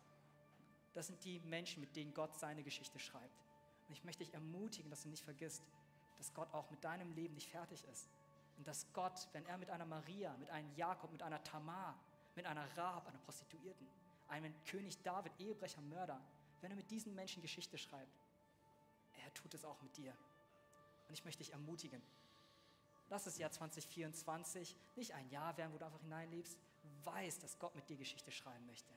Das 0.95 1.09
sind 1.09 1.25
die 1.25 1.41
Menschen, 1.41 1.81
mit 1.81 1.97
denen 1.97 2.15
Gott 2.15 2.39
seine 2.39 2.63
Geschichte 2.63 3.01
schreibt. 3.01 3.43
Und 3.89 3.93
ich 3.93 4.05
möchte 4.05 4.23
dich 4.23 4.33
ermutigen, 4.33 4.89
dass 4.89 5.03
du 5.03 5.09
nicht 5.09 5.25
vergisst, 5.25 5.65
dass 6.17 6.33
Gott 6.33 6.55
auch 6.55 6.71
mit 6.71 6.85
deinem 6.85 7.11
Leben 7.11 7.35
nicht 7.35 7.51
fertig 7.51 7.83
ist. 7.91 8.09
Und 8.57 8.69
dass 8.69 8.87
Gott, 8.93 9.27
wenn 9.33 9.45
er 9.47 9.59
mit 9.59 9.69
einer 9.69 9.85
Maria, 9.85 10.37
mit 10.39 10.49
einem 10.51 10.73
Jakob, 10.77 11.11
mit 11.11 11.25
einer 11.25 11.43
Tamar, 11.43 11.99
mit 12.37 12.47
einer 12.47 12.65
Rahab, 12.77 13.09
einer 13.09 13.19
Prostituierten, 13.19 13.89
einem 14.29 14.55
König 14.65 15.03
David, 15.03 15.33
Ehebrecher, 15.41 15.81
Mörder, 15.81 16.21
wenn 16.61 16.71
er 16.71 16.77
mit 16.77 16.89
diesen 16.89 17.17
Menschen 17.17 17.43
Geschichte 17.43 17.79
schreibt, 17.79 18.17
er 19.25 19.35
tut 19.35 19.55
es 19.55 19.65
auch 19.65 19.83
mit 19.83 19.97
dir. 19.97 20.17
Und 21.09 21.15
ich 21.15 21.25
möchte 21.25 21.43
dich 21.43 21.53
ermutigen, 21.53 22.01
lass 23.11 23.25
das 23.25 23.39
Jahr 23.39 23.51
2024 23.51 24.77
nicht 24.97 25.15
ein 25.15 25.29
Jahr 25.31 25.57
werden, 25.57 25.73
wo 25.73 25.79
du 25.79 25.85
einfach 25.85 26.01
hineinlebst. 26.01 26.59
Weiß, 27.05 27.39
dass 27.39 27.59
Gott 27.59 27.75
mit 27.75 27.89
dir 27.89 27.97
Geschichte 27.97 28.31
schreiben 28.31 28.67
möchte. 28.67 28.93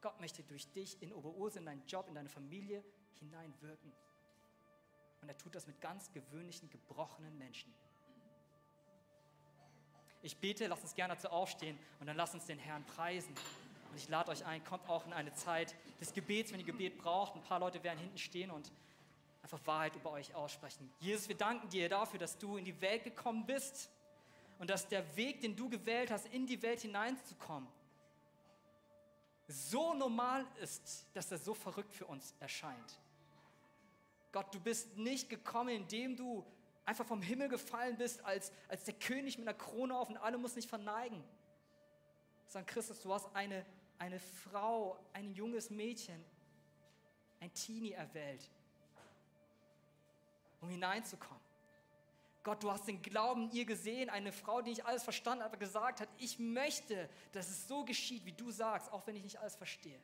Gott 0.00 0.20
möchte 0.20 0.42
durch 0.42 0.70
dich 0.72 1.00
in 1.02 1.12
Oberursel, 1.12 1.60
in 1.60 1.66
deinen 1.66 1.86
Job, 1.86 2.08
in 2.08 2.14
deine 2.14 2.28
Familie 2.28 2.84
hineinwirken. 3.18 3.92
Und 5.22 5.28
er 5.28 5.38
tut 5.38 5.54
das 5.54 5.66
mit 5.66 5.80
ganz 5.80 6.12
gewöhnlichen, 6.12 6.68
gebrochenen 6.70 7.36
Menschen. 7.38 7.72
Ich 10.22 10.36
bete, 10.36 10.66
lasst 10.66 10.82
uns 10.82 10.94
gerne 10.94 11.14
dazu 11.14 11.28
aufstehen 11.28 11.78
und 12.00 12.06
dann 12.06 12.16
lasst 12.16 12.34
uns 12.34 12.46
den 12.46 12.58
Herrn 12.58 12.84
preisen. 12.84 13.34
Und 13.90 13.96
ich 13.96 14.08
lade 14.08 14.30
euch 14.30 14.44
ein, 14.44 14.62
kommt 14.64 14.88
auch 14.88 15.06
in 15.06 15.12
eine 15.12 15.32
Zeit 15.32 15.74
des 16.00 16.12
Gebets, 16.12 16.52
wenn 16.52 16.60
ihr 16.60 16.66
Gebet 16.66 16.98
braucht. 16.98 17.34
Ein 17.34 17.42
paar 17.42 17.60
Leute 17.60 17.82
werden 17.82 17.98
hinten 17.98 18.18
stehen 18.18 18.50
und 18.50 18.70
einfach 19.46 19.64
Wahrheit 19.64 19.94
über 19.94 20.10
euch 20.10 20.34
aussprechen. 20.34 20.90
Jesus, 20.98 21.28
wir 21.28 21.36
danken 21.36 21.68
dir 21.68 21.88
dafür, 21.88 22.18
dass 22.18 22.36
du 22.36 22.56
in 22.56 22.64
die 22.64 22.80
Welt 22.80 23.04
gekommen 23.04 23.46
bist 23.46 23.88
und 24.58 24.68
dass 24.68 24.88
der 24.88 25.16
Weg, 25.16 25.40
den 25.40 25.54
du 25.54 25.68
gewählt 25.68 26.10
hast, 26.10 26.26
in 26.34 26.48
die 26.48 26.60
Welt 26.62 26.80
hineinzukommen, 26.80 27.68
so 29.46 29.94
normal 29.94 30.44
ist, 30.60 31.06
dass 31.14 31.30
er 31.30 31.38
so 31.38 31.54
verrückt 31.54 31.94
für 31.94 32.06
uns 32.06 32.34
erscheint. 32.40 32.98
Gott, 34.32 34.52
du 34.52 34.58
bist 34.58 34.96
nicht 34.96 35.28
gekommen, 35.28 35.68
indem 35.68 36.16
du 36.16 36.44
einfach 36.84 37.06
vom 37.06 37.22
Himmel 37.22 37.48
gefallen 37.48 37.96
bist 37.96 38.24
als, 38.24 38.50
als 38.66 38.82
der 38.82 38.94
König 38.94 39.38
mit 39.38 39.46
einer 39.46 39.56
Krone 39.56 39.96
auf 39.96 40.08
und 40.08 40.16
alle 40.16 40.38
mussten 40.38 40.60
sich 40.60 40.68
verneigen. 40.68 41.22
Sondern 42.48 42.66
Christus, 42.66 43.00
du 43.00 43.14
hast 43.14 43.32
eine, 43.32 43.64
eine 44.00 44.18
Frau, 44.18 44.98
ein 45.12 45.32
junges 45.34 45.70
Mädchen, 45.70 46.24
ein 47.38 47.54
Teenie 47.54 47.92
erwählt, 47.92 48.50
um 50.66 50.70
hineinzukommen. 50.70 51.40
Gott, 52.42 52.62
du 52.62 52.70
hast 52.70 52.86
den 52.86 53.02
Glauben 53.02 53.44
in 53.44 53.56
ihr 53.56 53.64
gesehen, 53.64 54.08
eine 54.08 54.30
Frau, 54.30 54.62
die 54.62 54.70
nicht 54.70 54.86
alles 54.86 55.02
verstanden 55.02 55.42
hat, 55.42 55.50
aber 55.50 55.58
gesagt 55.58 56.00
hat, 56.00 56.08
ich 56.18 56.38
möchte, 56.38 57.08
dass 57.32 57.48
es 57.48 57.66
so 57.66 57.84
geschieht, 57.84 58.24
wie 58.24 58.32
du 58.32 58.52
sagst, 58.52 58.92
auch 58.92 59.04
wenn 59.06 59.16
ich 59.16 59.24
nicht 59.24 59.40
alles 59.40 59.56
verstehe. 59.56 60.00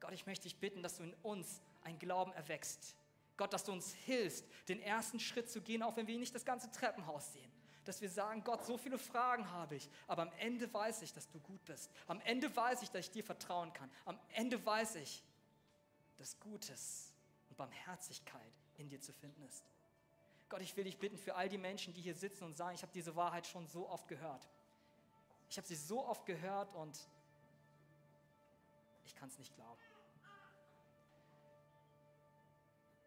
Gott, 0.00 0.12
ich 0.12 0.26
möchte 0.26 0.44
dich 0.44 0.56
bitten, 0.56 0.82
dass 0.82 0.96
du 0.96 1.04
in 1.04 1.14
uns 1.22 1.62
ein 1.84 1.98
Glauben 1.98 2.32
erwächst. 2.32 2.96
Gott, 3.36 3.52
dass 3.52 3.62
du 3.64 3.72
uns 3.72 3.92
hilfst, 3.92 4.44
den 4.68 4.80
ersten 4.80 5.20
Schritt 5.20 5.48
zu 5.48 5.60
gehen, 5.60 5.82
auch 5.82 5.96
wenn 5.96 6.08
wir 6.08 6.18
nicht 6.18 6.34
das 6.34 6.44
ganze 6.44 6.70
Treppenhaus 6.72 7.32
sehen. 7.32 7.50
Dass 7.84 8.00
wir 8.00 8.10
sagen, 8.10 8.42
Gott, 8.42 8.64
so 8.66 8.76
viele 8.76 8.98
Fragen 8.98 9.48
habe 9.50 9.76
ich, 9.76 9.88
aber 10.08 10.22
am 10.22 10.32
Ende 10.38 10.72
weiß 10.74 11.02
ich, 11.02 11.12
dass 11.12 11.28
du 11.28 11.38
gut 11.38 11.64
bist. 11.64 11.90
Am 12.08 12.20
Ende 12.22 12.54
weiß 12.54 12.82
ich, 12.82 12.90
dass 12.90 13.06
ich 13.06 13.10
dir 13.12 13.24
vertrauen 13.24 13.72
kann. 13.72 13.90
Am 14.04 14.18
Ende 14.30 14.64
weiß 14.66 14.96
ich, 14.96 15.22
dass 16.16 16.38
Gutes 16.40 17.14
und 17.48 17.56
Barmherzigkeit 17.56 18.59
in 18.80 18.88
dir 18.88 19.00
zu 19.00 19.12
finden 19.12 19.42
ist. 19.42 19.64
Gott, 20.48 20.62
ich 20.62 20.76
will 20.76 20.84
dich 20.84 20.98
bitten 20.98 21.16
für 21.16 21.36
all 21.36 21.48
die 21.48 21.58
Menschen, 21.58 21.94
die 21.94 22.00
hier 22.00 22.14
sitzen 22.14 22.44
und 22.44 22.56
sagen, 22.56 22.74
ich 22.74 22.82
habe 22.82 22.92
diese 22.92 23.14
Wahrheit 23.14 23.46
schon 23.46 23.68
so 23.68 23.88
oft 23.88 24.08
gehört. 24.08 24.48
Ich 25.48 25.56
habe 25.56 25.66
sie 25.66 25.76
so 25.76 26.04
oft 26.04 26.26
gehört 26.26 26.72
und 26.74 26.98
ich 29.04 29.14
kann 29.14 29.28
es 29.28 29.38
nicht 29.38 29.54
glauben. 29.54 29.80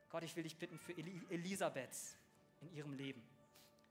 Gott, 0.09 0.23
ich 0.23 0.35
will 0.35 0.43
dich 0.43 0.57
bitten 0.57 0.77
für 0.77 0.93
Elisabeth 0.95 1.97
in 2.61 2.71
ihrem 2.73 2.93
Leben, 2.93 3.21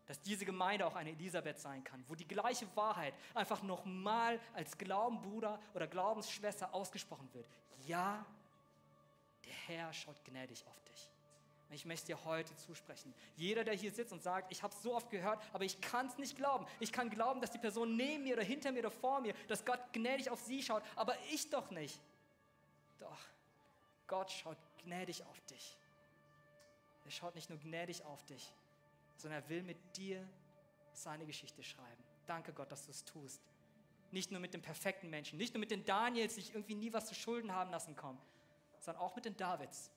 dass 0.06 0.20
diese 0.22 0.44
Gemeinde 0.44 0.86
auch 0.86 0.94
eine 0.94 1.10
Elisabeth 1.10 1.58
sein 1.58 1.82
kann, 1.82 2.04
wo 2.08 2.14
die 2.14 2.28
gleiche 2.28 2.66
Wahrheit 2.76 3.12
einfach 3.34 3.62
nochmal 3.62 4.40
als 4.54 4.78
Glaubenbruder 4.78 5.60
oder 5.74 5.86
Glaubensschwester 5.88 6.72
ausgesprochen 6.72 7.28
wird. 7.34 7.48
Ja, 7.86 8.24
der 9.44 9.52
Herr 9.52 9.92
schaut 9.92 10.24
gnädig 10.24 10.64
auf 10.66 10.80
dich. 10.84 11.08
Und 11.72 11.76
ich 11.76 11.86
möchte 11.86 12.08
dir 12.08 12.22
heute 12.26 12.54
zusprechen. 12.54 13.14
Jeder, 13.34 13.64
der 13.64 13.72
hier 13.72 13.90
sitzt 13.90 14.12
und 14.12 14.22
sagt, 14.22 14.52
ich 14.52 14.62
habe 14.62 14.74
es 14.74 14.82
so 14.82 14.94
oft 14.94 15.08
gehört, 15.08 15.42
aber 15.54 15.64
ich 15.64 15.80
kann 15.80 16.06
es 16.06 16.18
nicht 16.18 16.36
glauben. 16.36 16.66
Ich 16.80 16.92
kann 16.92 17.08
glauben, 17.08 17.40
dass 17.40 17.50
die 17.50 17.56
Person 17.56 17.96
neben 17.96 18.24
mir 18.24 18.34
oder 18.34 18.42
hinter 18.42 18.72
mir 18.72 18.80
oder 18.80 18.90
vor 18.90 19.22
mir, 19.22 19.32
dass 19.48 19.64
Gott 19.64 19.80
gnädig 19.94 20.28
auf 20.28 20.38
sie 20.42 20.62
schaut, 20.62 20.82
aber 20.96 21.16
ich 21.32 21.48
doch 21.48 21.70
nicht. 21.70 21.98
Doch, 22.98 23.16
Gott 24.06 24.30
schaut 24.30 24.58
gnädig 24.84 25.24
auf 25.24 25.40
dich. 25.46 25.78
Er 27.06 27.10
schaut 27.10 27.34
nicht 27.34 27.48
nur 27.48 27.58
gnädig 27.58 28.04
auf 28.04 28.22
dich, 28.26 28.52
sondern 29.16 29.42
er 29.42 29.48
will 29.48 29.62
mit 29.62 29.78
dir 29.96 30.28
seine 30.92 31.24
Geschichte 31.24 31.62
schreiben. 31.62 32.04
Danke 32.26 32.52
Gott, 32.52 32.70
dass 32.70 32.84
du 32.84 32.90
es 32.90 33.02
tust. 33.02 33.40
Nicht 34.10 34.30
nur 34.30 34.40
mit 34.40 34.52
den 34.52 34.60
perfekten 34.60 35.08
Menschen, 35.08 35.38
nicht 35.38 35.54
nur 35.54 35.60
mit 35.60 35.70
den 35.70 35.86
Daniels, 35.86 36.34
die 36.34 36.42
sich 36.42 36.54
irgendwie 36.54 36.74
nie 36.74 36.92
was 36.92 37.06
zu 37.06 37.14
Schulden 37.14 37.50
haben 37.50 37.70
lassen 37.70 37.96
kommen, 37.96 38.20
sondern 38.78 39.02
auch 39.02 39.16
mit 39.16 39.24
den 39.24 39.38
Davids, 39.38 39.90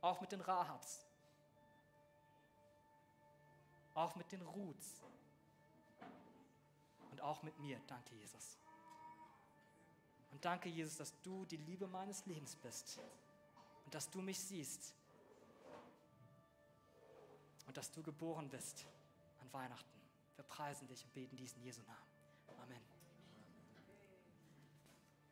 auch 0.00 0.20
mit 0.20 0.32
den 0.32 0.40
Rahabs. 0.40 1.04
Auch 3.94 4.14
mit 4.16 4.30
den 4.30 4.42
Ruths. 4.42 5.02
Und 7.10 7.20
auch 7.20 7.42
mit 7.42 7.58
mir. 7.58 7.80
Danke, 7.86 8.14
Jesus. 8.14 8.58
Und 10.30 10.44
danke, 10.44 10.68
Jesus, 10.68 10.96
dass 10.96 11.20
du 11.22 11.44
die 11.46 11.56
Liebe 11.56 11.86
meines 11.86 12.24
Lebens 12.26 12.54
bist. 12.56 13.00
Und 13.84 13.94
dass 13.94 14.08
du 14.08 14.20
mich 14.20 14.38
siehst. 14.38 14.94
Und 17.66 17.76
dass 17.76 17.90
du 17.90 18.02
geboren 18.02 18.48
bist 18.48 18.86
an 19.40 19.52
Weihnachten. 19.52 19.98
Wir 20.36 20.44
preisen 20.44 20.86
dich 20.86 21.02
und 21.04 21.12
beten 21.12 21.36
dies 21.36 21.54
in 21.54 21.62
Jesu 21.62 21.82
Namen. 21.82 22.06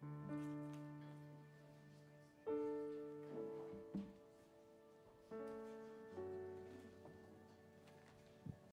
Amen. 0.00 0.55